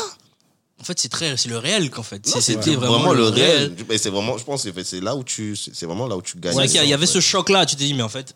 En 0.84 0.86
fait, 0.86 1.00
c'est 1.00 1.08
très, 1.08 1.38
c'est 1.38 1.48
le 1.48 1.58
réel 1.58 1.90
qu'en 1.90 2.04
fait. 2.04 2.28
C'était 2.28 2.76
vraiment, 2.76 3.14
le 3.14 3.24
réel. 3.30 3.74
Et 3.90 3.98
c'est 3.98 4.10
vraiment, 4.10 4.38
je 4.38 4.44
pense, 4.44 4.68
c'est 4.84 5.00
là 5.00 5.16
où 5.16 5.24
tu, 5.24 5.56
c'est 5.56 5.86
vraiment 5.86 6.08
là 6.08 6.18
où 6.18 6.22
tu 6.22 6.38
gagnes. 6.38 6.52
C'est 6.52 6.58
vrai 6.58 6.68
qu'il 6.68 6.82
y 6.82 6.84
il 6.84 6.90
y 6.90 6.94
avait 6.94 7.06
ce 7.06 7.14
fait. 7.20 7.22
choc-là. 7.22 7.66
Tu 7.66 7.78
t'es 7.78 7.86
dit, 7.86 7.94
mais 7.94 8.04
en 8.04 8.10
fait, 8.10 8.36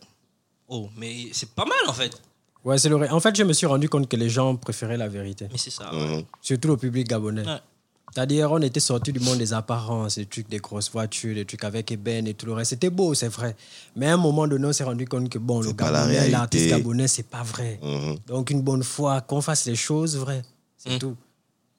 oh, 0.69 0.87
mais 0.95 1.27
c'est 1.33 1.49
pas 1.49 1.65
mal 1.65 1.77
en 1.89 1.93
fait. 1.93 2.13
Ouais, 2.63 2.77
c'est 2.77 2.87
le 2.87 2.95
ré- 2.95 3.09
En 3.09 3.19
fait, 3.19 3.35
je 3.35 3.43
me 3.43 3.51
suis 3.51 3.65
rendu 3.67 3.89
compte 3.89 4.07
que 4.07 4.15
les 4.15 4.29
gens 4.29 4.55
préféraient 4.55 4.95
la 4.95 5.09
vérité, 5.09 5.47
Mais 5.51 5.57
c'est 5.57 5.71
ça. 5.71 5.91
Mhm. 5.91 6.23
surtout 6.41 6.69
le 6.69 6.77
public 6.77 7.05
gabonais. 7.09 7.45
Ouais. 7.45 7.57
C'est-à-dire, 8.13 8.49
on 8.53 8.61
était 8.61 8.79
sorti 8.79 9.11
du 9.11 9.19
monde 9.19 9.39
des 9.39 9.51
apparences, 9.51 10.15
des 10.15 10.25
trucs 10.25 10.47
des 10.47 10.59
grosses 10.59 10.89
voitures, 10.89 11.35
des 11.35 11.43
trucs 11.45 11.65
avec 11.65 11.91
Eben 11.91 12.25
et 12.27 12.33
tout 12.33 12.45
le 12.45 12.53
reste. 12.53 12.69
C'était 12.69 12.89
beau, 12.89 13.13
c'est 13.13 13.27
vrai. 13.27 13.55
Mais 13.97 14.07
à 14.07 14.13
un 14.13 14.17
moment 14.17 14.47
donné, 14.47 14.65
on 14.67 14.71
s'est 14.73 14.85
rendu 14.85 15.05
compte 15.05 15.27
que 15.27 15.37
bon, 15.37 15.59
le 15.61 15.73
Gabonais, 15.73 16.29
l'artiste 16.29 16.69
gabonais, 16.69 17.09
c'est 17.09 17.27
pas 17.27 17.43
vrai. 17.43 17.77
Mhm. 17.83 18.17
Donc, 18.27 18.49
une 18.51 18.61
bonne 18.61 18.83
fois, 18.83 19.19
qu'on 19.19 19.41
fasse 19.41 19.65
les 19.65 19.75
choses 19.75 20.15
vraies. 20.15 20.41
C'est 20.77 20.95
Mm. 20.95 20.99
tout. 20.99 21.15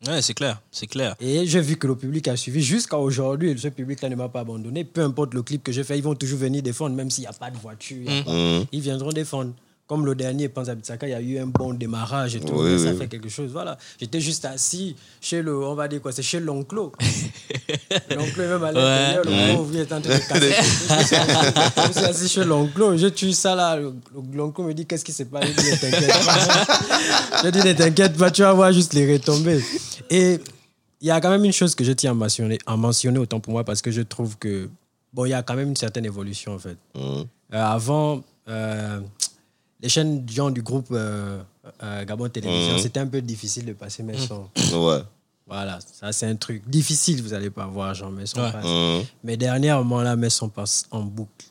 Ouais, 0.07 0.23
c'est 0.23 0.35
clair, 0.35 0.61
c'est 0.71 0.87
clair. 0.87 1.17
Et 1.21 1.45
j'ai 1.47 1.61
vu 1.61 1.77
que 1.77 1.87
le 1.89 1.97
public 1.97 2.29
a 2.29 2.37
suivi 2.37 2.63
jusqu'à 2.63 2.97
aujourd'hui. 2.99 3.59
Ce 3.59 3.67
public-là 3.69 4.09
ne 4.09 4.15
m'a 4.15 4.29
pas 4.29 4.41
abandonné. 4.41 4.85
Peu 4.85 5.03
importe 5.03 5.35
le 5.35 5.43
clip 5.43 5.65
que 5.65 5.73
je 5.73 5.83
fais, 5.83 5.99
ils 5.99 6.05
vont 6.05 6.15
toujours 6.15 6.39
venir 6.39 6.63
défendre, 6.63 6.95
même 6.95 7.11
s'il 7.11 7.23
n'y 7.23 7.27
a 7.29 7.33
pas 7.33 7.51
de 7.51 7.57
voiture. 7.59 7.97
il 8.01 8.05
y 8.05 8.17
a 8.17 8.21
Mm. 8.21 8.25
pas- 8.25 8.33
Mhm. 8.33 8.65
Ils 8.71 8.81
viendront 8.81 9.11
défendre. 9.11 9.53
Comme 9.89 10.05
le 10.05 10.15
dernier, 10.15 10.51
Panza 10.51 10.75
Bitsaka, 10.75 11.09
il 11.09 11.13
y 11.13 11.15
a 11.15 11.21
eu 11.21 11.39
un 11.39 11.47
bon 11.47 11.73
démarrage 11.73 12.37
et 12.37 12.41
tout. 12.41 12.53
Oui, 12.53 12.79
ça 12.79 12.91
oui, 12.91 12.99
fait 12.99 13.09
quelque 13.09 13.31
chose. 13.31 13.51
Voilà. 13.51 13.79
J'étais 13.99 14.21
juste 14.21 14.45
assis 14.45 14.95
chez 15.19 15.41
le, 15.41 15.57
on 15.57 15.75
va 15.75 15.89
dire 15.89 16.03
quoi, 16.03 16.13
c'est 16.13 16.23
chez 16.23 16.41
l'onclo. 16.41 16.93
l'onclo 18.11 18.43
est 18.43 18.49
même 18.49 18.65
à 18.65 18.71
l'intérieur, 18.73 19.25
le 19.25 19.77
est 19.79 19.91
en 19.91 20.01
train 20.01 20.01
de 20.01 20.09
casser. 20.29 20.55
je 21.87 21.99
suis 21.99 22.05
assis 22.05 22.29
chez 22.29 22.45
l'onclo, 22.45 22.99
j'ai 22.99 23.11
tué 23.11 23.33
ça 23.33 23.55
là. 23.55 23.79
L'onclo 24.35 24.65
me 24.65 24.75
dit 24.75 24.85
qu'est-ce 24.85 25.07
qui 25.07 25.13
s'est 25.13 25.25
passé? 25.25 25.55
Je 25.57 25.63
dis, 25.63 25.71
ne 25.71 25.77
t'inquiète 25.77 26.25
pas. 26.27 27.43
Je 27.45 27.49
dis, 27.49 27.59
ne 27.67 27.73
t'inquiète 27.73 28.17
pas, 28.19 28.31
tu 28.31 28.43
vas 28.43 28.53
voir 28.53 28.71
juste 28.73 28.93
les 28.93 29.11
retombées. 29.11 29.65
Et 30.11 30.39
il 31.01 31.07
y 31.07 31.11
a 31.11 31.19
quand 31.21 31.31
même 31.31 31.45
une 31.45 31.53
chose 31.53 31.75
que 31.75 31.83
je 31.85 31.93
tiens 31.93 32.11
à 32.11 32.15
mentionner, 32.15 32.59
à 32.67 32.77
mentionner 32.77 33.19
autant 33.19 33.41
pour 33.41 33.53
moi 33.55 33.65
parce 33.65 33.81
que 33.81 33.91
je 33.91 34.03
trouve 34.03 34.37
que, 34.37 34.69
bon, 35.15 35.25
il 35.25 35.31
y 35.31 35.35
a 35.35 35.43
quand 35.43 35.55
même 35.55 35.69
une 35.69 35.77
certaine 35.77 36.05
évolution 36.05 36.55
en 36.55 36.59
fait. 36.59 36.77
Mhm. 36.95 37.25
Euh, 37.55 37.65
avant, 37.65 38.23
euh, 38.49 39.01
les 39.81 39.89
chaînes 39.89 40.29
genre, 40.29 40.51
du 40.51 40.63
groupe 40.63 40.89
euh, 40.93 41.41
euh, 41.83 42.05
Gabon 42.05 42.29
Télévision, 42.29 42.75
Mhm. 42.75 42.79
c'était 42.81 43.01
un 43.01 43.07
peu 43.07 43.21
difficile 43.21 43.65
de 43.67 43.73
passer 43.73 44.03
mes 44.03 44.19
sons. 44.19 44.49
Ouais. 44.75 45.01
Voilà, 45.47 45.79
ça 45.81 46.13
c'est 46.13 46.27
un 46.27 46.37
truc 46.37 46.69
difficile, 46.69 47.23
vous 47.23 47.31
n'allez 47.31 47.51
pas 47.51 47.67
voir, 47.67 47.95
genre 47.95 48.11
mes 48.11 48.27
sons 48.27 48.41
Ouais. 48.43 48.53
passent. 48.53 48.65
Mhm. 48.67 49.05
Mais 49.25 49.37
dernièrement, 49.37 50.03
là, 50.03 50.15
mes 50.17 50.31
sons 50.31 50.49
passent 50.49 50.85
en 50.91 51.01
boucle. 51.03 51.47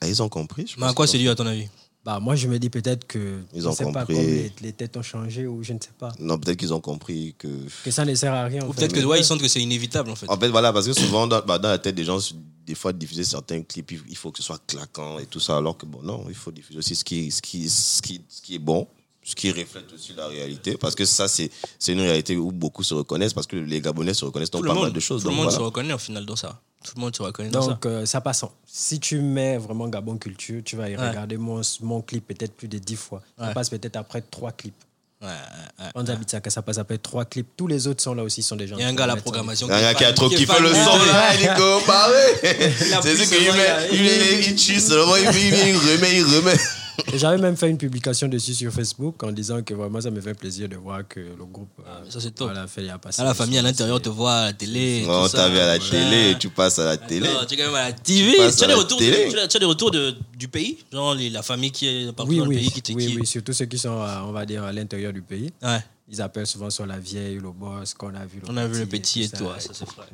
Ah, 0.00 0.08
ils 0.08 0.22
ont 0.22 0.28
compris. 0.28 0.66
je 0.66 0.80
Mais 0.80 0.86
à 0.86 0.92
quoi 0.92 1.06
c'est 1.06 1.18
dû 1.18 1.28
à 1.28 1.34
ton 1.34 1.46
avis? 1.46 1.68
Bah, 2.04 2.20
moi, 2.20 2.36
je 2.36 2.46
me 2.46 2.58
dis 2.58 2.70
peut-être 2.70 3.04
que, 3.06 3.40
Ils 3.52 3.62
je 3.62 3.66
ont 3.66 3.72
sais 3.72 3.84
pas, 3.90 4.00
compris. 4.04 4.14
comme 4.14 4.24
les, 4.24 4.52
les 4.62 4.72
têtes 4.72 4.96
ont 4.96 5.02
changé 5.02 5.46
ou 5.48 5.64
je 5.64 5.72
ne 5.72 5.78
sais 5.80 5.90
pas, 5.98 6.12
Non, 6.20 6.38
peut-être 6.38 6.56
qu'ils 6.58 6.72
ont 6.72 6.80
compris 6.80 7.34
que. 7.36 7.48
que 7.84 7.90
ça 7.90 8.04
ne 8.04 8.14
sert 8.14 8.32
à 8.32 8.44
rien. 8.44 8.62
en 8.62 8.68
Ou 8.68 8.72
peut-être 8.72 8.92
que 8.92 9.04
ouais, 9.04 9.18
ils 9.20 9.24
sentent 9.24 9.40
que 9.40 9.48
c'est 9.48 9.60
inévitable 9.62 10.10
en 10.10 10.14
fait. 10.14 10.28
En 10.30 10.38
fait, 10.38 10.48
voilà, 10.48 10.72
parce 10.72 10.86
que 10.86 10.92
souvent, 10.92 11.26
dans, 11.26 11.40
bah, 11.44 11.58
dans 11.58 11.68
la 11.68 11.78
tête 11.78 11.96
des 11.96 12.04
gens, 12.04 12.18
des 12.66 12.74
fois, 12.74 12.92
diffuser 12.92 13.24
certains 13.24 13.62
clips, 13.62 13.92
il 14.08 14.16
faut 14.16 14.30
que 14.32 14.38
ce 14.38 14.42
soit 14.44 14.60
claquant 14.66 15.18
et 15.18 15.26
tout 15.26 15.40
ça, 15.40 15.56
alors 15.56 15.76
que 15.76 15.86
bon, 15.86 16.02
non, 16.02 16.24
il 16.28 16.34
faut 16.34 16.50
diffuser 16.50 16.78
aussi 16.78 16.96
ce 16.96 17.04
qui, 17.04 17.30
ce 17.30 17.40
qui, 17.40 17.68
ce 17.70 18.02
qui, 18.02 18.20
ce 18.28 18.42
qui 18.42 18.54
est 18.56 18.58
bon, 18.58 18.86
ce 19.22 19.34
qui 19.34 19.50
reflète 19.50 19.92
aussi 19.92 20.12
la 20.14 20.26
réalité, 20.28 20.76
parce 20.76 20.94
que 20.94 21.04
ça, 21.04 21.28
c'est 21.28 21.50
c'est 21.78 21.92
une 21.92 22.00
réalité 22.00 22.36
où 22.36 22.50
beaucoup 22.52 22.82
se 22.82 22.94
reconnaissent, 22.94 23.34
parce 23.34 23.46
que 23.46 23.56
les 23.56 23.80
Gabonais 23.80 24.14
se 24.14 24.24
reconnaissent 24.24 24.50
dans 24.50 24.60
pas 24.62 24.74
mal 24.74 24.92
de 24.92 25.00
choses. 25.00 25.22
tout 25.22 25.28
le 25.30 25.34
monde 25.34 25.50
se 25.50 25.58
reconnaît 25.58 25.92
au 25.94 25.98
final 25.98 26.26
dans 26.26 26.36
ça. 26.36 26.60
Tout 26.84 26.92
le 26.96 27.00
monde 27.00 27.16
se 27.16 27.22
reconnaît 27.22 27.48
dans 27.50 27.62
ça. 27.62 27.68
Donc, 27.70 27.86
euh, 27.86 28.06
ça 28.06 28.20
passe. 28.20 28.44
en- 28.44 28.52
Si 28.64 29.00
tu 29.00 29.20
mets 29.20 29.58
vraiment 29.58 29.88
Gabon 29.88 30.18
Culture, 30.18 30.62
tu 30.64 30.76
vas 30.76 30.88
y 30.88 30.96
Ouais. 30.96 31.08
regarder 31.08 31.36
mon, 31.36 31.60
mon 31.80 32.00
clip 32.00 32.24
peut-être 32.28 32.52
plus 32.54 32.68
de 32.68 32.78
10 32.78 32.94
fois. 32.94 33.22
Ça 33.36 33.48
Ouais. 33.48 33.54
passe 33.54 33.70
peut-être 33.70 33.96
après 33.96 34.20
trois 34.20 34.52
clips. 34.52 34.74
Ouais, 35.22 35.28
ouais, 35.28 35.84
ouais. 35.84 35.90
Panza 35.94 36.14
Bitsaka, 36.14 36.50
ça 36.50 36.60
passe 36.60 36.76
après 36.78 36.98
trois 36.98 37.24
clips. 37.24 37.48
Tous 37.56 37.66
les 37.66 37.86
autres 37.86 38.02
sont 38.02 38.14
là 38.14 38.22
aussi, 38.22 38.42
sont 38.42 38.54
des 38.56 38.66
gens. 38.68 38.76
Il 38.76 38.82
y 38.82 38.84
a 38.84 38.88
un 38.88 38.94
gars 38.94 39.04
à 39.04 39.06
la 39.08 39.14
ça. 39.14 39.20
programmation. 39.22 39.66
Il 39.66 39.70
y 39.70 39.72
a 39.72 39.76
un 39.78 39.80
gars 39.80 39.94
qui 39.94 40.04
a 40.04 40.12
trop 40.12 40.30
est 40.30 40.34
kiffé 40.34 40.60
le 40.60 40.68
son, 40.74 40.96
là, 41.06 41.34
Nico, 41.36 41.80
bah 41.86 42.08
ouais. 42.10 42.50
a 42.92 43.00
C'est 43.02 43.14
pris 43.14 43.24
ce 43.26 43.34
qu'il 43.34 43.52
met, 43.52 43.58
il 43.92 44.00
il, 44.04 44.08
a- 44.10 44.14
il, 44.40 44.48
il 44.48 44.56
tue 44.56 44.78
seulement, 44.78 45.16
il, 45.16 45.24
il, 45.24 45.54
il 45.54 45.76
remet, 45.76 46.16
il 46.16 46.24
remet. 46.24 46.56
J'avais 47.14 47.38
même 47.38 47.56
fait 47.56 47.68
une 47.70 47.78
publication 47.78 48.28
dessus 48.28 48.54
sur 48.54 48.72
Facebook 48.72 49.22
en 49.22 49.32
disant 49.32 49.62
que 49.62 49.74
vraiment 49.74 50.00
ça 50.00 50.10
me 50.10 50.20
fait 50.20 50.34
plaisir 50.34 50.68
de 50.68 50.76
voir 50.76 51.06
que 51.06 51.20
le 51.20 51.44
groupe. 51.44 51.68
euh, 51.86 52.00
mais 52.04 52.10
ça, 52.10 52.20
c'est 52.20 52.30
top. 52.32 52.48
Voilà, 52.48 52.66
fait, 52.66 52.84
y 52.84 52.90
a 52.90 52.98
passé 52.98 53.20
Ah, 53.20 53.24
la 53.24 53.32
des 53.32 53.38
famille 53.38 53.58
à 53.58 53.62
l'intérieur 53.62 54.00
te 54.00 54.08
voit 54.08 54.32
à 54.34 54.44
la 54.46 54.52
télé. 54.52 55.04
On 55.08 55.22
tout 55.24 55.28
ça. 55.30 55.38
t'a 55.38 55.48
vu 55.48 55.58
à 55.58 55.66
la 55.66 55.78
Voilà. 55.78 55.90
télé, 56.10 56.36
tu 56.38 56.48
passes 56.48 56.78
à 56.78 56.84
la 56.84 56.96
télé. 56.96 57.28
Tu 57.48 57.54
es 57.54 57.56
quand 57.56 57.64
même 57.66 57.74
à 57.74 57.88
la 57.88 57.92
TV. 57.92 58.36
passes 58.36 58.56
Tu 58.56 58.64
as 58.64 58.66
des 58.68 58.74
retours, 58.74 58.98
télé. 58.98 59.28
tu 59.30 59.38
as- 59.38 59.48
tu 59.48 59.56
as 59.56 59.60
des 59.60 59.66
retours 59.66 59.90
de, 59.90 60.14
du 60.36 60.48
pays? 60.48 60.78
Genre 60.92 61.14
les- 61.14 61.30
la 61.30 61.42
famille 61.42 61.70
qui 61.70 61.86
est 61.86 62.12
partout 62.12 62.30
Oui, 62.32 62.38
dans 62.38 62.44
le 62.44 62.50
pays 62.56 62.70
qui 62.70 62.82
te 62.82 62.92
oui, 62.92 63.16
oui, 63.20 63.26
surtout 63.26 63.52
ceux 63.52 63.66
qui 63.66 63.78
sont, 63.78 63.90
on 63.90 64.32
va 64.32 64.44
dire, 64.46 64.64
à 64.64 64.72
l'intérieur 64.72 65.12
du 65.12 65.22
pays. 65.22 65.52
Ouais. 65.62 65.80
Ils 66.08 66.22
appellent 66.22 66.46
souvent 66.46 66.70
sur 66.70 66.86
la 66.86 66.98
vieille, 66.98 67.34
le 67.36 67.50
boss, 67.50 67.92
qu'on 67.94 68.14
a 68.14 68.24
vu. 68.24 68.40
Le 68.42 68.50
On 68.52 68.56
a 68.56 68.66
vu 68.68 68.78
le 68.80 68.86
petit 68.86 69.22
et 69.24 69.28
toi, 69.28 69.56
ça 69.58 69.70
c'est 69.72 69.86
frais. 69.88 70.04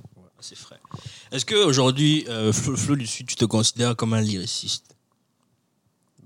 C'est 0.45 0.57
frais. 0.59 0.81
Est-ce 1.31 1.47
qu'aujourd'hui, 1.47 2.25
euh, 2.29 2.53
Flo, 2.53 2.77
Flo 2.77 2.97
du 2.97 3.07
Sud, 3.07 3.27
tu 3.29 3.37
te 3.37 3.45
considères 3.45 3.95
comme 3.95 4.13
un 4.15 4.21
lyriciste? 4.21 4.87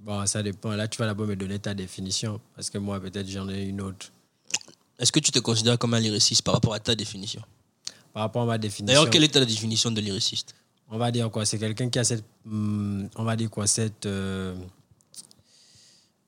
Bon, 0.07 0.25
ça 0.25 0.41
dépend. 0.41 0.71
Là, 0.71 0.87
tu 0.87 0.99
vas 0.99 1.07
d'abord 1.07 1.27
me 1.27 1.35
donner 1.35 1.59
ta 1.59 1.75
définition. 1.75 2.41
Parce 2.55 2.71
que 2.71 2.79
moi, 2.79 3.01
peut-être, 3.01 3.29
j'en 3.29 3.49
ai 3.49 3.65
une 3.65 3.81
autre. 3.81 4.13
est-ce 5.01 5.11
que 5.11 5.19
tu 5.19 5.33
te 5.33 5.41
considères 5.41 5.77
comme 5.79 5.95
un 5.95 5.99
lyriciste 5.99 6.43
par 6.43 6.55
rapport 6.55 6.75
à 6.75 6.79
ta 6.79 6.95
définition? 6.95 7.43
Par 8.13 8.23
rapport 8.23 8.43
à 8.43 8.47
ma 8.47 8.57
définition. 8.57 8.87
D'ailleurs, 8.87 9.11
quelle 9.11 9.25
est 9.25 9.35
ta 9.35 9.45
définition 9.45 9.91
de 9.91 10.01
lyriciste? 10.01 10.55
On 10.89 10.97
va 10.97 11.11
dire 11.11 11.29
quoi? 11.29 11.45
C'est 11.45 11.59
quelqu'un 11.59 11.91
qui 11.91 11.99
a 11.99 12.05
cette. 12.05 12.25
hum, 12.47 13.09
on 13.17 13.25
va 13.25 13.35
dire 13.35 13.51
quoi? 13.51 13.67
Cette. 13.67 14.07
euh, 14.07 14.55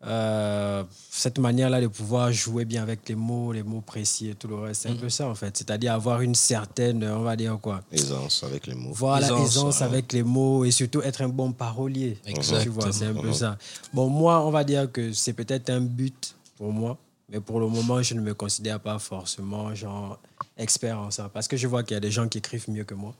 euh, 0.06 0.84
cette 1.11 1.38
manière-là 1.40 1.80
de 1.80 1.88
pouvoir 1.88 2.30
jouer 2.30 2.64
bien 2.64 2.82
avec 2.82 3.08
les 3.08 3.16
mots, 3.16 3.52
les 3.52 3.64
mots 3.64 3.80
précis 3.80 4.28
et 4.28 4.34
tout 4.34 4.46
le 4.46 4.54
reste. 4.54 4.82
C'est 4.82 4.90
un 4.90 4.94
peu 4.94 5.08
ça, 5.08 5.28
en 5.28 5.34
fait. 5.34 5.56
C'est-à-dire 5.56 5.92
avoir 5.92 6.20
une 6.20 6.37
certaine. 6.37 7.02
On 7.04 7.22
va 7.22 7.34
dire 7.34 7.58
quoi? 7.61 7.82
Aisance 7.90 8.44
avec 8.44 8.66
les 8.68 8.74
mots. 8.74 8.92
Voilà, 8.92 9.26
Aisance, 9.26 9.48
aisance, 9.48 9.78
ouais. 9.80 9.87
avec 9.87 10.12
les 10.12 10.22
mots 10.22 10.64
et 10.64 10.70
surtout 10.70 11.02
être 11.02 11.22
un 11.22 11.28
bon 11.28 11.52
parolier. 11.52 12.18
Exactement. 12.26 12.62
Tu 12.62 12.68
vois, 12.68 12.92
c'est 12.92 13.06
un 13.06 13.14
peu 13.14 13.32
ça. 13.32 13.58
Bon, 13.92 14.08
moi, 14.08 14.44
on 14.46 14.50
va 14.50 14.62
dire 14.62 14.90
que 14.90 15.12
c'est 15.12 15.32
peut-être 15.32 15.70
un 15.70 15.80
but 15.80 16.37
pour 16.56 16.72
moi, 16.72 16.96
mais 17.28 17.40
pour 17.40 17.58
le 17.58 17.66
moment, 17.66 18.00
je 18.00 18.14
ne 18.14 18.20
me 18.20 18.34
considère 18.34 18.78
pas 18.78 18.98
forcément 18.98 19.74
genre 19.74 20.18
expert 20.56 20.98
en 20.98 21.11
ça 21.11 21.28
parce 21.32 21.48
que 21.48 21.56
je 21.56 21.66
vois 21.66 21.82
qu'il 21.82 21.94
y 21.94 21.96
a 21.96 22.00
des 22.00 22.11
gens 22.11 22.28
qui 22.28 22.38
écrivent 22.38 22.70
mieux 22.70 22.84
que 22.84 22.94
moi. 22.94 23.14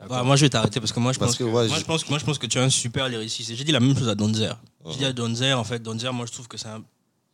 Ouais, 0.00 0.22
Moi, 0.22 0.36
je 0.36 0.44
vais 0.44 0.50
t'arrêter 0.50 0.80
parce 0.80 0.92
que 0.92 1.00
moi, 1.00 1.12
je 1.12 1.18
Parce 1.18 1.30
pense 1.32 1.38
que, 1.38 1.44
que, 1.44 1.48
ouais, 1.48 1.68
moi, 1.68 1.78
je- 1.78 1.84
pense 1.84 2.04
que 2.04 2.08
moi, 2.10 2.18
je 2.18 2.24
pense 2.24 2.38
que 2.38 2.46
tu 2.46 2.58
es 2.58 2.60
un 2.60 2.68
super 2.70 3.08
lyriciste. 3.08 3.50
Et 3.50 3.56
j'ai 3.56 3.64
dit 3.64 3.72
la 3.72 3.80
même 3.80 3.96
chose 3.96 4.08
à 4.08 4.14
Donzer. 4.14 4.54
J'ai 4.90 4.96
dit 4.98 5.04
à 5.04 5.12
Donzer, 5.12 5.52
en 5.58 5.64
fait, 5.64 5.78
Donzer, 5.78 6.12
moi, 6.12 6.26
je 6.26 6.32
trouve 6.32 6.48
que 6.48 6.58
c'est 6.58 6.68
un 6.68 6.82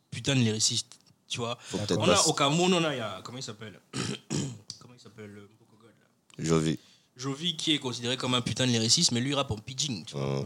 putain 0.09 0.35
de 0.35 0.39
lyriciste. 0.41 0.87
Tu 1.27 1.39
vois 1.39 1.57
On 1.97 2.07
a 2.09 2.19
au 2.27 2.33
Cameroun, 2.33 2.73
on 2.73 2.83
a, 2.83 2.93
il 2.93 2.97
y 2.97 3.01
a 3.01 3.21
comment 3.23 3.37
il 3.37 3.43
s'appelle? 3.43 3.79
Comment 4.79 4.93
il 4.95 4.99
s'appelle 5.01 5.31
le 5.31 5.41
Boko 5.59 5.77
God, 5.81 5.91
là? 5.99 6.43
Jovi. 6.45 6.77
Jovi 7.15 7.55
qui 7.55 7.73
est 7.73 7.77
considéré 7.79 8.17
comme 8.17 8.33
un 8.33 8.41
putain 8.41 8.65
de 8.65 8.71
lyriciste, 8.71 9.11
mais 9.11 9.21
lui 9.21 9.29
il 9.31 9.35
rappe 9.35 9.51
en 9.51 9.57
pidgin. 9.57 10.03
Tu 10.05 10.15
vois. 10.15 10.43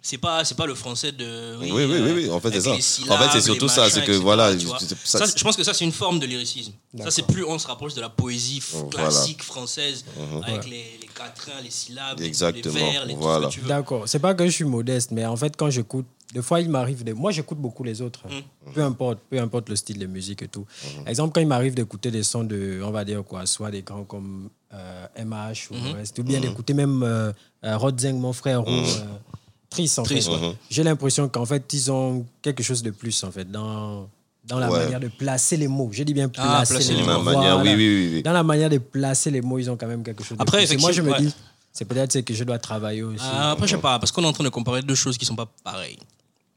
C'est 0.00 0.16
pas, 0.18 0.44
c'est 0.44 0.54
pas 0.56 0.64
le 0.66 0.74
français 0.76 1.10
de. 1.12 1.56
Oui, 1.60 1.70
oui, 1.72 1.84
oui, 1.84 2.12
oui, 2.14 2.30
en 2.30 2.38
fait, 2.40 2.48
avec 2.48 2.62
c'est 2.62 2.68
ça. 2.70 2.80
syllabes, 2.80 3.20
En 3.20 3.22
fait, 3.24 3.30
c'est 3.32 3.44
surtout 3.44 3.68
ça, 3.68 3.90
c'est 3.90 4.00
que, 4.04 4.12
etc., 4.12 4.18
voilà, 4.22 4.52
Ça, 5.04 5.26
ça- 5.26 5.32
je 5.36 5.42
pense 5.42 5.56
que 5.56 5.64
ça, 5.64 5.74
c'est 5.74 5.84
une 5.84 5.92
forme 5.92 6.20
de 6.20 6.26
lyricisme. 6.26 6.72
Ça, 7.02 7.10
c'est 7.10 7.26
plus 7.26 7.44
on 7.44 7.58
se 7.58 7.66
rapproche 7.66 7.94
de 7.94 8.00
la 8.00 8.08
poésie 8.08 8.62
Voilà. 8.72 8.88
classique 8.90 9.42
française, 9.42 10.04
avec 10.44 10.62
Ouais. 10.62 10.70
les, 10.70 10.98
les 11.02 11.08
quatrains, 11.08 11.60
les 11.62 11.70
syllabes, 11.70 12.20
Exactement, 12.20 12.74
les 12.76 12.92
vers, 12.92 13.04
les 13.06 13.14
tout 13.14 13.20
voilà. 13.20 13.50
ce. 13.50 13.60
D'accord. 13.60 14.04
C'est 14.08 14.20
pas 14.20 14.34
que 14.34 14.46
je 14.46 14.50
suis 14.50 14.64
modeste, 14.64 15.10
mais 15.10 15.26
en 15.26 15.36
fait, 15.36 15.56
quand 15.56 15.68
j'écoute, 15.68 16.06
des 16.32 16.42
fois, 16.42 16.60
il 16.60 16.70
m'arrive 16.70 17.02
de. 17.02 17.12
Moi, 17.12 17.32
j'écoute 17.32 17.58
beaucoup 17.58 17.82
les 17.82 18.00
autres. 18.00 18.20
hein. 18.30 18.40
Peu 18.72 18.82
importe, 18.82 19.18
peu 19.28 19.40
importe 19.40 19.68
le 19.68 19.74
style 19.76 19.98
de 19.98 20.06
musique 20.06 20.42
et 20.42 20.48
tout. 20.48 20.64
Par 20.98 21.08
exemple, 21.08 21.32
quand 21.34 21.40
il 21.40 21.48
m'arrive 21.48 21.74
d'écouter 21.74 22.10
des 22.12 22.22
sons 22.22 22.44
de, 22.44 22.80
on 22.84 22.92
va 22.92 23.04
dire 23.04 23.24
quoi, 23.24 23.46
soit 23.46 23.70
des 23.72 23.82
grands 23.82 24.04
comme 24.04 24.48
euh, 24.72 25.06
MH 25.18 25.70
ou 25.72 25.74
le 25.74 25.96
reste, 25.98 26.18
ou 26.20 26.22
bien 26.22 26.38
d'écouter 26.38 26.72
même 26.72 27.02
euh, 27.02 27.32
euh, 27.64 27.76
Rod 27.76 27.98
Zeng, 27.98 28.18
mon 28.18 28.32
frère, 28.32 28.66
ou 28.66 28.70
euh, 29.72 29.74
Tris, 29.74 29.92
en 29.98 30.04
fait. 30.04 30.26
ouais. 30.28 30.54
J'ai 30.70 30.82
l'impression 30.82 31.28
qu'en 31.28 31.44
fait, 31.46 31.62
ils 31.72 31.90
ont 31.90 32.24
quelque 32.42 32.62
chose 32.62 32.82
de 32.82 32.90
plus, 32.90 33.22
en 33.24 33.30
fait, 33.30 33.50
dans, 33.50 34.08
dans 34.46 34.58
la 34.58 34.70
Ouais. 34.70 34.78
manière 34.84 35.00
de 35.00 35.08
placer 35.08 35.56
les 35.56 35.68
mots. 35.68 35.90
Je 35.92 36.02
dis 36.02 36.14
bien 36.14 36.30
Ah, 36.38 36.64
placer, 36.64 36.74
placer 36.74 36.92
les 36.92 37.00
les 37.00 37.02
mots. 37.06 37.22
Ma 37.22 37.32
manière, 37.32 37.56
oui, 37.58 37.62
Voilà. 37.62 37.76
oui, 37.76 37.76
oui, 37.76 38.10
oui. 38.14 38.22
Dans 38.22 38.32
la 38.32 38.42
manière 38.42 38.70
de 38.70 38.78
placer 38.78 39.30
les 39.30 39.40
mots, 39.42 39.58
ils 39.58 39.70
ont 39.70 39.76
quand 39.76 39.86
même 39.86 40.02
quelque 40.02 40.24
chose 40.24 40.36
de 40.38 40.42
Après, 40.42 40.64
plus. 40.66 40.74
Et 40.74 40.76
moi, 40.78 40.92
je 40.92 41.02
me 41.02 41.16
dis, 41.18 41.32
c'est 41.72 41.84
peut-être 41.84 42.20
que 42.22 42.34
je 42.34 42.44
dois 42.44 42.58
travailler 42.58 43.02
aussi. 43.02 43.18
Ah, 43.22 43.52
après, 43.52 43.66
je 43.66 43.76
sais 43.76 43.80
pas, 43.82 43.98
parce 43.98 44.10
qu'on 44.10 44.22
est 44.24 44.26
en 44.26 44.32
train 44.32 44.44
de 44.44 44.48
comparer 44.48 44.82
deux 44.82 44.94
choses 44.94 45.18
qui 45.18 45.26
sont 45.26 45.36
pas 45.36 45.48
pareilles. 45.62 45.98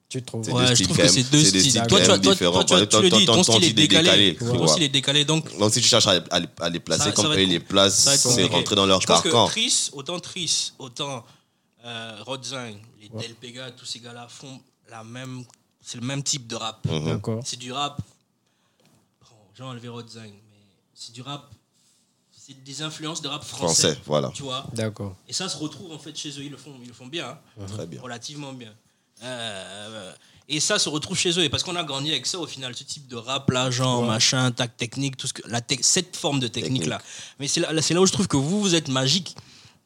Tu 0.07 0.21
trouves 0.23 0.45
Ouais, 0.53 0.75
je 0.75 0.83
trouve 0.83 0.97
que 0.97 1.07
c'est 1.07 1.23
deux 1.31 1.41
styles. 1.43 1.83
Toi, 1.87 2.01
toi, 2.01 2.17
différents. 2.17 2.63
toi, 2.65 2.85
tu 2.85 3.01
le 3.01 3.09
dis, 3.09 3.25
ton 3.25 3.43
style 3.43 3.63
est 3.63 3.71
décalé. 3.73 4.37
Ouais. 4.41 4.57
Ton 4.57 4.67
style 4.67 4.83
est 4.83 4.89
décalé, 4.89 5.23
donc 5.23 5.57
Donc, 5.57 5.73
si 5.73 5.79
tu 5.79 5.87
cherches 5.87 6.07
à, 6.07 6.69
les- 6.69 6.79
placer 6.81 7.11
comme 7.13 7.31
ils 7.37 7.47
les 7.49 7.59
placent, 7.61 8.09
c'est 8.17 8.43
rentrer 8.45 8.75
dans 8.75 8.85
leur 8.85 8.99
Je 8.99 9.07
pense 9.07 9.21
que 9.21 9.29
carcan. 9.29 9.47
Tris, 9.47 9.89
autant 9.93 10.19
Tris, 10.19 10.73
autant 10.79 11.23
euh, 11.85 12.17
Rodzing, 12.25 12.79
les 12.99 13.09
Del 13.09 13.35
Pega, 13.35 13.71
tous 13.71 13.85
ces 13.85 13.99
gars-là 13.99 14.27
font 14.27 14.59
la 14.89 15.03
même, 15.03 15.43
c'est 15.81 15.99
le 15.99 16.05
même 16.05 16.21
type 16.23 16.47
de 16.47 16.55
rap. 16.55 16.85
Mhm. 16.85 17.05
D'accord. 17.05 17.41
C'est 17.45 17.57
du 17.57 17.71
rap. 17.71 18.01
Bon, 19.29 19.37
j'ai 19.55 19.63
enlevé 19.63 19.87
Rodzing, 19.87 20.31
mais 20.31 20.59
c'est 20.93 21.13
du 21.13 21.21
rap. 21.21 21.49
C'est 22.31 22.63
des 22.63 22.81
influences 22.81 23.21
de 23.21 23.27
rap 23.27 23.43
français. 23.43 23.89
Français, 23.93 24.01
voilà. 24.05 24.31
Tu 24.33 24.43
vois. 24.43 24.65
D'accord. 24.73 25.15
Et 25.27 25.33
ça 25.33 25.47
se 25.47 25.57
retrouve 25.57 25.91
en 25.91 25.99
fait 25.99 26.15
chez 26.17 26.29
eux. 26.31 26.43
Ils 26.43 26.51
le 26.51 26.57
font, 26.57 26.73
ils 26.81 26.87
le 26.87 26.93
font 26.93 27.07
bien. 27.07 27.29
hein. 27.59 27.65
Très 27.67 27.85
bien. 27.85 28.01
Relativement 28.01 28.51
bien. 28.53 28.73
Euh, 29.23 30.11
et 30.49 30.59
ça 30.59 30.79
se 30.79 30.89
retrouve 30.89 31.17
chez 31.17 31.29
eux. 31.39 31.43
Et 31.43 31.49
parce 31.49 31.61
qu'on 31.63 31.75
a 31.75 31.83
grandi 31.83 32.11
avec 32.11 32.25
ça 32.25 32.39
au 32.39 32.47
final, 32.47 32.75
ce 32.75 32.83
type 32.83 33.07
de 33.07 33.15
rap 33.15 33.49
là, 33.51 33.69
genre 33.71 34.03
machin, 34.03 34.51
tac 34.51 34.75
technique, 34.75 35.15
tout 35.17 35.27
ce 35.27 35.33
que, 35.33 35.47
la 35.47 35.61
cette 35.81 36.15
forme 36.17 36.39
de 36.39 36.47
technique 36.47 36.87
là. 36.87 36.99
Mais 37.39 37.47
c'est 37.47 37.59
là, 37.61 37.79
c'est 37.81 37.93
là 37.93 38.01
où 38.01 38.05
je 38.07 38.11
trouve 38.11 38.27
que 38.27 38.37
vous, 38.37 38.59
vous 38.59 38.75
êtes 38.75 38.87
magique. 38.89 39.35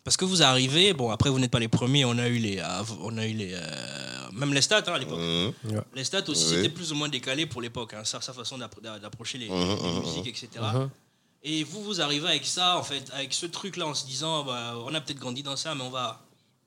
Parce 0.06 0.15
que 0.18 0.24
vous 0.24 0.44
arrivez, 0.44 0.94
bon 0.94 1.10
après 1.10 1.30
vous 1.32 1.39
n'êtes 1.39 1.50
pas 1.52 1.60
les 1.60 1.68
premiers, 1.68 2.06
on 2.06 2.18
a 2.20 2.28
eu 2.28 2.38
les, 2.38 2.60
euh, 2.60 2.84
on 3.02 3.18
a 3.18 3.26
eu 3.26 3.34
les, 3.34 3.52
euh, 3.56 4.30
même 4.34 4.54
les 4.54 4.62
stats 4.62 4.84
hein, 4.88 4.94
à 4.94 5.00
l'époque. 5.00 5.20
Mhm. 5.20 5.82
Les 5.96 6.04
stats 6.04 6.24
aussi, 6.30 6.44
Oui. 6.46 6.50
c'était 6.52 6.70
plus 6.70 6.91
ou 6.91 6.96
moins 6.96 7.10
décalé 7.10 7.48
pour 7.48 7.60
l'époque, 7.62 7.96
hein, 7.96 8.04
sa, 8.06 8.22
sa 8.22 8.32
façon 8.32 8.58
d'appro- 8.60 8.82
d'a- 8.82 9.00
d'approcher 9.00 9.39
les, 9.39 9.50
Mhm, 9.50 9.56
les 9.84 9.91
mhm, 9.91 10.00
musiques, 10.02 10.28
etc. 10.28 10.48
Et 11.44 11.63
vous, 11.63 11.84
vous 11.84 12.02
arrivez 12.02 12.28
avec 12.28 12.46
ça, 12.46 12.78
en 12.78 12.84
fait, 12.84 13.04
avec 13.13 13.34
ce 13.34 13.48
truc-là, 13.48 13.88
en 13.88 13.94
se 13.96 14.06
disant, 14.06 14.44
bah, 14.44 14.76
on 14.86 14.94
a 14.94 15.02
peut-être 15.02 15.20
grandi 15.20 15.41
dans 15.44 15.56
ça, 15.56 15.74
mais 15.76 15.84
on 15.84 15.89
va, 15.91 16.22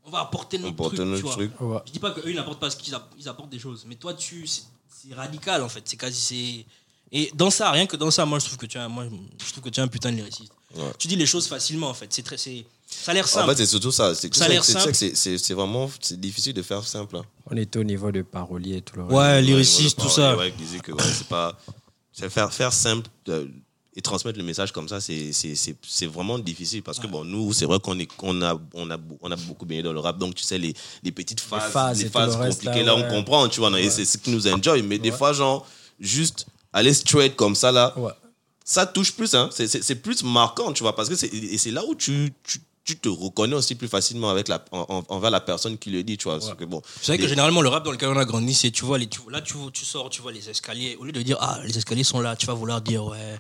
on 0.05 0.11
va 0.11 0.20
apporter 0.20 0.59
notre 0.59 0.72
Apporter 0.74 0.96
truc. 0.96 1.09
notre 1.09 1.18
tu 1.20 1.22
vois. 1.27 1.35
truc. 1.35 1.61
Ouais. 1.61 1.79
Je 1.87 1.92
dis 1.92 1.98
pas 2.01 2.11
qu'eux, 2.11 2.31
ils 2.31 2.37
n'apportent 2.37 2.61
pas 2.61 2.70
ce 2.70 2.77
qu'ils 2.77 2.94
app- 2.94 3.12
ils 3.18 3.29
apportent 3.29 3.51
des 3.51 3.59
choses, 3.61 3.85
mais 3.88 3.94
toi, 3.96 4.14
tu, 4.14 4.46
c'est 4.48 5.14
radical, 5.14 5.62
en 5.62 5.68
fait. 5.68 5.83
C'est 5.85 5.96
quasi, 5.96 6.20
c'est. 6.20 6.66
Et 7.16 7.31
dans 7.35 7.51
ça, 7.51 7.70
rien 7.70 7.87
que 7.87 7.96
dans 7.96 8.11
ça, 8.11 8.24
moi, 8.27 8.38
je 8.40 8.46
trouve 8.46 8.59
que 8.59 8.66
tu 8.66 8.79
es 8.79 8.81
un, 8.81 8.88
moi, 8.88 9.05
je 9.44 9.51
trouve 9.53 9.62
que 9.64 9.68
tu 9.70 9.79
es 9.79 9.83
un 9.83 9.88
putain 9.88 10.11
de 10.11 10.16
lyriciste. 10.16 10.53
Ouais. 10.77 10.83
Tu 10.98 11.07
dis 11.09 11.16
les 11.16 11.27
choses 11.27 11.46
facilement, 11.48 11.88
en 11.88 11.94
fait. 11.94 12.12
C'est 12.12 12.22
très, 12.22 12.37
c'est, 12.37 12.64
ça 12.90 13.11
a 13.11 13.14
l'air 13.14 13.24
En 13.24 13.29
simple. 13.29 13.51
fait, 13.51 13.57
c'est 13.59 13.66
surtout 13.66 13.92
ça. 13.92 14.14
C'est 14.14 14.35
Ça 14.35 14.46
a 14.46 14.48
l'air 14.48 14.64
c'est- 14.64 14.72
c'est- 14.72 14.79
simple. 14.81 14.94
c'est- 14.94 15.14
c'est- 15.14 15.38
c'est 15.38 15.55
vraiment 15.55 15.90
c'est 16.01 16.18
difficile 16.18 16.55
de 16.55 16.62
faire 16.62 16.83
simple. 16.87 17.16
hein. 17.16 17.22
On 17.51 17.57
est 17.57 17.77
au 17.77 17.85
niveau 17.85 18.11
de 18.11 18.22
parolier 18.22 18.77
et 18.79 18.83
tout 18.83 18.96
le 18.96 19.03
reste. 19.05 19.14
ouais, 19.16 19.42
lyriciste, 19.42 19.98
Ouais, 19.98 20.05
tout 20.05 20.11
ça. 20.11 20.37
ouais, 20.37 20.48
il 20.48 20.57
disait 20.57 20.81
que 20.81 20.92
ouais, 20.92 21.03
c'est 21.16 21.27
pas. 21.29 21.59
c'est 22.12 22.31
faire, 22.31 22.53
faire 22.53 22.72
simple 22.72 23.09
et 23.94 24.01
transmettre 24.03 24.38
le 24.38 24.44
message 24.44 24.72
comme 24.72 24.88
ça, 24.88 25.01
c'est 25.01 25.33
c'est- 25.33 25.55
c'est- 25.55 25.77
c'est 25.87 26.07
vraiment 26.07 26.38
difficile 26.38 26.83
parce 26.83 26.98
que 26.98 27.07
bon, 27.07 27.24
nous, 27.24 27.53
c'est 27.53 27.64
vrai 27.66 27.79
qu'on 27.81 27.98
est 27.98 28.07
qu'on 28.07 28.40
a, 28.42 28.59
on 28.74 28.90
a, 28.90 28.96
on 29.20 29.31
a 29.31 29.37
beaucoup 29.37 29.66
baigné 29.66 29.83
dans 29.83 29.92
le 29.92 30.01
rap, 30.01 30.18
donc 30.18 30.35
tu 30.35 30.42
sais, 30.44 30.57
les, 30.59 30.74
les 31.03 31.12
petites 31.12 31.40
phases, 31.40 31.70
phases 31.72 32.03
les 32.03 32.09
phases 32.09 32.37
le 32.38 32.48
compliquées, 32.48 32.83
là, 32.85 32.94
on 32.96 33.09
comprend, 33.09 33.48
tu 33.48 33.61
vois, 33.61 33.70
non, 33.70 33.77
et 33.77 33.90
c'est 33.90 34.05
ce 34.05 34.16
qui 34.18 34.31
nous 34.31 34.46
enjoy, 34.48 34.83
mais 34.83 34.98
des 34.98 35.12
fois, 35.12 35.33
genre, 35.33 35.66
juste 36.01 36.46
aller 36.72 36.92
straight 36.94 37.35
comme 37.37 37.55
ça, 37.55 37.72
là, 37.72 37.92
Ouais. 37.98 38.12
ça 38.64 38.87
touche 38.87 39.12
plus, 39.12 39.35
hein. 39.35 39.48
c'est 39.53 39.66
c'est- 39.66 39.83
c'est 39.83 39.96
plus 39.96 40.22
marquant, 40.22 40.72
tu 40.72 40.83
vois, 40.83 40.94
parce 40.94 41.09
que 41.09 41.16
c'est 41.16 41.29
et 41.33 41.59
c'est 41.59 41.70
là 41.72 41.83
où 41.85 41.94
tu, 41.94 42.33
tu, 42.44 42.59
tu 42.88 42.96
te 42.98 43.09
reconnais 43.11 43.55
aussi 43.55 43.74
plus 43.74 43.87
facilement 43.88 44.31
avec 44.31 44.48
la, 44.48 44.64
en- 44.72 44.87
en- 44.88 45.14
envers 45.14 45.31
la 45.31 45.40
personne 45.40 45.77
qui 45.77 45.90
le 45.90 46.03
dit, 46.03 46.16
tu 46.16 46.24
vois. 46.24 46.38
parce 46.38 46.55
que 46.55 46.64
bon, 46.64 46.81
C'est 47.03 47.12
vrai 47.12 47.18
que 47.18 47.29
généralement, 47.29 47.61
le 47.61 47.68
rap 47.68 47.85
dans 47.85 47.92
lequel 47.92 48.09
on 48.09 48.16
a 48.16 48.24
grandi, 48.24 48.55
c'est, 48.55 48.70
tu 48.70 48.87
vois, 48.87 48.96
les, 48.96 49.07
tu, 49.09 49.20
là, 49.31 49.42
tu, 49.42 49.57
tu 49.74 49.85
sors, 49.85 50.09
tu 50.09 50.22
vois 50.22 50.33
les 50.33 50.48
escaliers. 50.48 50.96
Au 50.98 51.05
lieu 51.05 51.12
de 51.12 51.20
dire, 51.20 51.37
ah, 51.40 51.59
les 51.66 51.77
escaliers 51.77 52.03
sont 52.05 52.20
là, 52.20 52.35
tu 52.35 52.46
vas 52.46 52.55
vouloir 52.55 52.81
dire, 52.81 53.05
ouais, 53.05 53.37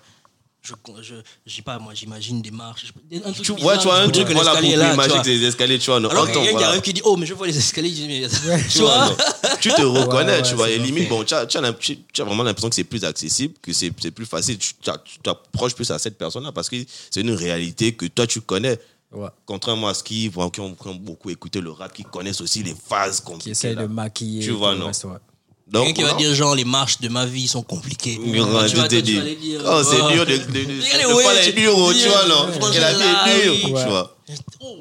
je, 0.60 0.74
je, 1.00 1.14
je 1.46 1.54
sais 1.56 1.62
pas, 1.62 1.78
moi, 1.78 1.94
j'imagine 1.94 2.42
des 2.42 2.50
marches. 2.50 2.92
Un 3.24 3.32
truc 3.32 3.36
tu 3.46 3.52
bizarre, 3.54 3.58
vois, 3.62 3.78
tu 3.78 3.84
vois 3.84 4.00
un 4.00 4.08
truc, 4.10 4.28
voilà, 4.32 4.50
pour 4.60 4.60
là, 4.76 4.90
tu 4.90 4.96
magique, 4.98 5.24
les 5.24 5.44
escaliers, 5.46 5.78
tu 5.78 5.86
vois. 5.88 5.98
non, 6.00 6.10
Alors 6.10 6.26
qu'il 6.26 6.34
y 6.34 6.38
a 6.40 6.42
quelqu'un 6.42 6.58
qui 6.58 6.64
arrive 6.64 6.80
qui 6.82 6.92
dit, 6.92 7.00
oh, 7.04 7.16
mais 7.16 7.24
je 7.24 7.32
vois 7.32 7.46
les 7.46 7.56
escaliers. 7.56 7.88
Je 7.88 7.94
dis, 7.94 8.06
mais- 8.06 8.28
tu 8.68 8.68
tu 8.68 8.78
vois, 8.80 9.06
vois 9.06 9.08
non. 9.08 9.16
tu 9.62 9.70
te 9.70 9.80
reconnais, 9.98 10.32
Ouais, 10.32 10.36
ouais, 10.38 10.42
tu 10.42 10.54
vois. 10.56 10.68
Et 10.68 10.78
limite, 10.78 11.08
bon, 11.08 11.24
tu 11.24 11.32
as, 11.32 11.46
tu 11.46 11.56
as 11.56 11.62
l'imp- 11.62 11.78
tu 11.80 11.96
as 12.20 12.24
vraiment 12.24 12.42
l'impression 12.42 12.68
que 12.68 12.74
c'est 12.74 12.84
plus 12.84 13.02
accessible, 13.04 13.54
que 13.62 13.72
c'est 13.72 13.92
c'est 13.98 14.10
plus 14.10 14.26
facile. 14.26 14.58
Tu 14.58 14.74
t'approches 15.22 15.74
plus 15.74 15.90
à 15.90 15.98
cette 15.98 16.18
personne-là 16.18 16.52
parce 16.52 16.68
que 16.68 16.76
c'est 17.10 17.20
une 17.22 17.30
réalité 17.32 17.92
que 17.94 18.04
toi, 18.06 18.26
tu 18.26 18.42
connais. 18.42 18.78
Ouais. 19.12 19.28
Contrairement 19.46 19.88
à 19.88 19.94
ce 19.94 20.02
qui, 20.02 20.30
qui, 20.30 20.38
ont, 20.38 20.50
qui 20.50 20.60
ont 20.88 20.94
beaucoup 20.94 21.30
écouté 21.30 21.60
le 21.60 21.70
rap, 21.70 21.92
qui 21.94 22.02
connaissent 22.04 22.40
aussi 22.42 22.62
les 22.62 22.74
phases 22.74 23.20
Qui 23.20 23.26
compliquées. 23.26 23.50
essaye 23.50 23.74
là. 23.74 23.82
de 23.82 23.86
maquiller. 23.86 24.42
Tu 24.44 24.50
vois, 24.50 24.74
non? 24.74 24.86
reste, 24.86 25.04
ouais. 25.04 25.12
Donc, 25.66 25.86
Quelqu'un 25.86 26.02
qui 26.02 26.10
va 26.12 26.16
dire, 26.18 26.34
genre, 26.34 26.54
les 26.54 26.64
marches 26.64 26.98
de 27.00 27.08
ma 27.08 27.26
vie 27.26 27.46
sont 27.46 27.62
compliquées. 27.62 28.18
Mais 28.24 28.32
Tu 28.32 28.40
on 28.40 28.46
vas- 28.46 28.62
va 28.62 28.70
toi, 28.70 28.88
te 28.88 28.96
tu 28.96 29.02
dire, 29.02 29.16
vas 29.16 29.26
aller 29.26 29.36
dire, 29.36 29.60
oh, 29.66 29.82
c'est 29.82 30.00
oh. 30.00 30.10
dur 30.10 30.24
de, 30.26 30.36
de, 30.36 30.36
de, 30.38 30.48
Regardez, 30.48 31.04
de 31.04 31.14
ouais, 31.14 31.22
faire 31.22 31.32
les 31.34 31.40
tu- 31.42 31.54
tu 31.54 32.02
tu- 32.02 32.08
vois, 32.08 32.26
non? 32.26 32.52
franchement, 32.52 32.72
Et 32.72 32.80
la 32.80 32.92
vie 32.94 33.02
est 33.02 33.42
dure, 33.42 33.52
oui. 33.54 33.60
tu 33.66 33.72
Ouais. 33.74 33.84
vois. 33.86 34.16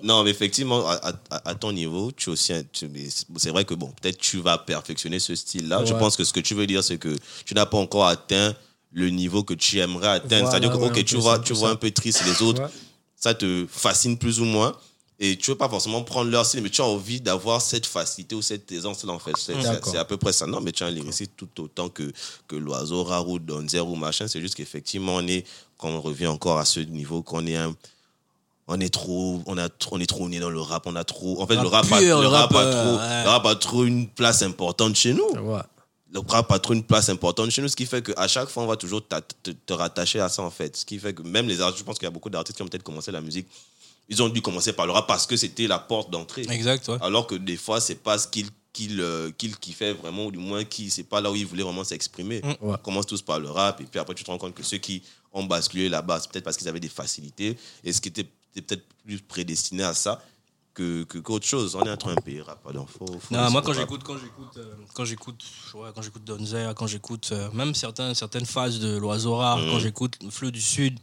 Non, 0.03 0.23
mais 0.23 0.29
effectivement, 0.31 0.87
à, 0.87 0.93
à- 1.29 1.49
à 1.49 1.55
ton 1.55 1.71
niveau, 1.73 2.11
tu 2.13 2.29
aussi. 2.29 2.53
tu- 2.71 2.89
c'est- 3.37 3.49
vrai 3.49 3.65
que 3.65 3.73
bon, 3.73 3.91
peut-être 4.01 4.17
tu 4.17 4.39
vas 4.39 4.57
perfectionner 4.57 5.19
ce 5.19 5.35
style-là. 5.35 5.83
Je 5.85 5.93
Ouais. 5.93 5.99
pense 5.99 6.15
que 6.15 6.23
ce 6.23 6.31
que 6.33 6.39
tu 6.41 6.53
veux 6.53 6.67
dire, 6.67 6.83
c'est 6.83 6.97
que 6.97 7.15
tu 7.45 7.53
n'as 7.53 7.65
pas 7.65 7.77
encore 7.77 8.07
atteint 8.07 8.53
le 8.93 9.09
niveau 9.09 9.43
que 9.43 9.53
tu 9.53 9.79
aimerais 9.79 10.07
atteindre. 10.07 10.43
Voilà, 10.45 10.51
C'est-à-dire 10.51 10.71
que, 10.71 10.77
ouais, 10.77 10.87
ok, 10.99 11.05
tu 11.05 11.17
vois, 11.17 11.35
un 11.35 11.39
tu 11.39 11.51
peu 11.53 11.59
vois 11.59 11.67
ça. 11.69 11.73
un 11.73 11.77
peu 11.77 11.91
triste 11.91 12.23
les 12.25 12.41
autres, 12.41 12.61
Ouais. 12.63 12.69
Ça 13.17 13.33
te 13.33 13.65
fascine 13.69 14.17
plus 14.17 14.39
ou 14.39 14.45
moins. 14.45 14.75
Et 15.19 15.35
tu 15.35 15.49
veux 15.49 15.57
pas 15.57 15.67
forcément 15.67 16.03
prendre 16.03 16.29
leur 16.29 16.45
style, 16.45 16.61
mais 16.61 16.69
tu 16.69 16.79
as 16.81 16.85
envie 16.85 17.19
d'avoir 17.19 17.59
cette 17.59 17.87
facilité 17.87 18.35
ou 18.35 18.43
cette 18.43 18.71
aisance-là, 18.71 19.11
en 19.13 19.17
fait. 19.19 19.31
C'est 19.35 19.97
à 19.97 20.05
peu 20.05 20.15
près 20.17 20.31
ça. 20.31 20.45
Non, 20.45 20.61
mais 20.61 20.71
tu 20.71 20.83
es 20.83 20.85
un 20.85 20.91
lyriciste 20.91 21.31
tout 21.35 21.49
autant 21.59 21.89
que, 21.89 22.11
que 22.47 22.55
l'oiseau 22.55 23.03
rare 23.03 23.27
ou 23.27 23.39
Donzer 23.39 23.79
ou 23.87 23.95
machin. 23.95 24.27
C'est 24.27 24.39
juste 24.41 24.53
qu'effectivement, 24.53 25.15
on 25.15 25.25
est, 25.27 25.43
quand 25.79 25.89
on 25.89 26.01
revient 26.01 26.27
encore 26.27 26.59
à 26.59 26.65
ce 26.65 26.79
niveau, 26.81 27.23
qu'on 27.23 27.47
est 27.47 27.55
un. 27.55 27.75
On 28.67 28.79
est 28.79 28.93
trop, 28.93 29.41
on 29.47 29.57
a, 29.57 29.69
trop- 29.69 29.95
on 29.95 29.99
est 30.01 30.05
trop 30.05 30.27
né 30.29 30.39
dans 30.39 30.49
le 30.49 30.59
rap, 30.59 30.83
on 30.85 30.95
a 30.97 31.03
trop, 31.05 31.41
en 31.41 31.47
fait, 31.47 31.55
Rap 31.55 31.63
le 31.63 31.69
rap, 31.69 31.85
a, 31.93 31.97
pur, 31.99 32.17
le 32.17 32.21
le 32.23 32.27
rap 32.27 32.51
rap, 32.51 32.65
a 32.65 32.71
trop, 32.71 32.97
ouais. 32.97 33.23
le 33.23 33.29
rap 33.29 33.45
a 33.45 33.55
trop 33.55 33.85
une 33.85 34.07
place 34.09 34.41
importante 34.43 34.95
chez 34.97 35.13
nous 35.13 35.29
Ouais. 35.39 35.61
Le 36.13 36.19
rap 36.19 36.51
a 36.51 36.59
trop 36.59 36.73
une 36.73 36.83
place 36.83 37.09
importante 37.09 37.49
chez 37.51 37.61
nous, 37.61 37.67
ce 37.67 37.75
qui 37.75 37.85
fait 37.85 38.01
qu'à 38.01 38.27
chaque 38.27 38.49
fois, 38.49 38.63
on 38.63 38.67
va 38.67 38.77
toujours 38.77 39.05
te, 39.05 39.51
te 39.51 39.73
rattacher 39.73 40.19
à 40.19 40.29
ça, 40.29 40.41
en 40.41 40.49
fait. 40.49 40.77
Ce 40.77 40.85
qui 40.85 40.99
fait 40.99 41.13
que 41.13 41.21
même 41.21 41.47
les 41.47 41.61
artistes, 41.61 41.79
je 41.79 41.83
pense 41.83 41.97
qu'il 41.97 42.05
y 42.05 42.07
a 42.07 42.11
beaucoup 42.11 42.29
d'artistes 42.29 42.57
qui 42.57 42.63
ont 42.63 42.67
peut-être 42.67 42.83
commencé 42.83 43.11
la 43.11 43.21
musique, 43.21 43.47
ils 44.09 44.23
ont 44.23 44.29
dû 44.29 44.41
commencer 44.41 44.73
par 44.73 44.85
le 44.85 44.93
rap 44.93 45.05
parce 45.05 45.25
que 45.27 45.35
c'était 45.35 45.67
la 45.67 45.79
porte 45.79 46.09
d'entrée. 46.09 46.45
Exact, 46.49 46.87
ouais. 46.87 46.97
Alors 47.01 47.27
que 47.27 47.35
des 47.35 47.57
fois, 47.57 47.81
c'est 47.81 47.95
pas 47.95 48.17
ce 48.17 48.27
qu'ils 48.27 48.49
qu'il 48.77 49.01
euh, 49.01 49.31
qu'il 49.31 49.57
kiffait 49.57 49.93
vraiment, 49.93 50.27
ou 50.27 50.31
du 50.31 50.37
moins 50.37 50.63
qui 50.63 50.91
c'est 50.91 51.03
pas 51.03 51.19
là 51.19 51.31
où 51.31 51.35
il 51.35 51.45
voulait 51.45 51.63
vraiment 51.63 51.83
s'exprimer. 51.83 52.41
Mm. 52.41 52.47
Ouais. 52.47 52.55
On 52.61 52.77
commence 52.77 53.07
tous 53.07 53.21
par 53.21 53.39
le 53.39 53.49
rap, 53.49 53.81
et 53.81 53.85
puis 53.85 53.99
après 53.99 54.13
tu 54.13 54.23
te 54.23 54.29
rends 54.29 54.37
compte 54.37 54.53
que 54.53 54.63
ceux 54.63 54.77
qui 54.77 55.01
ont 55.33 55.43
basculé 55.43 55.89
là-bas, 55.89 56.19
c'est 56.21 56.31
peut-être 56.31 56.43
parce 56.43 56.57
qu'ils 56.57 56.67
avaient 56.67 56.79
des 56.79 56.87
facilités, 56.87 57.57
et 57.83 57.91
ce 57.91 57.99
qui 57.99 58.09
était, 58.09 58.27
était 58.55 58.61
peut-être 58.61 58.85
plus 59.03 59.19
prédestiné 59.19 59.83
à 59.83 59.93
ça 59.93 60.21
que 60.77 61.03
que- 61.03 61.17
qu'autre 61.17 61.45
chose. 61.45 61.75
On 61.75 61.83
est 61.83 61.89
entre 61.89 62.09
un 62.09 62.15
pays 62.15 62.41
rap, 62.41 62.61
donc 62.73 62.87
faut, 62.89 63.05
faut 63.07 63.35
Non, 63.35 63.49
moi 63.49 63.61
quand 63.63 63.73
j'écoute 63.73 64.01
quand 64.03 64.17
j'écoute 64.17 64.57
euh, 64.57 64.73
quand 64.93 65.05
j'écoute 65.05 65.43
ouais, 65.73 65.89
quand 65.95 66.01
j'écoute 66.03 66.23
Donzer, 66.23 66.73
quand 66.75 66.87
j'écoute 66.87 67.29
euh, 67.31 67.49
même 67.51 67.73
certains 67.73 68.13
certaines 68.13 68.45
phases 68.45 68.79
de 68.79 68.95
l'oiseau 68.97 69.35
rare, 69.35 69.59
quand 69.69 69.79
j'écoute 69.79 70.13
le 70.23 70.29
Fleu 70.29 70.51
du 70.51 70.61
Sud, 70.61 70.99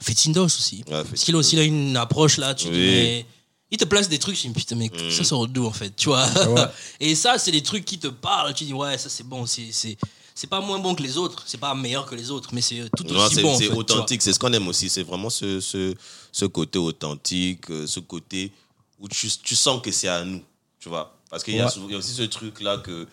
Fetindos 0.00 0.44
aussi. 0.46 0.84
Ouais, 0.88 1.02
Parce 1.04 1.24
qu'il 1.24 1.34
a 1.34 1.38
aussi 1.38 1.56
là, 1.56 1.62
une 1.62 1.96
approche 1.96 2.36
là, 2.38 2.54
tu 2.54 2.66
dis 2.68 2.70
mais 2.78 3.26
il 3.70 3.76
te 3.78 3.84
place 3.84 4.08
des 4.08 4.18
trucs, 4.18 4.36
je 4.40 4.46
me 4.48 4.52
dis 4.54 4.60
putain 4.60 4.76
mais 4.76 4.90
Mhm. 4.92 5.10
ça 5.10 5.24
sort 5.24 5.48
d'où 5.48 5.66
en 5.66 5.72
fait, 5.72 5.94
tu 5.96 6.08
vois? 6.08 6.26
Ouais. 6.48 6.64
Et 7.00 7.14
ça 7.14 7.38
c'est 7.38 7.50
des 7.52 7.62
trucs 7.62 7.84
qui 7.84 7.98
te 7.98 8.08
parlent, 8.08 8.54
tu 8.54 8.64
dis 8.64 8.72
ouais, 8.72 8.96
ça 8.98 9.08
c'est 9.08 9.26
bon, 9.26 9.46
c'est 9.46 9.72
c'est 9.72 9.96
c'est 10.36 10.48
pas 10.48 10.60
moins 10.60 10.80
bon 10.80 10.96
que 10.96 11.02
les 11.02 11.16
autres, 11.16 11.44
c'est 11.46 11.58
pas 11.58 11.74
meilleur 11.76 12.06
que 12.06 12.14
les 12.16 12.30
autres, 12.32 12.50
mais 12.52 12.60
c'est 12.60 12.88
tout 12.96 13.04
Non, 13.04 13.24
aussi 13.24 13.36
c'est 13.36 13.42
bon. 13.42 13.54
en 13.54 13.56
c'est 13.58 13.64
fait, 13.66 13.70
tu 13.70 13.76
authentique, 13.78 14.20
c'est 14.22 14.32
ce 14.32 14.38
qu'on 14.40 14.52
aime 14.52 14.66
aussi. 14.66 14.88
C'est 14.88 15.04
vraiment 15.04 15.30
ce, 15.30 15.60
ce, 15.60 15.94
ce 16.32 16.44
côté 16.44 16.76
authentique, 16.80 17.70
euh, 17.70 17.86
ce 17.86 18.00
côté 18.00 18.50
où 19.04 19.08
tu, 19.08 19.28
tu 19.42 19.54
sens 19.54 19.82
que 19.82 19.90
c'est 19.90 20.08
à 20.08 20.24
nous, 20.24 20.42
tu 20.80 20.88
vois. 20.88 21.14
Parce 21.28 21.44
qu'il 21.44 21.54
y, 21.56 21.60
a 21.60 21.66
Ouais. 21.66 21.70
souvent- 21.70 21.88
il 21.88 21.92
y 21.92 21.94
a 21.94 21.98
aussi 21.98 22.14
ce 22.14 22.22
truc-là 22.22 22.78
que 22.78 23.06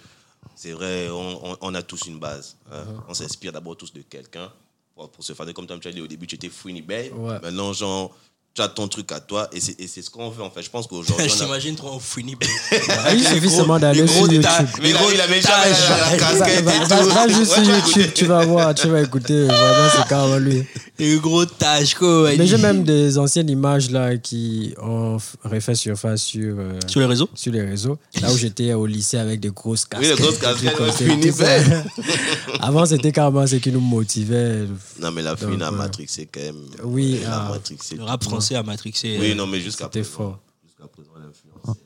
c'est 0.56 0.72
vrai, 0.72 1.10
on, 1.10 1.52
on, 1.52 1.58
on 1.60 1.74
a 1.76 1.84
tous 1.84 2.06
une 2.08 2.18
base. 2.18 2.56
hein. 2.72 2.84
Uh-huh. 2.86 3.02
On 3.10 3.14
s'inspire 3.14 3.52
d'abord 3.52 3.76
tous 3.76 3.92
de 3.92 4.02
quelqu'un 4.02 4.50
pour, 4.96 5.10
pour 5.12 5.24
se 5.24 5.34
faire 5.34 5.54
comme 5.54 5.68
tu 5.68 5.88
as 5.88 5.92
dit 5.92 6.02
au 6.02 6.08
début, 6.08 6.28
tu 6.28 6.36
étais 6.36 6.50
Fouini 6.50 6.82
Bay. 6.82 7.12
Ouais. 7.14 7.40
Maintenant, 7.42 7.74
genre, 7.74 8.16
tu 8.54 8.62
as 8.62 8.68
ton 8.68 8.88
truc 8.90 9.10
à 9.14 9.20
toi 9.22 9.48
et 9.54 9.62
c'est 9.62 9.80
et 9.80 9.88
c'est 9.88 10.02
ce 10.02 10.10
qu'on 10.10 10.30
fait 10.32 10.42
en 10.42 10.50
fait. 10.52 10.62
Je 10.62 10.70
pense 10.70 10.86
qu'aujourd'hui, 10.88 11.30
Je 11.30 11.36
t'imagine 11.36 11.76
trop 11.76 12.00
fouini. 12.00 12.36
Ah, 13.04 13.14
il 13.14 13.26
suffit 13.26 13.50
seulement 13.50 13.80
d'aller 13.80 14.06
sur 14.08 14.18
gros 14.24 14.28
YouTube. 14.32 14.68
Mais 14.82 14.90
il 14.90 14.96
a- 14.96 15.00
il 15.14 15.22
avait 15.22 15.42
jamais 15.42 15.70
la, 15.70 16.18
casquette 16.18 16.60
et 16.68 16.88
tout. 16.88 17.10
va 17.10 17.28
juste 17.28 17.54
sur 17.54 17.64
YouTube, 17.64 18.12
tu 18.14 18.26
vas 18.26 18.46
voir, 18.46 18.74
tu 18.76 18.88
vas 18.88 19.02
écouter. 19.02 19.44
Vraiment, 19.46 19.90
c'est 19.96 20.08
carrément 20.08 20.38
lui. 20.38 20.64
Et 21.00 21.16
gros 21.18 21.46
tâche 21.46 21.96
quoi. 21.96 22.30
Mais 22.38 22.46
j'ai 22.46 22.58
même 22.58 22.84
des 22.84 23.18
anciennes 23.18 23.50
images 23.50 23.90
là 23.90 24.18
qui 24.18 24.74
ont 24.82 25.18
refait 25.44 25.76
surface 25.76 26.22
sur, 26.22 26.56
euh, 26.60 26.80
sur 26.88 27.00
les 27.00 27.06
réseaux. 27.08 27.30
sur 27.34 27.52
les 27.52 27.62
réseaux. 27.62 27.98
Là 28.22 28.32
où 28.32 28.38
j'étais 28.38 28.74
au 28.74 28.86
lycée 28.86 29.18
avec 29.18 29.40
des 29.40 29.50
grosses 29.50 29.86
Oui, 29.98 30.02
les 30.08 30.10
casquettes. 30.16 30.42
grosses 30.78 30.98
casquettes. 30.98 31.86
Avant, 32.60 32.86
c'était 32.86 33.12
carrément 33.12 33.48
ce 33.48 33.56
qui 33.56 33.72
nous 33.72 33.80
motivait. 33.80 34.66
Non, 35.00 35.12
mais 35.12 35.22
la 35.22 35.36
fouine 35.36 35.62
à. 35.62 35.72
Matrix, 35.72 36.08
c'est 36.10 36.26
quand 36.26 36.42
même. 36.42 36.56
Oui, 36.84 37.20
la 37.24 37.46
ah. 37.48 37.50
Matrix, 37.52 37.78
c'est 37.82 37.96
Le 37.96 38.04
rap 38.04 38.24
français 38.24 38.41
a 38.56 38.64
matrixé. 38.64 39.18
Oui, 39.20 39.32
euh, 39.32 39.36
non, 39.36 39.48
mais 39.48 39.60
jusqu'à 39.60 39.88
présent. 39.88 40.40
Jusqu'à 40.64 40.88
présent, 40.88 41.12
l'influence 41.16 41.78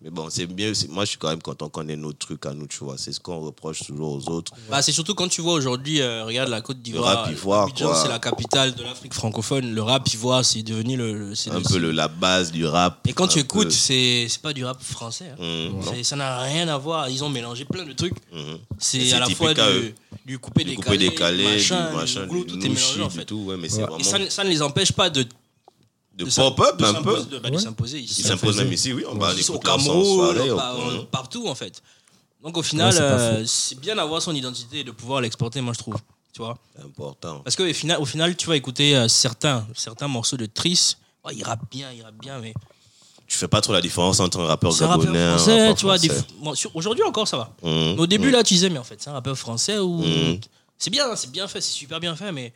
Mais 0.00 0.10
bon, 0.10 0.28
c'est 0.30 0.46
bien. 0.46 0.72
Moi, 0.90 1.04
je 1.04 1.10
suis 1.10 1.18
quand 1.18 1.28
même 1.28 1.42
content 1.42 1.68
qu'on 1.68 1.88
ait 1.88 1.96
nos 1.96 2.12
trucs 2.12 2.44
à 2.46 2.52
nous, 2.52 2.66
tu 2.66 2.78
vois. 2.84 2.96
C'est 2.98 3.12
ce 3.12 3.18
qu'on 3.20 3.40
reproche 3.40 3.80
toujours 3.86 4.12
aux 4.12 4.28
autres. 4.30 4.52
Bah, 4.70 4.82
c'est 4.82 4.92
surtout 4.92 5.14
quand 5.14 5.28
tu 5.28 5.40
vois 5.40 5.54
aujourd'hui, 5.54 6.00
euh, 6.00 6.24
regarde 6.24 6.48
la 6.50 6.60
Côte 6.60 6.76
Le 6.78 6.82
d'Ivoire. 6.82 7.22
rap 7.24 7.30
ivoire, 7.32 7.62
Abidjan, 7.64 7.86
quoi. 7.86 7.96
c'est 8.02 8.08
la 8.08 8.18
capitale 8.18 8.74
de 8.74 8.82
l'Afrique 8.82 9.14
francophone. 9.14 9.72
Le 9.74 9.82
rap 9.82 10.12
ivoire, 10.12 10.44
c'est 10.44 10.62
devenu 10.62 10.96
le. 10.96 11.14
le- 11.30 11.34
c'est 11.34 11.50
Un 11.50 11.58
le- 11.58 11.62
peu 11.62 11.78
le, 11.78 11.90
la 11.92 12.08
base 12.08 12.52
du 12.52 12.66
rap. 12.66 13.06
Et 13.08 13.12
quand 13.12 13.26
tu 13.28 13.38
écoutes, 13.38 13.72
c'est 13.72 14.26
c'est 14.28 14.42
pas 14.42 14.52
du 14.52 14.64
rap 14.64 14.82
français. 14.82 15.32
hein. 15.40 15.70
C'est- 15.82 16.04
Ça 16.04 16.16
n'a 16.16 16.40
rien 16.40 16.68
à 16.68 16.76
voir. 16.78 17.08
Ils 17.08 17.24
ont 17.24 17.30
mélangé 17.30 17.64
plein 17.64 17.84
de 17.84 17.92
trucs. 17.92 18.14
Mhm. 18.32 18.58
C'est 18.78 19.00
C'est 19.06 19.12
à 19.14 19.20
la 19.20 19.28
fois 19.30 19.50
à 19.50 19.54
du, 19.54 19.94
du 20.26 20.38
coupé 20.38 20.62
Du 20.64 20.76
décalé, 20.76 20.98
décalé, 21.10 21.44
machin, 21.44 21.90
du 21.90 21.96
machin, 21.96 22.22
du 22.24 22.28
glou, 22.28 22.44
du 22.44 22.52
tout 22.52 22.58
est 22.66 22.68
mélangé 22.68 23.02
en 23.02 23.08
du 23.08 23.14
fait. 23.18 23.24
tout. 23.24 23.38
Ouais, 23.46 23.56
mais 23.56 23.68
c'est 23.68 23.78
Ouais. 23.78 23.82
vraiment 23.84 23.98
Et 23.98 24.28
ça 24.30 24.44
ne 24.44 24.48
les 24.50 24.62
empêche 24.62 24.92
pas 24.92 25.08
de, 25.10 25.24
de 26.24 26.34
pop-up 26.34 26.82
un 26.82 27.02
peu. 27.02 27.22
de- 27.24 27.38
bah, 27.38 27.50
Ouais. 27.50 27.58
s'imposer 27.58 27.98
ici. 28.00 28.20
Ils 28.20 28.26
s'imposent 28.26 28.56
même 28.58 28.72
ici, 28.72 28.92
oui. 28.92 29.04
On 29.10 29.16
va 29.16 29.28
aller 29.28 29.48
au 29.50 29.58
Cameroun, 29.58 31.06
partout 31.10 31.46
en 31.48 31.54
fait. 31.54 31.82
Donc 32.42 32.56
au 32.56 32.62
final, 32.62 32.92
Ouais, 32.92 33.00
euh, 33.00 33.44
c'est 33.46 33.78
bien 33.78 33.94
d'avoir 33.94 34.20
son 34.20 34.34
identité 34.34 34.80
et 34.80 34.84
de 34.84 34.90
pouvoir 34.90 35.20
l'exporter, 35.20 35.60
moi 35.60 35.72
je 35.74 35.78
trouve. 35.78 35.94
Tu 36.32 36.40
vois 36.40 36.56
C'est 36.74 36.82
important. 36.84 37.40
Parce 37.44 37.54
qu'au 37.56 37.72
final, 37.72 38.00
au 38.00 38.04
final, 38.04 38.34
tu 38.36 38.46
vas 38.48 38.56
écouter 38.56 38.96
euh, 38.96 39.06
certains, 39.06 39.66
certains 39.76 40.08
morceaux 40.08 40.36
de 40.36 40.46
Triss. 40.46 40.96
Ouais, 41.24 41.34
il 41.36 41.44
rappe 41.44 41.70
bien, 41.70 41.92
il 41.92 42.02
rappe 42.02 42.16
bien, 42.20 42.38
mais 42.40 42.52
Tu 43.28 43.38
fais 43.38 43.48
pas 43.48 43.60
trop 43.60 43.72
la 43.72 43.80
différence 43.80 44.18
entre 44.20 44.40
un 44.40 44.46
rappeur 44.46 44.72
c'est 44.72 44.84
un 44.84 44.88
rappeur 44.88 45.04
gabonais 45.04 45.20
et 45.20 45.22
un 45.22 45.36
français, 45.36 45.60
rappeur 45.60 45.76
tu 45.76 45.84
vois. 45.86 45.98
des 45.98 46.08
français. 46.08 46.26
bon, 46.40 46.54
sur- 46.54 46.74
Aujourd'hui 46.74 47.04
encore, 47.04 47.28
ça 47.28 47.36
va. 47.36 47.54
Mais 47.62 47.96
au 47.98 48.06
début, 48.06 48.30
là, 48.30 48.42
tu 48.42 48.54
disais, 48.54 48.68
mais 48.70 48.78
en 48.78 48.84
fait, 48.84 48.96
c'est 49.00 49.08
un 49.10 49.14
rappeur 49.14 49.38
français 49.38 49.78
ou. 49.78 50.02
Mhm. 50.02 50.40
C'est 50.78 50.90
bien, 50.90 51.14
c'est 51.14 51.30
bien 51.30 51.46
fait, 51.46 51.60
c'est 51.60 51.70
super 51.72 52.00
bien 52.00 52.16
fait, 52.16 52.32
mais. 52.32 52.52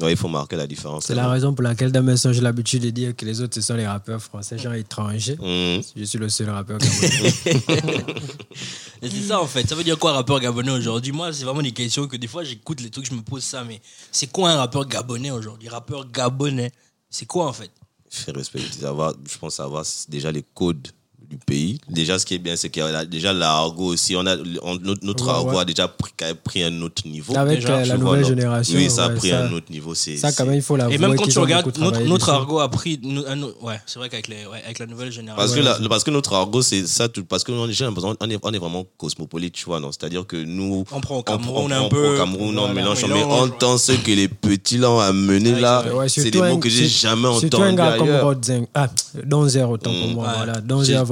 Ouais, 0.00 0.12
il 0.12 0.16
faut 0.16 0.28
marquer 0.28 0.56
la 0.56 0.66
différence. 0.66 1.06
C'est 1.06 1.14
la 1.14 1.28
raison 1.28 1.54
pour 1.54 1.62
laquelle 1.62 1.90
dans 1.90 2.02
mes 2.02 2.18
sons, 2.18 2.32
j'ai 2.32 2.42
l'habitude 2.42 2.82
de 2.82 2.90
dire 2.90 3.16
que 3.16 3.24
les 3.24 3.40
autres, 3.40 3.54
ce 3.54 3.62
sont 3.62 3.74
les 3.74 3.86
rappeurs 3.86 4.20
français, 4.20 4.58
genre 4.58 4.74
étrangers. 4.74 5.38
Mhm. 5.40 5.82
Je 5.96 6.04
suis 6.04 6.18
le 6.18 6.28
seul 6.28 6.50
rappeur. 6.50 6.78
Et 6.82 6.86
c'est 9.10 9.22
ça 9.22 9.40
en 9.40 9.46
fait. 9.46 9.66
Ça 9.66 9.74
veut 9.74 9.84
dire 9.84 9.98
quoi 9.98 10.12
rappeur 10.12 10.38
gabonais 10.38 10.72
aujourd'hui? 10.72 11.12
Moi, 11.12 11.32
c'est 11.32 11.44
vraiment 11.44 11.62
des 11.62 11.72
questions 11.72 12.06
que 12.06 12.18
des 12.18 12.26
fois 12.26 12.44
j'écoute 12.44 12.82
les 12.82 12.90
trucs, 12.90 13.06
je 13.06 13.14
me 13.14 13.22
pose 13.22 13.42
ça, 13.42 13.64
mais 13.64 13.80
c'est 14.12 14.30
quoi 14.30 14.50
un 14.50 14.56
rappeur 14.56 14.86
gabonais 14.86 15.30
aujourd'hui? 15.30 15.70
Rappeur 15.70 16.06
gabonais, 16.10 16.72
c'est 17.08 17.26
quoi 17.26 17.46
en 17.46 17.54
fait? 17.54 17.70
Fait 18.10 18.32
respecter, 18.32 18.80
savoir, 18.80 19.14
je 19.28 19.38
pense 19.38 19.54
savoir 19.54 19.84
déjà 20.08 20.30
les 20.30 20.44
codes 20.54 20.88
du 21.28 21.36
pays. 21.36 21.78
Déjà, 21.88 22.18
ce 22.18 22.26
qui 22.26 22.34
est 22.34 22.38
bien, 22.38 22.56
c'est 22.56 22.68
qu'il 22.70 22.82
y 22.82 22.86
a 22.86 22.90
la- 22.90 23.04
déjà 23.04 23.32
l'argot 23.32 23.86
aussi. 23.92 24.14
On 24.16 24.26
a, 24.26 24.36
on- 24.62 24.76
notre 24.76 25.04
notre 25.04 25.26
Ouais, 25.26 25.32
argot 25.32 25.50
ouais. 25.52 25.58
a 25.60 25.64
déjà 25.64 25.88
pris, 25.88 26.12
même 26.22 26.34
pris 26.34 26.62
un 26.62 26.80
autre 26.82 27.06
niveau. 27.06 27.36
Avec 27.36 27.60
Déjà, 27.60 27.76
euh, 27.78 27.84
la 27.84 27.96
nouvelle 27.98 28.24
génération. 28.24 28.76
Oui, 28.78 28.90
ça 28.90 29.04
a 29.06 29.10
pris 29.10 29.30
ça- 29.30 29.44
un 29.44 29.52
autre 29.52 29.70
niveau. 29.70 29.94
C'est, 29.94 30.16
Ça, 30.16 30.28
quand 30.28 30.38
c'est- 30.38 30.44
même, 30.44 30.54
il 30.56 30.62
faut 30.62 30.76
l'avouer. 30.76 30.94
Et 30.94 30.98
même 30.98 31.16
quand 31.16 31.26
tu 31.28 31.38
regardes, 31.38 31.66
notre, 31.78 32.28
argot 32.30 32.58
a 32.60 32.68
pris. 32.70 33.00
un 33.28 33.42
autre- 33.42 33.62
Ouais, 33.62 33.80
c'est 33.86 33.98
vrai 33.98 34.08
qu'avec 34.08 34.28
avec 34.64 34.78
la 34.78 34.86
nouvelle 34.86 35.10
génération. 35.12 35.36
Parce, 35.36 35.54
que 35.54 35.60
la- 35.82 35.88
parce 35.88 36.04
que 36.04 36.10
notre 36.10 36.32
argot, 36.34 36.62
c'est 36.62 36.86
ça, 36.86 37.08
tout, 37.08 37.24
parce 37.24 37.44
que 37.44 37.52
on 37.52 37.68
est- 37.68 37.72
j'ai 37.72 37.84
l'impression 37.84 38.16
on 38.20 38.30
est, 38.30 38.38
on 38.42 38.52
est 38.52 38.58
vraiment 38.58 38.84
cosmopolite, 38.96 39.54
tu 39.54 39.64
vois, 39.66 39.80
non? 39.80 39.90
C'est-à-dire 39.92 40.26
que 40.26 40.36
nous, 40.36 40.84
On 40.92 41.00
prend 41.00 41.16
au 41.16 41.18
on 41.18 41.22
Cameroun 41.22 41.68
prend 41.70 41.84
un 41.86 41.88
peu. 41.88 42.14
au 42.14 42.18
Cameroun, 42.18 42.58
on 42.58 42.72
mélange, 42.72 43.04
on 43.04 43.08
mais 43.08 43.22
entend 43.22 43.78
ce 43.78 43.92
que 43.92 44.10
les 44.10 44.28
petits 44.28 44.78
là 44.78 44.90
ont 44.90 45.00
amené 45.00 45.58
là, 45.60 45.84
c'est 46.08 46.22
c'est 46.22 46.30
des 46.30 46.38
mots 46.38 46.44
un- 46.44 46.58
que 46.60 46.68
j'ai 46.68 46.88
jamais 46.88 47.28
Surtout 47.38 47.56
un 47.62 47.72
entendus 47.72 47.76
gars 47.76 47.96
comme. 47.98 48.66
Ah, 48.74 48.88
Donzer, 49.24 49.68
autant 49.68 49.90
pour 49.90 50.08
Mm. 50.10 50.12
moi. 50.14 50.32
Voilà. 50.36 50.60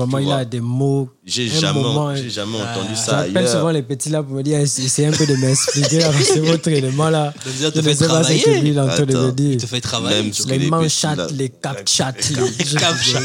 Vraiment, 0.05 0.19
il 0.19 0.25
vois. 0.27 0.37
a 0.37 0.45
des 0.45 0.61
mots. 0.61 1.09
J'ai 1.25 1.49
jamais, 1.49 1.81
moment, 1.83 2.15
jamais 2.15 2.59
Ah. 2.63 2.77
entendu 2.79 2.95
ça 2.97 3.27
J'appelle 3.27 3.49
souvent 3.49 3.71
les 3.71 3.83
petits 3.83 4.11
là 4.11 4.23
pour 4.23 4.35
me 4.35 4.43
dire, 4.43 4.59
essayez 4.59 5.09
un 5.09 5.13
peu 5.13 5.27
de 5.27 5.35
m'expliquer 5.37 5.99
que 5.99 6.41
votre 6.41 6.69
élément 6.69 7.11
là. 7.11 7.33
Te 7.45 7.49
Je 7.49 7.67
ne 7.79 7.83
fait 7.83 7.95
sais 7.95 8.05
pas 8.07 8.11
travailler. 8.21 8.61
lui 8.61 8.75
train 8.87 9.05
de 9.05 9.13
Attends. 9.15 9.23
me 9.23 9.29
Il 9.29 9.35
dire. 9.35 9.61
te 9.61 9.67
fait 9.67 9.81
travailler. 9.81 10.23
Même 10.23 10.33
Les 10.49 10.59
les 10.59 10.67
manchates, 10.71 11.31
les 11.33 11.49
captchates. 11.49 12.31
Les 12.31 12.65
captchats. 12.79 13.21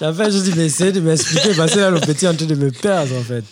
J'appelle, 0.00 0.32
je 0.32 0.38
dis, 0.38 0.52
mais 0.56 0.66
essayez 0.66 0.92
de 0.92 1.00
m'expliquer 1.00 1.54
parce 1.56 1.72
que 1.72 1.78
là, 1.78 1.90
le 1.90 2.00
petit 2.00 2.24
est 2.24 2.28
en 2.28 2.34
train 2.34 2.46
de 2.46 2.54
me 2.54 2.70
perdre 2.70 3.14
en 3.16 3.22
fait. 3.22 3.44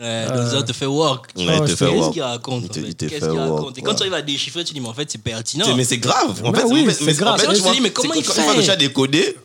Ouais, 0.00 0.26
Donzer 0.34 0.64
te 0.64 0.72
fait 0.72 0.86
work. 0.86 1.30
Ouais, 1.36 1.44
il 1.44 1.60
te 1.60 1.76
fait 1.76 1.90
Qu'est-ce 1.92 2.10
qu'il 2.10 2.22
raconte 2.22 2.70
te- 2.70 2.80
te 2.80 3.04
Qu'est-ce 3.04 3.28
qu'il 3.28 3.38
raconte? 3.38 3.76
Et 3.76 3.82
quand 3.82 3.94
tu 3.94 4.00
arrives 4.02 4.14
à 4.14 4.22
déchiffrer, 4.22 4.64
tu 4.64 4.72
dis, 4.72 4.80
mais 4.80 4.88
en 4.88 4.94
fait, 4.94 5.10
c'est 5.10 5.18
pertinent. 5.22 5.66
C'est- 5.66 5.74
Mais 5.74 5.84
c'est 5.84 5.98
grave. 5.98 6.40
En 6.42 6.52
Mais 6.52 6.58
fait, 6.60 6.64
oui, 6.64 6.82
en 6.82 6.86
fait, 6.86 6.92
c'est 6.94 7.04
mais 7.04 7.12
grave. 7.12 7.34
en 7.34 7.36
fait, 7.38 7.46
Là, 7.46 7.50
tu 7.50 7.56
tu 7.56 7.60
te 7.60 7.66
vois, 7.66 7.74
dis, 7.74 7.80
mais 7.82 7.90
comment 7.90 8.14
c'est 8.14 8.20
il 8.20 8.24
fait 8.24 8.42
Quand 8.46 8.62
tu 8.62 8.70
as 8.70 8.76
décodé, 8.76 9.36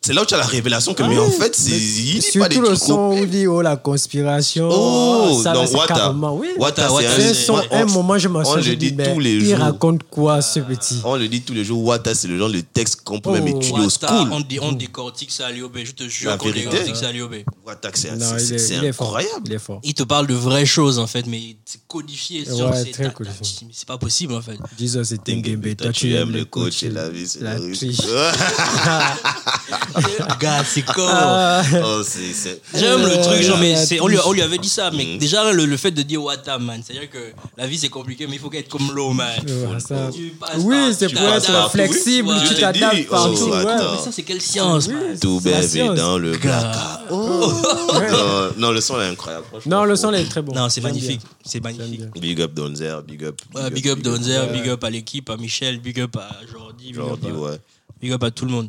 c'est 0.00 0.12
là 0.14 0.22
où 0.22 0.24
tu 0.24 0.34
as 0.34 0.38
la 0.38 0.46
révélation 0.46 0.94
que, 0.94 1.02
mais 1.02 1.18
en 1.18 1.30
fait, 1.30 1.54
c'est, 1.54 1.70
il 1.70 2.18
dit 2.20 2.38
pas 2.38 2.48
des 2.48 2.54
Surtout 2.56 2.60
le 2.70 2.76
trucs 2.76 2.78
son 2.88 3.10
où 3.10 3.18
il 3.18 3.28
dit, 3.30 3.46
oh, 3.46 3.60
la 3.62 3.76
conspiration. 3.76 4.68
Oh, 4.72 5.40
ça, 5.42 5.50
là, 5.52 5.60
dans 5.60 5.66
c'est 5.66 5.76
Wata. 5.76 5.94
carrément, 5.94 6.36
oui. 6.36 6.48
Wata, 6.58 6.90
Wata, 6.92 7.08
c'est 7.16 7.34
C'est 7.34 7.50
un 7.50 7.54
un, 7.54 7.62
son, 7.62 7.66
on- 7.70 7.76
un 7.76 7.84
moment, 7.86 8.18
je 8.18 8.28
m'en 8.28 8.40
on 8.40 8.44
souviens. 8.56 8.74
dit 8.74 8.96
tous 8.96 9.20
les 9.20 9.34
Il 9.34 9.46
jours. 9.50 9.58
raconte 9.58 10.02
quoi, 10.10 10.40
ce 10.42 10.60
petit? 10.60 10.96
On 11.04 11.16
le 11.16 11.28
dit 11.28 11.42
tous 11.42 11.52
les 11.52 11.64
jours, 11.64 11.84
Wata, 11.84 12.14
c'est 12.14 12.26
le 12.28 12.36
genre 12.38 12.50
de 12.50 12.60
texte 12.60 13.02
qu'on 13.04 13.20
peut 13.20 13.30
même 13.32 13.44
Oh, 13.44 13.56
étudier 13.60 13.84
au 13.84 13.90
school. 13.90 14.28
on, 14.32 14.40
dé- 14.40 14.58
on 14.60 14.72
décortique 14.72 15.30
ça 15.30 15.46
à 15.46 15.50
Liobé, 15.52 15.84
je 15.86 15.92
te 15.92 16.08
jure 16.08 16.36
qu'on 16.38 16.50
décortique 16.50 16.96
ça 16.96 17.08
à 17.08 17.12
Liobé. 17.12 17.44
Wata, 17.66 17.90
c'est, 17.94 18.16
Non, 18.16 18.26
c'est- 18.38 18.58
c'est 18.58 18.76
incroyable. 18.88 19.42
Il 19.46 19.52
est 19.52 19.58
fort. 19.58 19.80
Il 19.84 19.94
te 19.94 20.02
parle 20.02 20.26
de 20.26 20.34
vraies 20.34 20.66
choses 20.66 20.98
en 20.98 21.06
fait, 21.06 21.26
mais 21.26 21.56
c'est 21.64 21.80
codifié 21.86 22.40
Ouais, 22.50 22.70
c'est 22.84 22.90
très 22.90 23.12
codifié. 23.12 23.68
C'est 23.72 23.86
pas 23.86 23.98
possible 23.98 24.34
en 24.34 24.40
fait. 24.42 24.58
Jesus 24.78 25.12
et 25.14 25.18
Tengembe, 25.18 25.76
toi, 25.76 25.92
tu 25.92 26.12
aimes 26.14 26.32
le 26.32 26.44
coach 26.44 26.82
et 26.82 26.88
la 26.90 27.08
vie, 27.08 27.26
c'est 27.28 27.42
la 27.42 27.54
triche. 27.58 27.98
Gars, 30.40 30.64
c'est 30.64 30.82
con. 30.82 31.06
Ah, 31.08 31.62
Oh, 31.84 32.02
c'est, 32.04 32.32
c'est- 32.32 32.60
J'aime 32.74 33.02
le 33.02 33.20
truc, 33.22 33.42
genre, 33.42 33.58
mais 33.58 33.76
c'est- 33.84 34.00
on, 34.00 34.06
lui, 34.06 34.18
on 34.24 34.32
lui 34.32 34.42
avait 34.42 34.58
dit 34.58 34.68
ça, 34.68 34.90
mais 34.90 35.04
Mhm. 35.04 35.18
déjà 35.18 35.52
le, 35.52 35.64
le 35.66 35.76
fait 35.76 35.90
de 35.90 36.02
dire 36.02 36.22
Wata, 36.22 36.58
man, 36.58 36.80
c'est-à-dire 36.84 37.10
que 37.10 37.32
la 37.56 37.66
vie 37.66 37.78
c'est 37.78 37.88
compliqué, 37.88 38.26
mais 38.26 38.34
il 38.36 38.38
faut 38.38 38.52
être 38.52 38.68
comme 38.68 38.90
l'eau, 38.92 39.12
man. 39.12 39.28
ouais, 39.46 39.80
ça- 39.80 40.10
Tu 40.14 40.34
passes 40.38 40.50
Oui, 40.58 40.74
par- 40.76 40.94
c'est 40.94 41.06
tu 41.08 41.14
pour 41.16 41.24
t'adaptes. 41.24 41.48
être 41.48 41.70
flexible, 41.70 42.28
tu 42.46 42.54
Je 42.54 42.60
t'adaptes 42.60 43.08
partout. 43.08 43.38
oh, 43.42 43.50
ouais. 43.50 43.66
attends. 43.72 43.92
Mais 43.96 44.02
ça, 44.04 44.10
c'est 44.12 44.22
quelle 44.22 44.40
science, 44.40 44.88
man? 44.88 45.18
Tout 45.20 45.40
c'est 45.42 45.50
la 45.50 45.56
bébé 45.58 45.68
science. 45.68 45.96
dans 45.98 46.18
le 46.18 46.30
black. 46.32 46.42
Gars. 46.42 47.00
Non, 47.10 48.50
non, 48.58 48.70
le 48.72 48.80
son 48.80 49.00
est 49.00 49.06
incroyable. 49.08 49.44
franchement. 49.50 49.76
Non, 49.78 49.84
le 49.84 49.96
son 49.96 50.12
est 50.12 50.24
très 50.24 50.42
bon. 50.42 50.54
Non, 50.54 50.68
c'est 50.68 50.80
J'aime 50.80 50.90
magnifique. 50.92 51.20
C'est 51.44 51.62
magnifique. 51.62 52.00
bien. 52.12 52.20
Big 52.20 52.40
up 52.40 52.52
Donzer, 52.54 53.02
big 53.06 53.24
up. 53.24 53.40
Ouais, 53.54 53.70
big 53.70 53.88
up 53.88 54.00
Donzer, 54.00 54.46
big 54.52 54.68
up 54.68 54.82
à 54.84 54.90
l'équipe, 54.90 55.28
à 55.30 55.36
Michel, 55.36 55.80
big 55.80 56.00
up 56.00 56.16
à 56.16 56.30
Jordi, 56.50 56.92
big, 56.92 56.98
up 56.98 57.18
à, 57.24 57.28
ouais. 57.28 57.58
Big 58.02 58.12
up 58.12 58.22
à 58.24 58.30
tout 58.30 58.44
le 58.44 58.50
monde. 58.50 58.68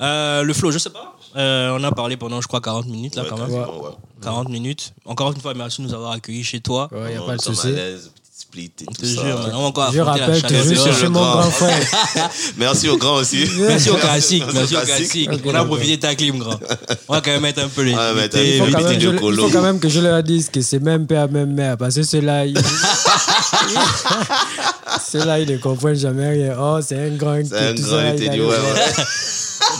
Euh, 0.00 0.42
le 0.42 0.52
flow, 0.52 0.70
je 0.70 0.78
sais 0.78 0.90
pas. 0.90 1.16
Euh, 1.36 1.76
on 1.76 1.82
a 1.82 1.90
parlé 1.90 2.16
pendant, 2.16 2.40
je 2.40 2.46
crois, 2.46 2.60
40 2.60 2.86
minutes 2.86 3.16
là 3.16 3.22
Ouais, 3.22 3.28
quand 3.28 3.38
même. 3.38 3.50
ouais. 3.50 3.64
40 4.22 4.48
minutes. 4.50 4.94
Encore 5.04 5.32
une 5.32 5.40
fois, 5.40 5.54
merci 5.54 5.82
de 5.82 5.86
nous 5.88 5.94
avoir 5.94 6.12
accueillis 6.12 6.44
chez 6.44 6.60
toi. 6.60 6.88
Ouais, 6.92 7.14
y 7.14 7.16
a 7.16 7.22
pas 7.22 7.36
de 7.36 7.42
souci. 7.42 7.74
Split 8.54 8.70
et 8.80 8.84
tout 8.86 8.94
ça. 9.04 9.06
jure, 9.06 9.38
man. 9.40 9.50
On 9.54 9.58
va 9.62 9.64
encore 9.66 9.92
Je 9.92 10.00
rappelle 10.00 10.42
toujours, 10.42 10.94
chez 10.94 11.08
mon 11.08 11.20
grand. 11.20 11.50
frère. 11.50 11.80
Merci 12.56 12.88
au 12.88 12.96
grand 12.96 13.16
aussi. 13.16 13.44
Merci 13.58 13.90
au 13.90 13.96
classique, 13.96 14.44
merci 14.52 14.76
au 14.76 14.80
classique. 14.80 15.26
classique. 15.28 15.30
Ok, 15.32 15.40
On 15.46 15.54
a 15.54 15.64
profité 15.64 15.96
de 15.96 16.00
ta 16.02 16.14
clim, 16.14 16.38
grand. 16.38 16.58
On 17.08 17.14
va 17.14 17.20
quand 17.20 17.30
même 17.32 17.42
mettre 17.42 17.62
un 17.64 17.68
peu 17.68 17.82
les. 17.82 17.90
Les- 17.92 17.96
Il 17.96 18.62
faut, 18.64 18.66
quand 18.72 18.82
même, 18.84 19.00
je- 19.00 19.08
il 19.08 19.18
faut 19.36 19.50
quand 19.50 19.62
même 19.62 19.80
que 19.80 19.88
je 19.88 20.00
leur 20.00 20.22
dise 20.22 20.48
que 20.50 20.60
c'est 20.62 20.78
même 20.78 21.06
père, 21.06 21.28
même 21.30 21.52
mère. 21.52 21.76
Parce 21.76 21.96
que 21.96 22.02
ceux-là, 22.02 22.46
ils... 22.46 22.56
ceux-là, 25.10 25.40
ils 25.40 25.50
ne 25.50 25.56
comprennent 25.58 25.94
jamais 25.96 26.28
rien. 26.30 26.54
Oh, 26.60 26.78
c'est 26.86 26.98
un 26.98 27.10
grand. 27.16 27.40
C'est 27.48 27.56
un 27.58 27.74
tout 27.74 27.82
grand, 27.82 28.12
il 28.16 28.30
dit, 28.30 28.40
ouais. 28.40 28.56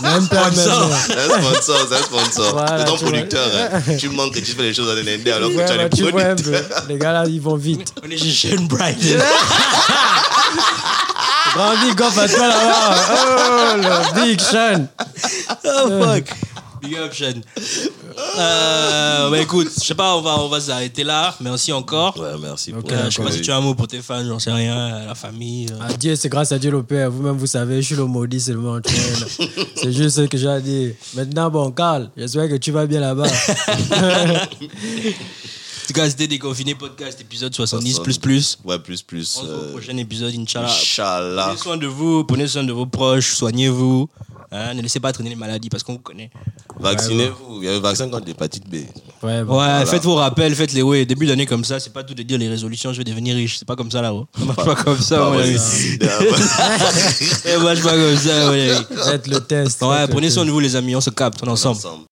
Même 0.03 0.13
même 0.13 0.23
Sponsor. 0.25 0.91
un 0.93 0.99
sponsor, 1.41 1.87
c'est 1.89 1.97
un 1.97 2.03
sponsor. 2.03 2.53
Voilà, 2.53 2.79
c'est 2.79 2.85
ton 2.85 2.93
tu 2.97 2.99
vois. 3.05 3.11
producteur. 3.13 3.47
hein. 3.73 3.81
Tu 3.99 4.09
me 4.09 4.15
manques 4.15 4.35
que 4.35 4.39
tu 4.41 4.53
fais 4.53 4.63
les 4.63 4.75
choses 4.75 4.89
en 4.89 4.95
NND 4.95 5.29
alors 5.29 5.51
que 5.51 5.55
Ouais, 5.57 5.65
tu 5.67 5.73
as 5.73 5.77
bah, 5.77 5.83
les 5.85 5.91
tu 5.91 6.05
producteurs. 6.11 6.83
Les 6.89 6.99
gars 6.99 7.13
là, 7.13 7.25
ils 7.27 7.41
vont 7.41 7.57
vite. 7.57 7.93
On 8.05 8.11
est 8.11 8.17
chez 8.17 8.31
Shane 8.31 8.67
Bright. 8.67 8.99
Grand 11.55 11.77
big 11.85 12.03
up 12.03 12.19
à 12.19 12.29
toi 12.29 12.47
là-bas. 12.49 12.97
Oh, 13.13 13.77
le 13.77 14.25
Big 14.25 14.41
Sean. 14.41 14.89
Oh 15.65 16.03
fuck. 16.03 16.25
Big 16.85 16.97
up. 16.97 17.13
Euh, 18.39 19.31
bah 19.31 19.41
écoute, 19.41 19.69
je 19.77 19.85
sais 19.85 19.95
pas, 19.95 20.17
on 20.17 20.21
va, 20.21 20.39
on 20.41 20.49
va 20.49 20.61
s'arrêter 20.61 21.03
là. 21.05 21.35
Merci 21.41 21.73
encore. 21.73 22.17
Ouais, 22.19 22.33
merci 22.41 22.71
pour 22.73 22.81
Ok, 22.85 22.93
Euh, 22.93 23.11
je 23.11 23.15
sais 23.17 23.23
pas 23.23 23.31
si 23.33 23.41
tu 23.41 23.51
as 23.51 23.57
un 23.57 23.61
mot 23.61 23.75
pour 23.75 23.89
tes 23.89 24.01
fans, 24.01 24.25
j'en 24.25 24.39
sais 24.39 24.53
rien, 24.53 25.07
la 25.07 25.15
famille. 25.15 25.67
euh. 25.73 25.97
Dieu, 25.99 26.15
c'est 26.17 26.29
grâce 26.29 26.53
à 26.53 26.59
Dieu 26.59 26.71
le 26.71 26.83
Père. 26.83 27.11
Vous-même, 27.11 27.37
vous 27.37 27.47
savez, 27.47 27.81
je 27.83 27.87
suis 27.87 27.97
le 27.97 28.05
maudit 28.07 28.41
seulement. 28.41 28.81
tu 28.81 28.93
vois, 28.95 29.21
là. 29.21 29.27
C'est 29.77 29.93
juste 29.93 30.17
ce 30.17 30.23
que 30.23 30.37
j'ai 30.39 30.49
à 30.49 30.61
dire. 30.61 30.95
Maintenant, 31.15 31.51
bon, 31.51 31.71
Carl, 31.73 32.11
j'espère 32.17 32.49
que 32.49 32.57
tu 32.57 32.71
vas 32.71 32.87
bien 32.87 33.01
là-bas. 33.01 33.27
En 35.85 35.87
tout 35.89 35.93
cas, 35.93 36.09
c'était 36.09 36.27
Déconfiné 36.27 36.75
Podcast, 36.75 37.21
épisode 37.21 37.55
70 37.55 37.99
plus 37.99 38.17
plus. 38.19 38.59
Ouais, 38.65 38.79
plus, 38.79 39.03
plus. 39.03 39.37
On 39.39 39.43
se 39.43 39.47
voit 39.47 39.55
au 39.57 39.61
euh, 39.65 39.71
prochain 39.73 39.97
épisode, 39.99 40.33
Inch'Allah. 40.35 40.69
Inch'Allah. 40.69 41.43
Prenez 41.49 41.59
soin 41.59 41.77
de 41.77 41.87
vous, 41.87 42.25
prenez 42.25 42.47
soin 42.49 42.65
de 42.65 42.73
vos 42.73 42.87
proches, 42.87 43.35
soignez-vous. 43.35 44.09
Hein, 44.51 44.75
ne 44.75 44.83
laissez 44.83 45.01
pas 45.01 45.13
traîner 45.13 45.31
les 45.31 45.37
maladies 45.37 45.69
parce 45.69 45.83
qu'on 45.83 45.95
vous 45.95 45.99
connaît. 45.99 46.31
Vaccinez-vous. 46.79 47.63
Il 47.63 47.65
y 47.65 47.69
a 47.69 47.75
un 47.75 47.81
vaccin 47.81 48.09
contre 48.09 48.27
l'hépatite 48.27 48.69
B. 48.69 48.77
Ouais, 49.23 49.45
bon. 49.45 49.61
Ouais, 49.61 49.87
faites 49.87 50.05
vos 50.05 50.17
rappels, 50.17 50.55
faites 50.55 50.73
les 50.73 50.83
ouais. 50.83 51.07
Début 51.07 51.27
d'année 51.27 51.47
comme 51.47 51.65
ça, 51.65 51.81
c'est 51.81 51.93
pas 51.93 52.05
tout 52.05 52.15
de 52.15 52.23
dire 52.23 52.39
les 52.39 52.49
résolutions, 52.49 52.93
je 52.93 52.99
vais 52.99 53.05
devenir 53.05 53.37
riche. 53.37 53.59
C'est 53.59 53.69
pas 53.69 53.77
comme 53.77 53.91
ça 53.91 54.03
là-haut. 54.03 54.27
Ça 54.39 54.45
marche 54.45 54.65
pas 54.65 54.75
comme 54.77 55.01
ça, 55.01 55.31
ouais, 55.31 55.57
Ça 55.57 57.59
marche 57.59 57.83
pas 57.83 57.97
comme 57.97 58.17
ça, 58.17 58.47
mon 58.47 58.53
ami. 58.53 58.71
Faites 59.05 59.27
le 59.27 59.41
test. 59.41 59.83
Ouais, 59.83 60.07
prenez 60.09 60.31
soin 60.31 60.45
de 60.45 60.51
vous, 60.51 60.61
les 60.61 60.77
amis. 60.77 60.95
On 60.97 61.01
se 61.01 61.11
capte, 61.11 61.43
on 61.43 61.47
est 61.47 61.51
ensemble. 61.51 61.79
Ensemble. 61.79 62.05